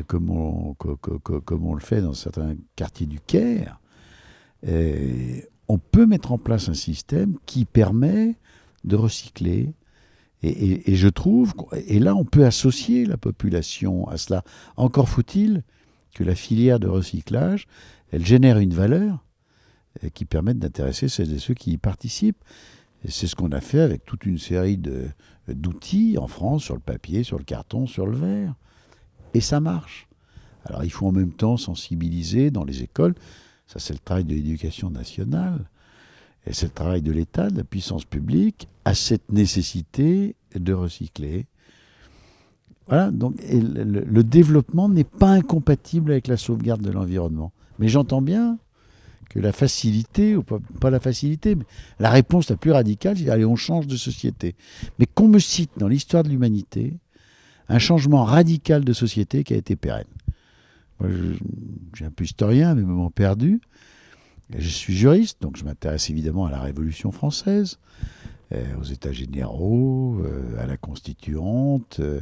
[0.07, 3.79] comme on, comme on le fait dans certains quartiers du Caire,
[4.67, 8.35] euh, on peut mettre en place un système qui permet
[8.83, 9.73] de recycler.
[10.43, 11.53] Et, je trouve,
[11.87, 14.43] et là on peut associer la population à cela.
[14.75, 15.63] Encore faut-il
[16.13, 17.67] que la filière de recyclage,
[18.11, 19.25] elle génère une valeur
[20.03, 22.43] euh, qui permette d'intéresser celles et ceux qui y participent.
[23.07, 24.79] C'est ce qu'on a fait avec toute une série
[25.47, 28.55] d'outils en France, sur le papier, sur le carton, sur le verre.
[29.37, 30.07] Et ça marche.
[30.65, 33.13] Alors il faut en même temps sensibiliser dans les écoles,
[33.67, 35.69] ça c'est le travail de l'éducation nationale,
[36.47, 41.45] et c'est le travail de l'État, de la puissance publique, à cette nécessité de recycler.
[42.87, 47.51] Voilà, donc le, développement n'est pas incompatible avec la sauvegarde de l'environnement.
[47.77, 48.57] Mais j'entends bien
[49.29, 51.65] que la facilité, ou pas, pas, la facilité, mais
[51.99, 54.55] la réponse la plus radicale, c'est allez, on change de société.
[54.97, 56.95] Mais qu'on me cite dans l'histoire de l'humanité
[57.69, 60.07] un changement radical de société qui a été pérenne.
[60.99, 61.09] Moi,
[61.93, 63.61] je, un peu historien, mais moment perdu.
[64.55, 67.79] Je suis juriste, donc je m'intéresse évidemment à la Révolution française,
[68.53, 72.21] euh, aux États généraux, euh, à la Constituante, euh,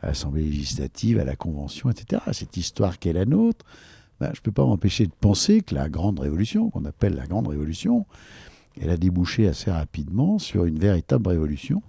[0.00, 2.22] à l'Assemblée législative, à la Convention, etc.
[2.32, 3.64] Cette histoire qui est la nôtre,
[4.20, 7.26] ben, je ne peux pas m'empêcher de penser que la Grande Révolution, qu'on appelle la
[7.26, 8.06] Grande Révolution,
[8.80, 11.82] elle a débouché assez rapidement sur une véritable révolution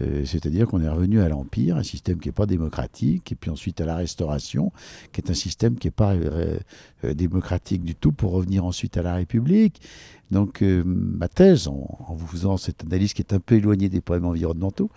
[0.00, 3.50] euh, c'est-à-dire qu'on est revenu à l'Empire, un système qui n'est pas démocratique, et puis
[3.50, 4.72] ensuite à la Restauration,
[5.12, 6.58] qui est un système qui n'est pas euh,
[7.04, 9.80] euh, démocratique du tout, pour revenir ensuite à la République.
[10.30, 14.24] Donc ma thèse, en, vous faisant cette analyse qui est un peu éloignée des problèmes
[14.24, 14.90] environnementaux,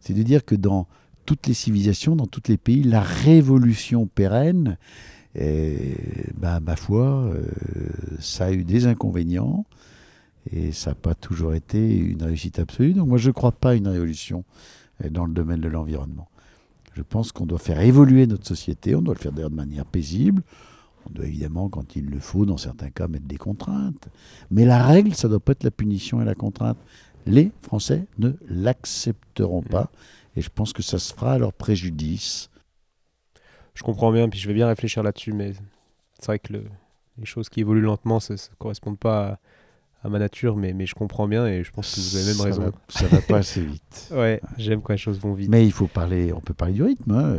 [0.00, 0.86] c'est de dire que dans
[1.24, 4.76] toutes les civilisations, dans tous les pays, la révolution pérenne,
[5.34, 7.32] ben, ma foi,
[8.18, 9.64] ça a eu des inconvénients.
[10.50, 12.94] Et ça n'a pas toujours été une réussite absolue.
[12.94, 14.44] Donc moi, je ne crois pas à une révolution
[15.04, 16.28] euh, dans le domaine de l'environnement.
[16.94, 19.84] Je pense qu'on doit faire évoluer notre société, on doit le faire d'ailleurs de manière
[19.84, 20.42] paisible.
[21.06, 24.08] On doit évidemment, quand il le faut, dans certains cas, mettre des contraintes.
[24.50, 26.78] Mais la règle, ça ne doit pas être la punition et la contrainte.
[27.26, 29.90] Les Français ne l'accepteront pas.
[30.36, 32.50] Et je pense que ça se fera à leur préjudice.
[33.74, 35.54] Je comprends bien, puis je vais bien réfléchir là-dessus, mais
[36.18, 39.38] c'est vrai que les choses qui évoluent lentement, ça ne correspond pas à
[40.02, 42.40] à ma nature, mais, mais je comprends bien et je pense que vous avez même
[42.40, 42.62] raison.
[42.62, 44.08] Va, ça va pas assez vite.
[44.14, 45.50] ouais, j'aime quand les choses vont vite.
[45.50, 47.12] Mais il faut parler, on peut parler du rythme.
[47.12, 47.38] Hein,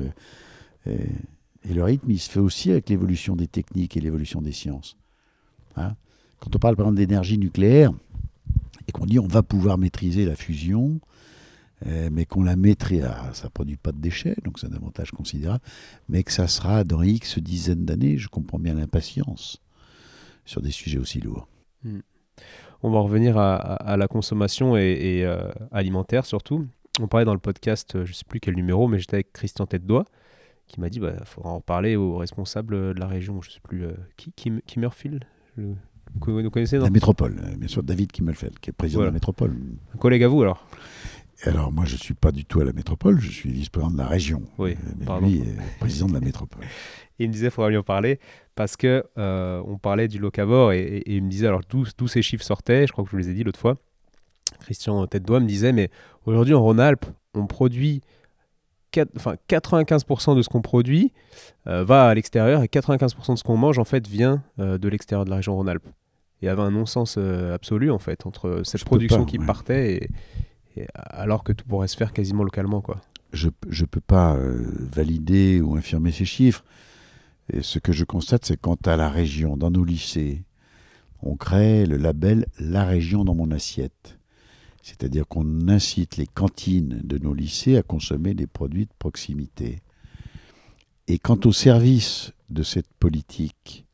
[0.86, 4.98] et, le rythme, il se fait aussi avec l'évolution des techniques et l'évolution des sciences.
[5.76, 5.96] Hein.
[6.40, 7.92] Quand on parle par exemple d'énergie nucléaire
[8.88, 11.00] et qu'on dit on va pouvoir maîtriser la fusion,
[11.86, 14.74] euh, mais qu'on la maîtrise, ah, ça ne produit pas de déchets, donc c'est un
[14.74, 15.64] avantage considérable,
[16.10, 19.62] mais que ça sera dans X dizaines d'années, je comprends bien l'impatience
[20.46, 21.48] sur des sujets aussi lourds.
[21.84, 22.00] Hmm.
[22.84, 26.68] On va revenir à, la consommation et, euh, alimentaire surtout.
[27.00, 29.66] On parlait dans le podcast, je ne sais plus quel numéro, mais j'étais avec Christian
[29.66, 30.06] Tête-Doigt
[30.68, 33.42] qui m'a dit il bah, faudra en parler aux responsables de la région.
[33.42, 33.86] Je ne sais plus
[34.16, 35.26] qui, Kim, Kimmerfield
[36.20, 39.56] vous connaissez La métropole, bien sûr, David Kimmelfeld, qui est président de la métropole.
[39.94, 40.66] Un collègue à vous alors?
[41.44, 43.98] Alors, moi, je ne suis pas du tout à la métropole, je suis vice-président de
[43.98, 44.44] la région.
[44.60, 46.64] Oui, mais lui est président de la métropole.
[47.24, 48.20] il me disait qu'il faudrait lui en parler
[48.56, 52.44] parce que euh, on parlait du locavore et, il me disait, alors tous, ces chiffres
[52.44, 53.78] sortaient, je crois que je vous les ai dit l'autre fois.
[54.60, 55.90] Christian tête me disait, mais
[56.26, 58.02] aujourd'hui en Rhône-Alpes, on produit
[58.92, 61.14] 4, enfin, 95% de ce qu'on produit
[61.68, 64.90] euh, va à l'extérieur et 95% de ce qu'on mange en fait vient euh, de
[64.90, 65.88] l'extérieur de la région Rhône-Alpes.
[66.42, 70.10] Il y avait un non-sens absolu en fait entre cette production qui partait
[70.76, 72.82] et, alors que tout pourrait se faire quasiment localement.
[72.82, 73.00] Quoi.
[73.32, 74.36] Je ne peux pas
[74.92, 76.64] valider ou infirmer ces chiffres.
[77.60, 80.44] Ce que je constate, c'est quant à la région, dans nos lycées,
[81.22, 84.18] on crée le label La région dans mon assiette.
[84.82, 89.82] C'est-à-dire qu'on incite les cantines de nos lycées à consommer des produits de proximité.
[91.08, 93.86] Et quant au service de cette politique,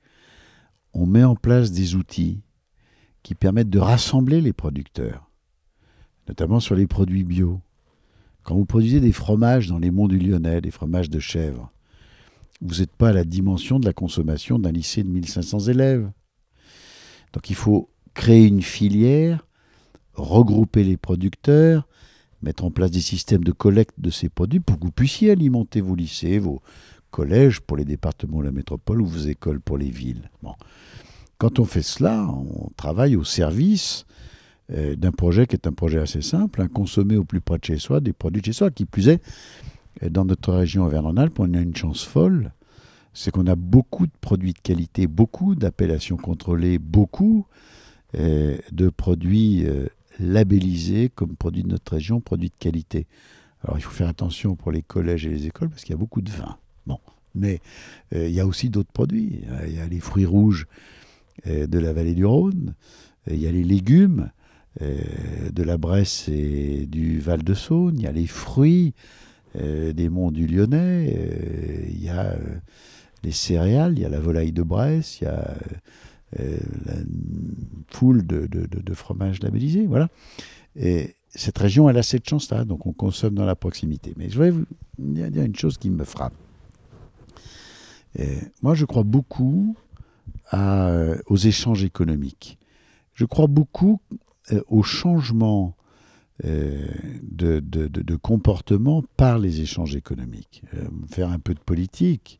[0.93, 2.41] on met en place des outils
[3.23, 5.27] qui permettent de rassembler les producteurs
[6.27, 7.61] notamment sur les produits bio.
[8.43, 11.71] Quand vous produisez des fromages dans les monts du Lyonnais, des fromages de chèvre,
[12.61, 16.09] vous n'êtes pas à la dimension de la consommation d'un lycée de 1500 élèves.
[17.34, 19.45] Donc il faut créer une filière,
[20.13, 21.88] regrouper les producteurs,
[22.41, 25.81] mettre en place des systèmes de collecte de ces produits pour que vous puissiez alimenter
[25.81, 26.61] vos lycées, vos
[27.11, 30.29] collèges pour les départements de la métropole ou vos écoles pour les villes.
[30.41, 30.53] Bon.
[31.38, 34.05] Quand on fait cela, on travaille au service
[34.71, 37.63] euh, d'un projet qui est un projet assez simple, hein, consommer au plus près de
[37.63, 38.71] chez soi des produits de chez soi.
[38.71, 39.21] Qui plus est,
[40.03, 42.53] euh, dans notre région Auvergne-Rhône-Alpes, on a une chance folle,
[43.14, 47.48] c'est qu'on a beaucoup de produits de qualité, beaucoup d'appellations contrôlées, beaucoup
[48.15, 49.65] euh, de produits
[50.19, 53.07] labellisés comme produits de notre région, produits de qualité.
[53.64, 55.99] Alors il faut faire attention pour les collèges et les écoles parce qu'il y a
[55.99, 56.57] beaucoup de vin.
[56.86, 56.99] Bon,
[57.34, 57.60] mais
[58.11, 59.41] il y a aussi d'autres produits.
[59.68, 60.68] Il y a les fruits rouges
[61.45, 62.76] de la vallée du Rhône,
[63.30, 64.30] il y a les légumes,
[64.82, 69.27] euh, de la Bresse et du Val-de-Saône, il y a les fruits euh,
[69.57, 72.35] des monts du Lyonnais, euh, il y a
[73.23, 75.55] les céréales, il y a la volaille de Bresse, il y a
[76.38, 76.93] la
[77.89, 79.88] foule de, fromages labellisés.
[79.88, 80.09] Voilà.
[80.75, 84.13] Et cette région, elle a cette chance-là, donc on consomme dans la proximité.
[84.17, 84.65] Mais je voudrais vous
[84.97, 86.34] dire une chose qui me frappe.
[88.61, 89.75] moi, je crois beaucoup
[90.53, 92.57] aux échanges économiques.
[93.17, 93.99] Je crois beaucoup
[94.51, 95.75] euh, au changement
[96.45, 96.88] euh,
[97.22, 100.64] de, comportement par les échanges économiques.
[100.76, 102.39] Euh, faire un peu de politique,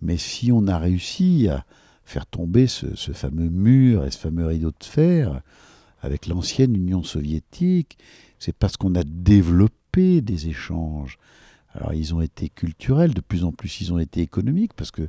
[0.00, 1.64] mais si on a réussi à
[2.04, 5.42] faire tomber ce, ce fameux mur et ce fameux rideau de fer
[6.00, 7.98] avec l'ancienne Union soviétique,
[8.38, 11.18] c'est parce qu'on a développé des échanges.
[11.74, 15.08] Alors ils ont été culturels, de plus en plus ils ont été économiques, parce que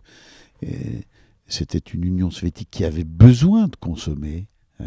[1.47, 4.47] c'était une Union soviétique qui avait besoin de consommer.
[4.81, 4.85] Euh,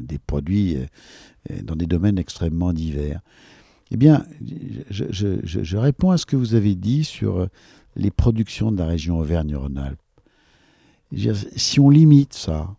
[0.00, 3.22] des produits euh, dans des domaines extrêmement divers.
[3.90, 4.26] Eh bien,
[4.90, 7.46] je, réponds à ce que vous avez dit sur euh,
[7.96, 9.98] les productions de la région Auvergne-Rhône-Alpes.
[11.56, 12.74] Si on limite ça,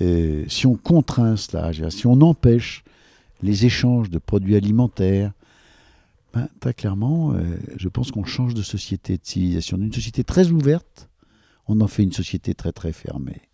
[0.00, 2.84] si on contraint cela, si on empêche
[3.42, 5.32] les échanges de produits alimentaires,
[6.32, 7.34] ben, très clairement,
[7.76, 9.76] je pense qu'on change de société, de civilisation.
[9.76, 11.10] D'une société très ouverte,
[11.66, 13.47] on en fait une société très très fermée.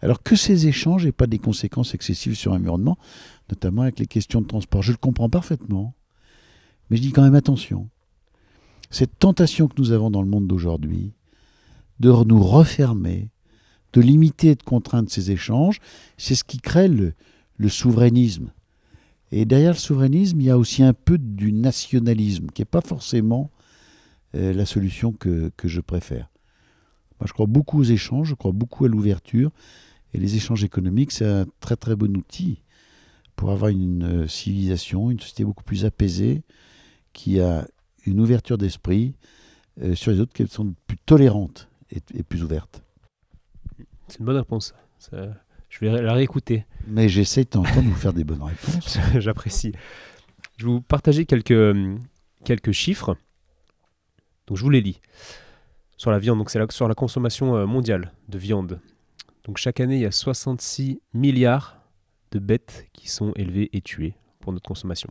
[0.00, 2.98] Alors que ces échanges n'aient pas des conséquences excessives sur l'environnement,
[3.48, 4.82] notamment avec les questions de transport.
[4.82, 5.94] Je le comprends parfaitement,
[6.90, 7.88] mais je dis quand même attention.
[8.90, 11.12] Cette tentation que nous avons dans le monde d'aujourd'hui,
[11.98, 13.30] de nous refermer,
[13.92, 15.80] de limiter et de contraindre ces échanges,
[16.18, 17.14] c'est ce qui crée le,
[17.68, 18.52] souverainisme.
[19.32, 22.82] Et derrière le souverainisme, il y a aussi un peu du nationalisme, qui n'est pas
[22.82, 23.50] forcément
[24.34, 26.28] euh, la solution que, que je préfère.
[27.20, 29.50] Moi, je crois beaucoup aux échanges, je crois beaucoup à l'ouverture,
[30.12, 32.62] et les échanges économiques, c'est un très très bon outil
[33.36, 36.42] pour avoir une euh, civilisation, une société beaucoup plus apaisée,
[37.12, 37.66] qui a
[38.06, 39.14] une ouverture d'esprit
[39.82, 42.82] euh, sur les autres, qui sont plus tolérantes et, plus ouvertes.
[44.08, 44.74] C'est une bonne réponse.
[45.12, 46.64] je vais la réécouter.
[46.86, 48.98] Mais j'essaie de vous faire des bonnes réponses.
[49.18, 49.72] J'apprécie.
[50.56, 51.76] Je vais vous partager quelques,
[52.44, 53.16] quelques chiffres.
[54.46, 55.00] Donc je vous les lis.
[55.96, 56.20] Sur la
[56.70, 58.80] sur la consommation euh, mondiale de viande.
[59.44, 61.78] Donc chaque année, il y a 66 milliards
[62.32, 65.08] de bêtes qui sont élevées et tuées pour notre consommation.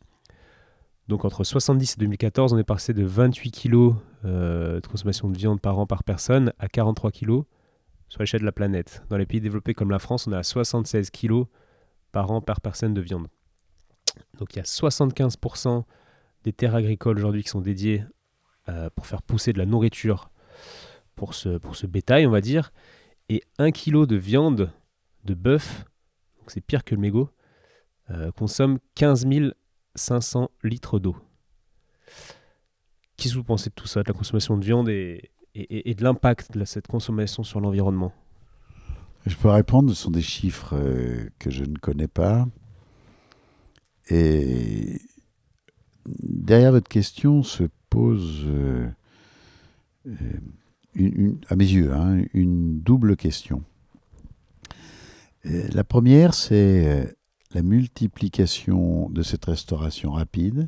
[1.07, 3.95] Donc entre 70 et 2014, on est passé de 28 kg
[4.25, 7.43] euh, de consommation de viande par an par personne à 43 kg
[8.09, 9.03] sur l'échelle de la planète.
[9.09, 11.45] Dans les pays développés comme la France, on est à 76 kg
[12.11, 13.27] par an par personne de viande.
[14.37, 15.83] Donc il y a 75%
[16.43, 18.03] des terres agricoles aujourd'hui qui sont dédiées
[18.69, 20.29] euh, pour faire pousser de la nourriture
[21.15, 22.71] pour ce, pour ce bétail, on va dire.
[23.29, 24.71] Et 1 kg de viande
[25.23, 25.85] de bœuf,
[26.47, 27.29] c'est pire que le mégot,
[28.11, 29.25] euh, consomme 15
[29.95, 31.15] 500 litres d'eau.
[33.17, 36.03] Qu'est-ce que vous pensez de tout ça, de la consommation de viande et, et, de
[36.03, 38.13] l'impact de cette consommation sur l'environnement?
[39.25, 42.45] Je peux répondre, ce sont des chiffres euh, que je ne connais pas.
[44.09, 45.01] Et
[46.05, 48.87] derrière votre question se pose, euh,
[50.93, 53.63] une, à mes yeux, hein, une double question.
[55.43, 57.15] La première, c'est
[57.53, 60.67] la multiplication de cette restauration rapide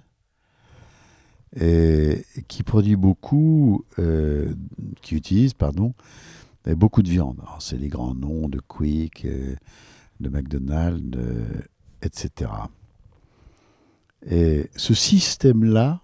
[2.47, 4.53] qui produit beaucoup, euh,
[5.01, 5.93] qui utilise, pardon,
[6.75, 7.41] beaucoup de viande.
[7.59, 9.55] C'est les grands noms de Quick, euh,
[10.19, 11.17] de McDonald's,
[12.01, 12.51] etc.
[14.29, 16.01] Et ce système-là,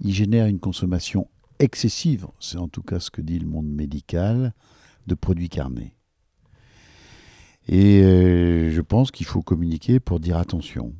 [0.00, 1.28] il génère une consommation
[1.62, 4.54] excessive, c'est en tout cas ce que dit le monde médical,
[5.06, 5.94] de produits carnés.
[7.68, 10.94] Et euh, je pense qu'il faut communiquer pour dire attention,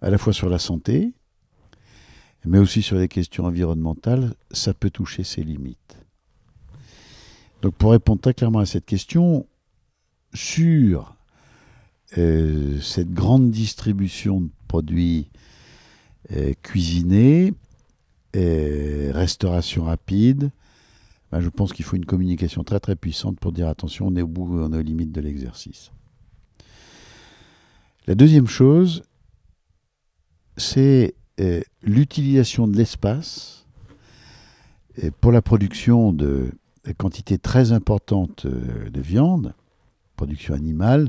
[0.00, 1.12] à la fois sur la santé,
[2.44, 5.98] mais aussi sur les questions environnementales, ça peut toucher ses limites.
[7.62, 9.46] Donc pour répondre très clairement à cette question,
[10.34, 11.16] sur
[12.16, 15.30] euh, cette grande distribution de produits
[16.32, 17.54] euh, cuisinés,
[18.34, 20.50] restauration rapide,
[21.30, 24.22] ben, je pense qu'il faut une communication très très puissante pour dire attention, on est
[24.22, 25.90] au bout, on est aux limites de l'exercice.
[28.06, 29.02] La deuxième chose,
[30.56, 33.66] c'est euh, l'utilisation de l'espace
[35.20, 36.50] pour la production de,
[36.96, 39.54] quantités très importantes euh, de viande,
[40.16, 41.08] production animale.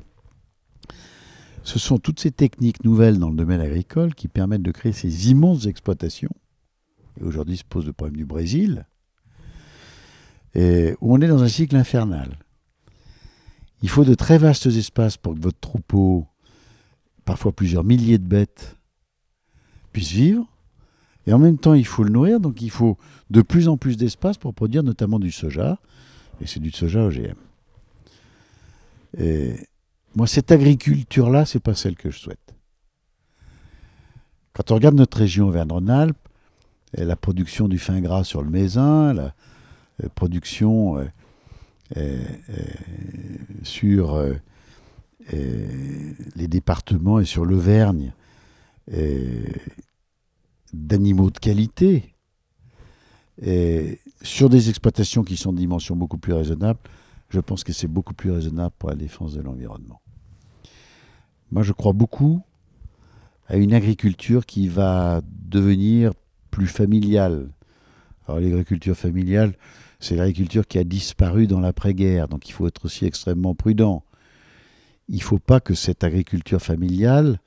[1.64, 5.32] Ce sont toutes ces techniques nouvelles dans le domaine agricole qui permettent de créer ces
[5.32, 6.36] immenses exploitations.
[7.20, 8.86] Et aujourd'hui se pose le problème du Brésil
[10.56, 12.38] où on est dans un cycle infernal.
[13.82, 16.28] Il faut de très vastes espaces pour que votre troupeau,
[17.24, 18.76] parfois plusieurs milliers de bêtes,
[19.94, 20.46] puisse vivre.
[21.28, 22.98] Et en même temps, il faut le nourrir, donc il faut
[23.30, 25.80] de plus en plus d'espace pour produire notamment du soja.
[26.42, 27.36] Et c'est du soja OGM.
[29.18, 29.56] Et
[30.16, 32.56] moi, cette agriculture-là, c'est pas celle que je souhaite.
[34.54, 36.29] Quand on regarde notre région Auvergne-Rhône-Alpes,
[36.94, 39.34] la production du fin gras sur le Mézin, la,
[40.04, 41.06] euh, production euh,
[41.98, 42.20] euh,
[43.64, 44.22] sur
[45.32, 48.14] les départements et sur l'Auvergne
[50.74, 52.16] d'animaux de qualité,
[53.42, 56.80] et sur des exploitations qui sont de dimensions beaucoup plus raisonnables,
[57.30, 60.02] je pense que c'est beaucoup plus raisonnable pour la défense de l'environnement.
[61.52, 62.42] Moi, je crois beaucoup
[63.48, 66.12] à une agriculture qui va devenir
[66.50, 67.50] plus familiale.
[68.28, 69.54] Alors l'agriculture familiale,
[70.00, 74.04] c'est l'agriculture qui a disparu dans l'après-guerre, donc il faut être aussi extrêmement prudent.
[75.08, 77.40] Il ne faut pas que cette agriculture familiale,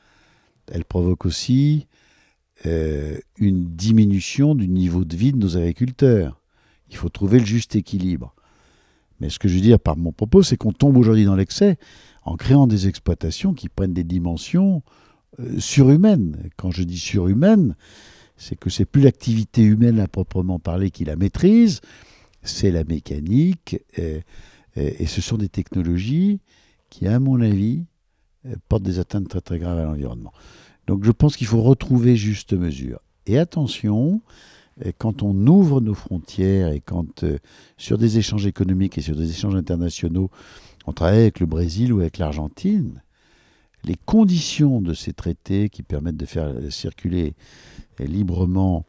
[0.71, 1.87] elle provoque aussi
[2.67, 6.41] euh, une diminution du niveau de vie de nos agriculteurs.
[6.91, 8.35] Il faut trouver le juste équilibre.
[9.21, 11.79] Mais ce que je veux dire par mon propos, c'est qu'on tombe aujourd'hui dans l'excès
[12.25, 14.83] en créant des exploitations qui prennent des dimensions
[15.41, 16.51] euh, surhumaines.
[16.57, 17.77] Quand je dis surhumaines,
[18.37, 21.81] c'est que c'est plus l'activité humaine à proprement parler qui la maîtrise,
[22.43, 26.41] c'est la mécanique, et, ce sont des technologies
[26.89, 27.85] qui, à mon avis,
[28.47, 30.33] euh, portent des atteintes très très graves à l'environnement.
[30.87, 33.01] Donc je pense qu'il faut retrouver juste mesure.
[33.27, 34.21] Et attention,
[34.85, 37.39] euh, quand on ouvre nos frontières et quand euh,
[37.77, 40.31] sur des échanges économiques et sur des échanges internationaux,
[40.87, 43.03] on travaille avec le Brésil ou avec l'Argentine,
[43.85, 47.35] les conditions de ces traités qui permettent de faire circuler
[47.99, 48.85] librement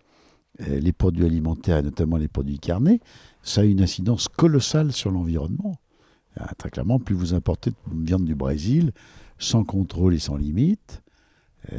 [0.59, 3.01] les produits alimentaires et notamment les produits carnés
[3.43, 5.75] ça a une incidence colossale sur l'environnement.
[6.37, 8.91] Ah, très clairement, plus vous importez de viande du Brésil,
[9.37, 11.03] sans contrôle et sans limite,
[11.71, 11.77] euh,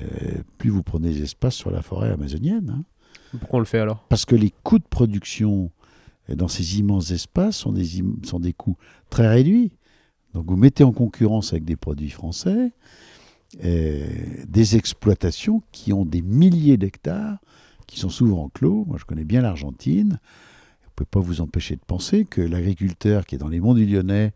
[0.58, 2.70] plus vous prenez des espaces sur la forêt amazonienne.
[2.70, 2.84] Hein.
[3.40, 4.04] Pourquoi on le fait alors?
[4.08, 5.72] Parce que les coûts de production
[6.28, 8.76] dans ces immenses espaces sont des, sont des coûts
[9.10, 9.72] très réduits.
[10.34, 12.72] Donc vous mettez en concurrence avec des produits français
[13.64, 14.06] euh,
[14.48, 17.38] des exploitations qui ont des milliers d'hectares,
[17.86, 18.84] qui sont souvent clos.
[18.86, 20.18] Moi je connais bien l'Argentine
[20.94, 23.84] ne pouvez pas vous empêcher de penser que l'agriculteur qui est dans les monts du
[23.84, 24.32] Lyonnais,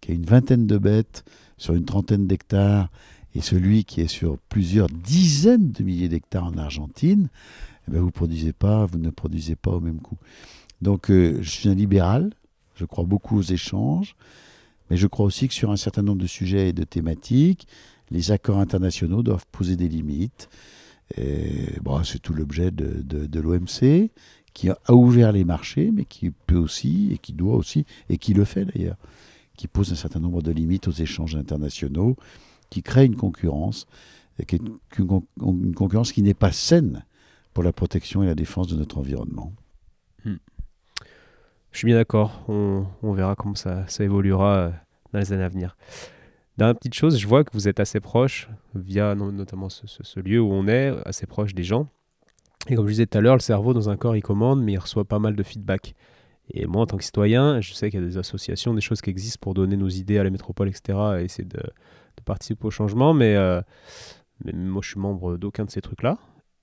[0.00, 1.24] qui a une vingtaine de bêtes
[1.58, 2.90] sur une trentaine d'hectares,
[3.34, 7.28] et celui qui est sur plusieurs dizaines de milliers d'hectares en Argentine,
[7.86, 10.16] eh bien vous produisez pas, vous ne produisez pas au même coup.
[10.80, 12.30] Donc euh, je suis un libéral,
[12.74, 14.16] Je crois beaucoup aux échanges.
[14.90, 17.66] Mais je crois aussi que sur un certain nombre de sujets et de thématiques,
[18.10, 20.48] les accords internationaux doivent poser des limites.
[21.16, 24.10] C'est tout l'objet de, l'OMC,
[24.54, 28.34] qui a ouvert les marchés, mais qui peut aussi, et qui doit aussi, et qui
[28.34, 28.96] le fait d'ailleurs,
[29.56, 32.16] qui pose un certain nombre de limites aux échanges internationaux,
[32.70, 33.86] qui crée une concurrence,
[34.38, 34.60] et qui
[34.98, 37.04] une, concurrence qui n'est pas saine
[37.54, 39.52] pour la protection et la défense de notre environnement.
[40.24, 40.36] Hmm.
[41.72, 42.44] Je suis bien d'accord.
[42.48, 44.70] On, verra comment ça, évoluera euh,
[45.12, 45.76] dans les années à venir.
[46.56, 50.50] Dernière petite chose, je vois que vous êtes assez proche, via notamment ce, lieu où
[50.50, 51.86] on est, assez proche des gens.
[52.68, 54.72] Et comme je disais tout à l'heure, le cerveau dans un corps, il commande, mais
[54.72, 55.94] il reçoit pas mal de feedback.
[56.50, 59.00] Et moi, en tant que citoyen, je sais qu'il y a des associations, des choses
[59.00, 61.60] qui existent pour donner nos idées à la métropole, etc., et essayer de,
[62.24, 63.62] participer au changement, mais, euh,
[64.44, 66.18] mais, moi, je suis membre d'aucun de ces trucs-là.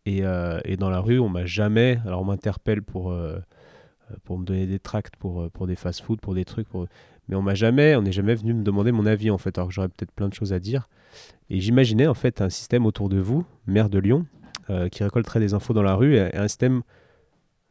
[0.05, 1.99] Et, euh, et, dans la rue, on m'a jamais.
[2.05, 3.15] Alors, on m'interpelle pour,
[4.23, 6.67] pour me donner des tracts pour, pour des fast-food, pour des trucs.
[6.69, 6.87] Pour,
[7.27, 9.69] mais on m'a jamais, on n'est jamais venu me demander mon avis en fait, alors
[9.69, 10.87] que j'aurais peut-être plein de choses à dire.
[11.49, 14.25] Et j'imaginais en fait un système autour de vous, maire de Lyon,
[14.69, 16.81] euh, qui récolterait des infos dans la rue, et un système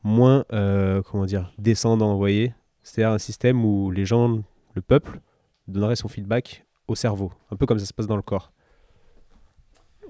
[0.02, 4.42] moins, euh, comment dire, descendant, vous voyez C'est-à-dire un système où les gens,
[4.74, 5.20] le peuple,
[5.68, 8.52] donnerait son feedback au cerveau, un peu comme ça se passe dans le corps.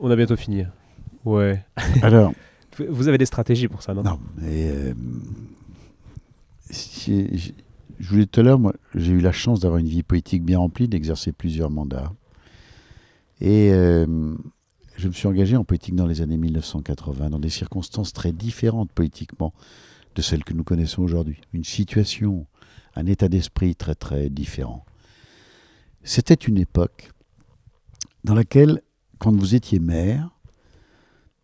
[0.00, 0.64] On a bientôt fini.
[1.24, 1.64] Ouais.
[2.02, 2.32] Alors.
[2.88, 4.02] vous avez des stratégies pour ça, non?
[4.02, 4.68] Non, mais.
[4.68, 4.94] Euh,
[6.74, 8.60] je vous l'ai dit tout à l'heure,
[8.94, 12.12] j'ai eu la chance d'avoir une vie politique bien remplie, d'exercer plusieurs mandats.
[13.40, 14.34] Et euh,
[14.96, 18.90] je me suis engagé en politique dans les années 1980, dans des circonstances très différentes
[18.92, 19.52] politiquement
[20.14, 21.40] de celles que nous connaissons aujourd'hui.
[21.52, 22.46] Une situation,
[22.94, 24.84] un état d'esprit très très différent.
[26.02, 27.10] C'était une époque
[28.22, 28.82] dans laquelle,
[29.18, 30.30] quand vous étiez maire,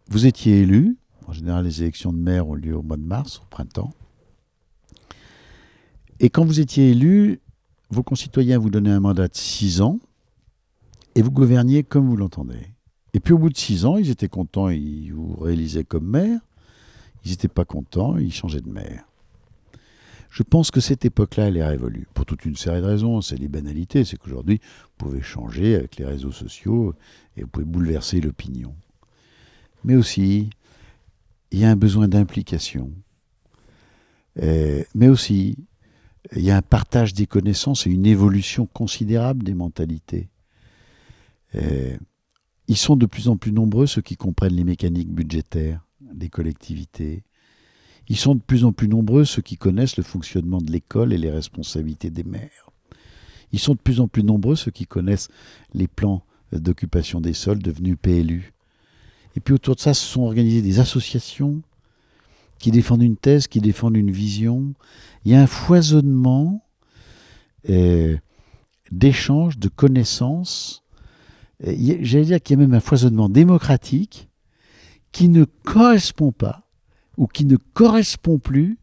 [0.08, 0.98] vous étiez élu.
[1.26, 3.92] En général, les élections de maire ont lieu au mois de mars, au printemps.
[6.20, 7.40] Et quand vous étiez élu,
[7.88, 9.98] vos concitoyens vous donnaient un mandat de six ans
[11.14, 12.68] et vous gouverniez comme vous l'entendez.
[13.14, 16.38] Et puis au bout de six ans, ils étaient contents, ils vous réalisaient comme maire.
[17.24, 19.04] Ils n'étaient pas contents, ils changeaient de maire.
[20.30, 22.06] Je pense que cette époque-là, elle est révolue.
[22.14, 23.20] Pour toute une série de raisons.
[23.20, 24.04] C'est les banalités.
[24.04, 26.94] C'est qu'aujourd'hui, vous pouvez changer avec les réseaux sociaux
[27.36, 28.74] et vous pouvez bouleverser l'opinion.
[29.84, 30.50] Mais aussi,
[31.50, 32.92] il y a un besoin d'implication.
[34.36, 35.56] Mais aussi,
[36.36, 40.28] il y a un partage des connaissances et une évolution considérable des mentalités.
[41.54, 47.24] ils sont de plus en plus nombreux ceux qui comprennent les mécaniques budgétaires des collectivités.
[48.08, 51.18] Ils sont de plus en plus nombreux ceux qui connaissent le fonctionnement de l'école et
[51.18, 52.70] les responsabilités des maires.
[53.52, 55.28] Ils sont de plus en plus nombreux ceux qui connaissent
[55.74, 58.52] les plans d'occupation des sols devenus PLU.
[59.36, 61.62] Et puis autour de ça se sont organisées des associations
[62.60, 64.74] qui défendent une thèse, qui défendent une vision.
[65.24, 66.64] Il y a un foisonnement
[67.68, 68.16] euh,
[68.92, 70.84] d'échanges, de connaissances.
[71.60, 74.28] J'allais dire qu'il y a même un foisonnement démocratique
[75.10, 76.68] qui ne correspond pas
[77.16, 78.78] ou qui ne correspond plus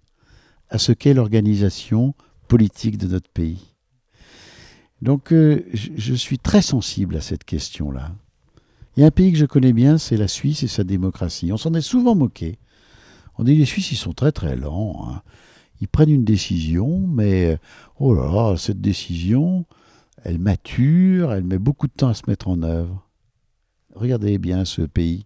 [0.69, 2.13] à ce qu'est l'organisation
[2.47, 3.73] politique de notre pays.
[5.01, 8.11] Donc euh, je suis très sensible à cette question-là.
[8.95, 11.51] Il y a un pays que je connais bien, c'est la Suisse et sa démocratie.
[11.53, 12.57] On s'en est souvent moqué.
[13.37, 15.07] On dit les Suisses, ils sont très très lents.
[15.07, 15.21] Hein.
[15.79, 17.59] Ils prennent une décision, mais
[17.99, 19.65] oh là là, cette décision,
[20.23, 23.07] elle mature, elle met beaucoup de temps à se mettre en œuvre.
[23.93, 25.25] Regardez bien ce pays.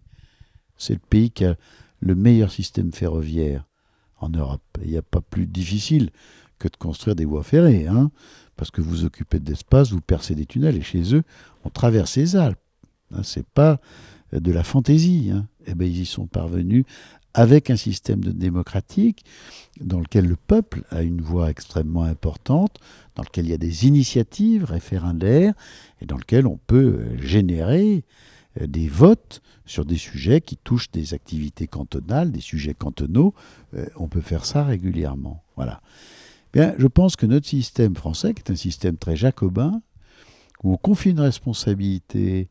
[0.76, 1.56] C'est le pays qui a
[2.00, 3.64] le meilleur système ferroviaire
[4.18, 4.62] en Europe.
[4.82, 6.10] Il n'y a pas plus difficile
[6.58, 8.10] que de construire des voies ferrées, hein,
[8.56, 11.22] parce que vous occupez d'espace, vous percez des tunnels, et chez eux,
[11.64, 12.58] on traverse les Alpes.
[13.12, 13.80] Hein, c'est pas
[14.32, 15.30] de la fantaisie.
[15.32, 15.48] Hein.
[15.66, 16.84] Eh ben, ils y sont parvenus
[17.34, 19.24] avec un système démocratique
[19.80, 22.78] dans lequel le peuple a une voix extrêmement importante,
[23.16, 25.54] dans lequel il y a des initiatives référendaires
[26.00, 28.04] et dans lequel on peut euh, générer
[28.60, 33.34] euh, des votes sur des sujets qui touchent des activités cantonales, des sujets cantonaux.
[33.74, 35.42] Euh, on peut faire ça régulièrement.
[35.56, 35.80] Voilà.
[36.52, 39.80] Bien, je pense que notre système français, qui est un système très jacobin,
[40.62, 42.48] où on confie une responsabilité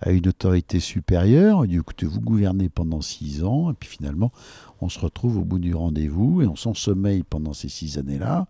[0.00, 1.58] à une autorité supérieure.
[1.58, 4.32] On dit vous gouvernez pendant six ans, et puis finalement,
[4.80, 8.46] on se retrouve au bout du rendez-vous et on s'en sommeille pendant ces six années-là.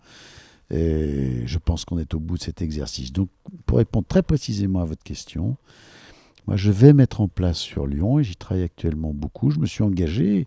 [0.71, 3.13] Et je pense qu'on est au bout de cet exercice.
[3.13, 3.29] Donc,
[3.67, 5.57] pour répondre très précisément à votre question,
[6.47, 9.51] moi, je vais mettre en place sur Lyon, et j'y travaille actuellement beaucoup.
[9.51, 10.47] Je me suis engagé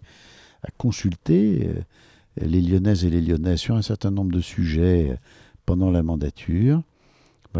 [0.63, 5.17] à consulter euh, les Lyonnaises et les Lyonnais sur un certain nombre de sujets
[5.65, 6.81] pendant la mandature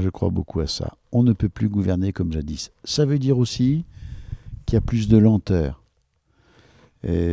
[0.01, 0.93] je crois beaucoup à ça.
[1.17, 2.69] On ne peut plus gouverner comme jadis.
[2.83, 3.85] Ça veut dire aussi
[4.67, 5.83] qu'il y a plus de lenteur.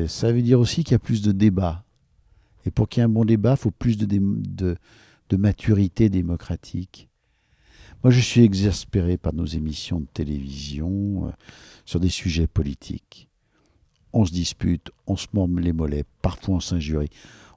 [0.06, 1.84] ça veut dire aussi qu'il y a plus de débat.
[2.64, 7.10] Et pour qu'il y ait un bon débat, il faut plus de, de maturité démocratique.
[8.02, 11.30] Moi, je suis exaspéré par nos émissions de télévision euh,
[11.84, 13.28] sur des sujets politiques.
[14.14, 17.10] On se dispute, on se mord les mollets, parfois on s'injurie,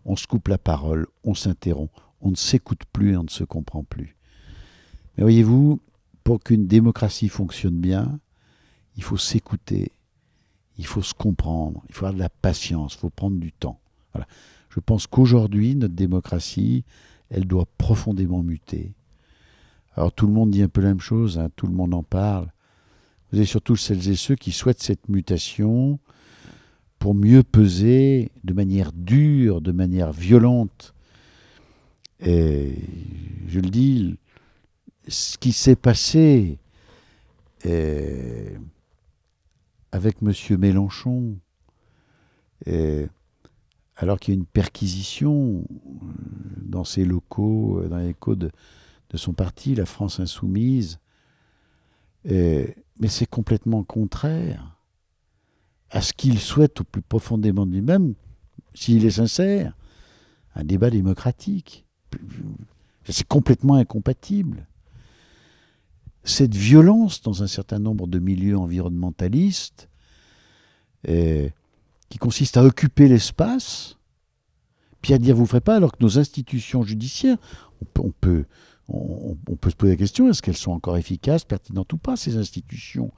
[0.03, 3.45] on se coupe la parole, on s'interrompt, on ne s'écoute plus et on ne se
[3.45, 4.17] comprend plus.
[5.15, 5.79] Mais voyez-vous,
[6.27, 8.19] pour qu'une démocratie fonctionne bien,
[8.97, 9.93] il faut s'écouter,
[10.77, 13.79] il faut se comprendre, il faut avoir de la patience, il faut prendre du temps.
[14.67, 16.83] Je pense qu'aujourd'hui, notre démocratie,
[17.29, 18.93] elle doit profondément muter.
[19.95, 22.03] Alors tout le monde dit un peu la même chose, hein, tout le monde en
[22.03, 22.51] parle.
[23.31, 25.97] Vous avez surtout celles et ceux qui souhaitent cette mutation
[26.99, 30.93] pour mieux peser de manière dure, de manière violente.
[32.19, 32.75] Et
[33.47, 34.17] je le dis,
[35.07, 36.59] ce qui s'est passé
[39.91, 40.33] avec M.
[40.59, 41.37] Mélenchon,
[43.95, 45.65] alors qu'il y a une perquisition
[46.61, 48.51] dans ses locaux, dans les locaux de,
[49.15, 50.99] son parti, la France insoumise,
[52.25, 52.75] mais
[53.07, 54.77] c'est complètement contraire
[55.89, 58.13] à ce qu'il souhaite au plus profondément de lui-même,
[58.73, 59.75] s'il est sincère,
[60.55, 61.85] un débat démocratique.
[63.05, 64.67] C'est complètement incompatible
[66.29, 69.89] cette violence dans un certain nombre de milieux environnementalistes,
[71.07, 71.49] euh,
[72.09, 73.97] qui consiste à occuper l'espace,
[75.01, 77.37] puis à dire vous ne ferez pas, alors que nos institutions judiciaires,
[77.99, 78.45] on peut,
[78.89, 83.11] se poser la question, est-ce qu'elles sont encore efficaces, pertinentes ou pas, ces institutions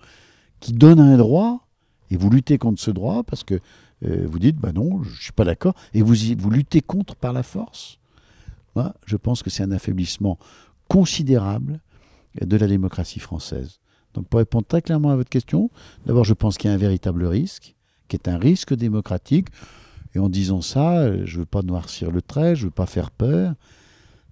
[0.60, 1.68] qui donnent un droit,
[2.11, 3.60] et vous luttez contre ce droit parce que
[4.06, 6.14] euh, vous dites, bah non, je ne suis pas d'accord, et vous,
[6.49, 7.98] luttez contre par la force?
[9.06, 10.38] Je pense que c'est un affaiblissement
[10.88, 11.81] considérable
[12.40, 13.80] de la démocratie française.
[14.14, 15.70] Donc pour répondre très clairement à votre question,
[16.06, 17.76] d'abord je pense qu'il y a un véritable risque,
[18.08, 19.48] qui est un risque démocratique.
[20.16, 22.88] Et en disant ça, je ne veux pas noircir le trait, je ne veux pas
[22.88, 23.54] faire peur.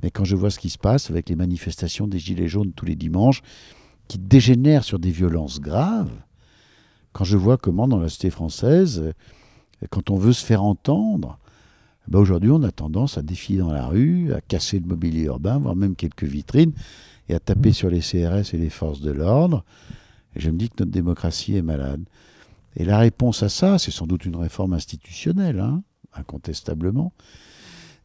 [0.02, 2.86] Mais quand je vois ce qui se passe avec les manifestations des Gilets jaunes tous
[2.86, 3.41] les dimanches,
[4.07, 6.11] qui dégénèrent sur des violences graves,
[7.14, 9.14] quand je vois comment dans la cité française,
[9.90, 11.40] quand on veut se faire entendre,
[12.07, 15.57] ben aujourd'hui on a tendance à défiler dans la rue, à casser le mobilier urbain,
[15.57, 16.74] voire même quelques vitrines
[17.29, 19.63] et à taper sur les CRS et les forces de l'ordre.
[20.35, 22.03] Je me dis que notre démocratie est malade.
[22.75, 25.83] Et la réponse à ça, c'est sans doute une réforme institutionnelle, hein,
[26.13, 27.11] incontestablement,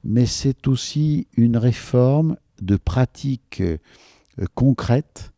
[0.02, 3.76] mais c'est aussi une réforme de pratiques euh,
[4.54, 5.32] concrètes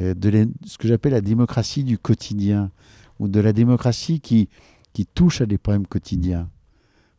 [0.00, 2.70] euh, de ce que j'appelle la démocratie du quotidien,
[3.18, 4.48] ou de la démocratie qui,
[4.92, 6.50] qui touche à des problèmes quotidiens.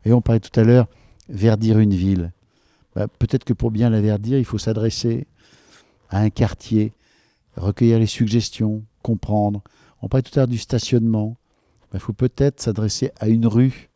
[0.04, 0.86] Et on parlait tout à l'heure,
[1.28, 2.32] verdir une ville.
[2.94, 5.26] Bah, peut-être que pour bien la verdir, il faut s'adresser
[6.10, 6.92] à un quartier,
[7.56, 9.62] recueillir les suggestions, comprendre.
[10.02, 11.36] On parlait tout à l'heure du stationnement.
[11.92, 13.90] Il faut peut-être s'adresser à une rue,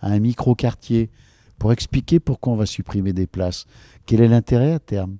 [0.00, 1.10] à un micro-quartier,
[1.58, 3.66] pour expliquer pourquoi on va supprimer des places.
[4.06, 5.18] Quel est l'intérêt à terme?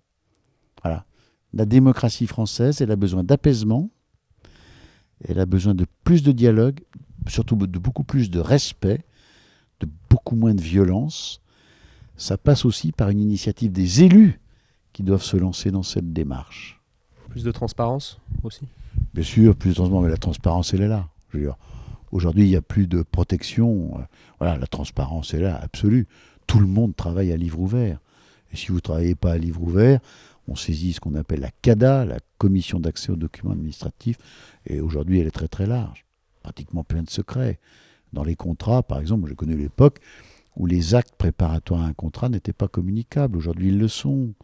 [0.83, 1.05] Voilà.
[1.53, 3.91] La démocratie française, elle a besoin d'apaisement,
[5.27, 6.81] elle a besoin de plus de dialogue,
[7.27, 9.05] surtout de beaucoup plus de respect,
[9.81, 11.41] de beaucoup moins de violence.
[12.17, 14.41] Ça passe aussi par une initiative des élus
[14.99, 16.81] qui doivent se lancer dans cette démarche.
[17.29, 18.67] Plus de transparence aussi?
[19.15, 21.09] Bien sûr, plus de transparence, mais la transparence, elle est là.
[22.11, 23.97] Aujourd'hui, il n'y a plus de protection.
[23.97, 24.03] Euh,
[24.41, 26.09] voilà, la transparence est là, absolue.
[26.49, 28.01] Tout le monde travaille à livre ouvert.
[28.51, 30.01] Et si vous ne travaillez pas à livre ouvert,
[30.49, 34.19] on saisit ce qu'on appelle la CADA, la Commission d'accès aux documents administratifs,
[34.67, 36.07] et aujourd'hui, elle est très très large,
[36.43, 37.61] pratiquement plein de secrets.
[38.13, 40.01] Dans les contrats, par exemple, je connais l'époque
[40.57, 43.37] où les actes préparatoires à un contrat n'étaient pas communicables.
[43.37, 44.35] Aujourd'hui, ils le sont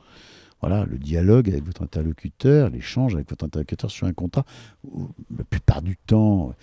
[0.67, 4.47] voilà, le dialogue avec votre interlocuteur, l'échange avec votre interlocuteur sur un contrat,
[5.37, 6.55] la plupart du temps,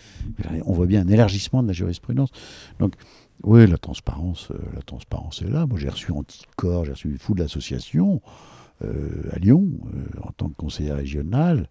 [0.66, 2.32] on voit bien un élargissement de la jurisprudence.
[2.80, 2.96] Donc,
[3.44, 5.68] oui, la transparence, euh, la transparence est là.
[5.68, 8.24] Moi, j'ai reçu Anticor, j'ai reçu fou de l'association
[8.84, 11.70] euh, à Lyon, euh, en tant que conseiller régional.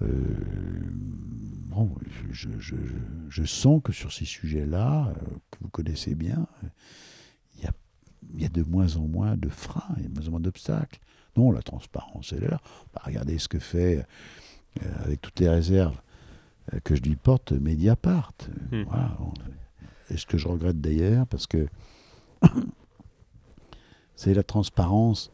[0.00, 1.94] bon,
[2.32, 5.14] je, sens que sur ces sujets-là,
[5.52, 6.48] que vous connaissez bien,
[7.58, 7.70] il
[8.38, 10.30] y, y a, de moins en moins de freins, il y a de moins en
[10.32, 10.98] moins d'obstacles.
[11.36, 12.60] Non, la transparence, elle est là.
[12.62, 14.06] On va regarder ce que fait,
[14.82, 16.00] euh, avec toutes les réserves
[16.72, 18.32] euh, que je lui porte, Mediapart.
[18.70, 18.84] Hmm.
[18.84, 19.16] Voilà.
[20.10, 21.66] Et ce que je regrette d'ailleurs, parce que
[24.16, 25.30] c'est la transparence,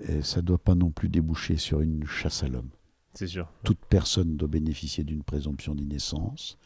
[0.00, 2.70] et ça ne doit pas non plus déboucher sur une chasse à l'homme.
[3.14, 3.48] C'est sûr.
[3.62, 6.56] Toute personne doit bénéficier d'une présomption d'innocence.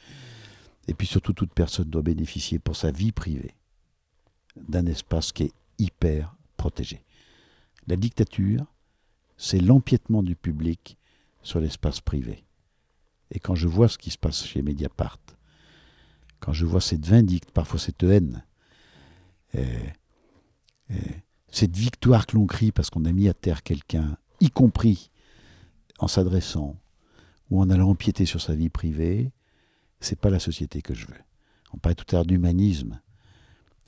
[0.89, 3.55] Et puis surtout, toute personne doit bénéficier pour sa vie privée
[4.69, 7.03] d'un espace qui est hyper protégé.
[7.87, 8.67] La dictature,
[9.37, 10.97] c'est l'empiètement du public
[11.43, 12.45] sur l'espace privé.
[13.31, 15.19] Et quand je vois ce qui se passe chez Mediapart,
[16.41, 18.45] quand je vois cette vindicte, parfois cette haine,
[21.51, 25.11] cette victoire que l'on crie parce qu'on a mis à terre quelqu'un, y compris
[25.99, 26.77] en s'adressant
[27.51, 29.33] ou en allant empiéter sur sa vie privée,
[30.01, 31.15] c'est pas la société que je veux.
[31.73, 33.01] On parlait tout à l'heure d'humanisme.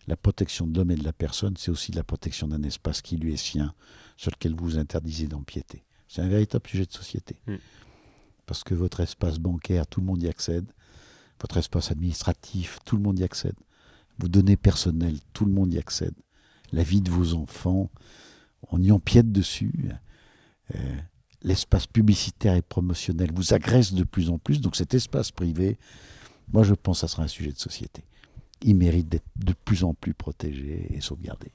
[0.09, 3.19] La protection de l'homme et de la personne, c'est aussi la protection d'un espace qui
[3.19, 3.75] lui est sien,
[4.17, 5.85] sur lequel vous vous interdisez d'empiéter.
[6.09, 7.37] C'est un véritable sujet de société.
[7.47, 7.57] Mm.
[8.47, 10.65] Parce que votre espace bancaire, tout le monde y accède.
[11.43, 13.55] Votre espace administratif, tout le monde y accède.
[14.19, 16.15] Vos données personnelles, tout le monde y accède.
[16.73, 17.91] La vie de vos enfants,
[18.71, 19.91] on y empiète dessus.
[20.75, 20.97] Euh,
[21.43, 24.63] L'espace publicitaire et promotionnel vous agresse de plus en plus.
[24.63, 25.79] Donc cet espace privé,
[26.51, 28.03] moi je pense que ça sera un sujet de société.
[28.63, 31.53] Il mérite d'être de plus en plus protégé et sauvegardé.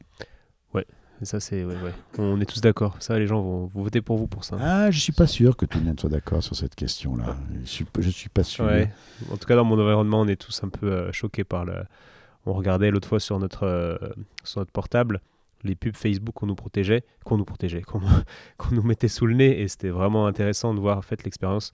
[1.26, 1.64] Ça, c'est.
[1.64, 1.94] ouais, ouais.
[2.18, 2.98] On est tous d'accord.
[3.00, 4.58] Ça, les gens vont, vont voter pour vous pour ça.
[4.60, 7.38] Ah, je suis pas sûr que tout le monde soit d'accord sur cette question-là.
[7.64, 8.66] Je suis, je suis pas sûr.
[8.66, 8.92] Ouais.
[9.32, 11.76] En tout cas, dans mon environnement, on est tous un peu euh, choqués par le.
[12.46, 13.98] On regardait l'autre fois sur notre, euh,
[14.44, 15.22] sur notre portable
[15.66, 18.02] les pubs Facebook qu'on nous protégeait, qu'on nous protégeait, qu'on
[18.58, 21.72] qu'on nous mettait sous le nez, et c'était vraiment intéressant de voir en fait l'expérience.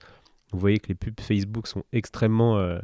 [0.52, 2.78] Vous voyez que les pubs Facebook sont extrêmement, euh,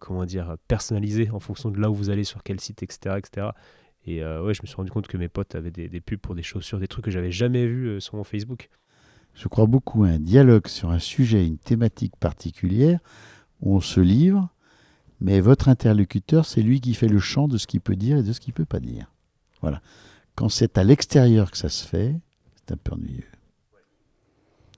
[0.00, 3.48] comment dire, personnalisées en fonction de là où vous allez, sur quel site, etc., etc.
[4.04, 6.18] Et euh, ouais, je me suis rendu compte que mes potes avaient des, des pubs
[6.18, 8.68] pour des chaussures, des trucs que j'avais jamais vus euh, sur mon Facebook.
[9.34, 12.98] Je crois beaucoup à un dialogue sur un sujet, une thématique particulière,
[13.60, 14.50] où on se livre,
[15.20, 18.22] mais votre interlocuteur, c'est lui qui fait le champ de ce qu'il peut dire et
[18.22, 19.06] de ce qu'il ne peut pas dire.
[19.60, 19.80] Voilà.
[20.34, 22.16] Quand c'est à l'extérieur que ça se fait,
[22.56, 23.28] c'est un peu ennuyeux.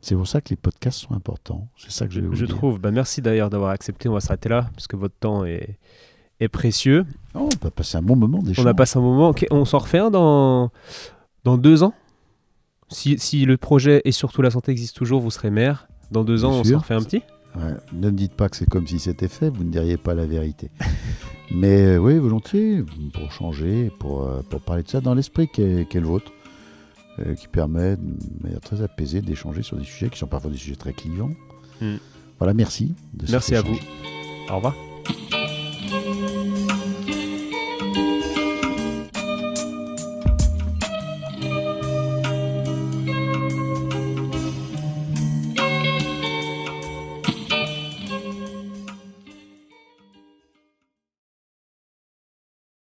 [0.05, 1.67] C'est pour ça que les podcasts sont importants.
[1.79, 2.55] C'est ça que je vais vous Je dire.
[2.55, 2.79] trouve.
[2.79, 4.07] Bah, merci d'ailleurs d'avoir accepté.
[4.09, 5.79] On va s'arrêter là parce que votre temps est,
[6.41, 7.07] est précieux.
[7.35, 8.67] Oh, on va passer un bon moment d'échange.
[8.67, 9.35] On a passé un moment.
[9.51, 10.71] On s'en refait un dans,
[11.45, 11.95] dans deux ans?
[12.91, 15.89] Si, si le projet et surtout la santé existe toujours, vous serez maire.
[16.11, 17.23] Dans deux Bien ans, on s'en refait un petit?
[17.57, 20.13] Ouais, ne me dites pas que c'est comme si c'était fait, vous ne diriez pas
[20.13, 20.71] la vérité.
[21.51, 25.63] Mais euh, oui, volontiers, pour changer, pour, euh, pour parler de ça dans l'esprit qui
[25.63, 26.31] est, qui est le vôtre,
[27.21, 30.57] euh, qui permet de manière très apaisée d'échanger sur des sujets qui sont parfois des
[30.57, 31.31] sujets très clivants.
[31.81, 31.97] Mm.
[32.39, 32.95] Voilà, merci.
[33.13, 33.79] de Merci à vous.
[34.51, 34.75] Au revoir.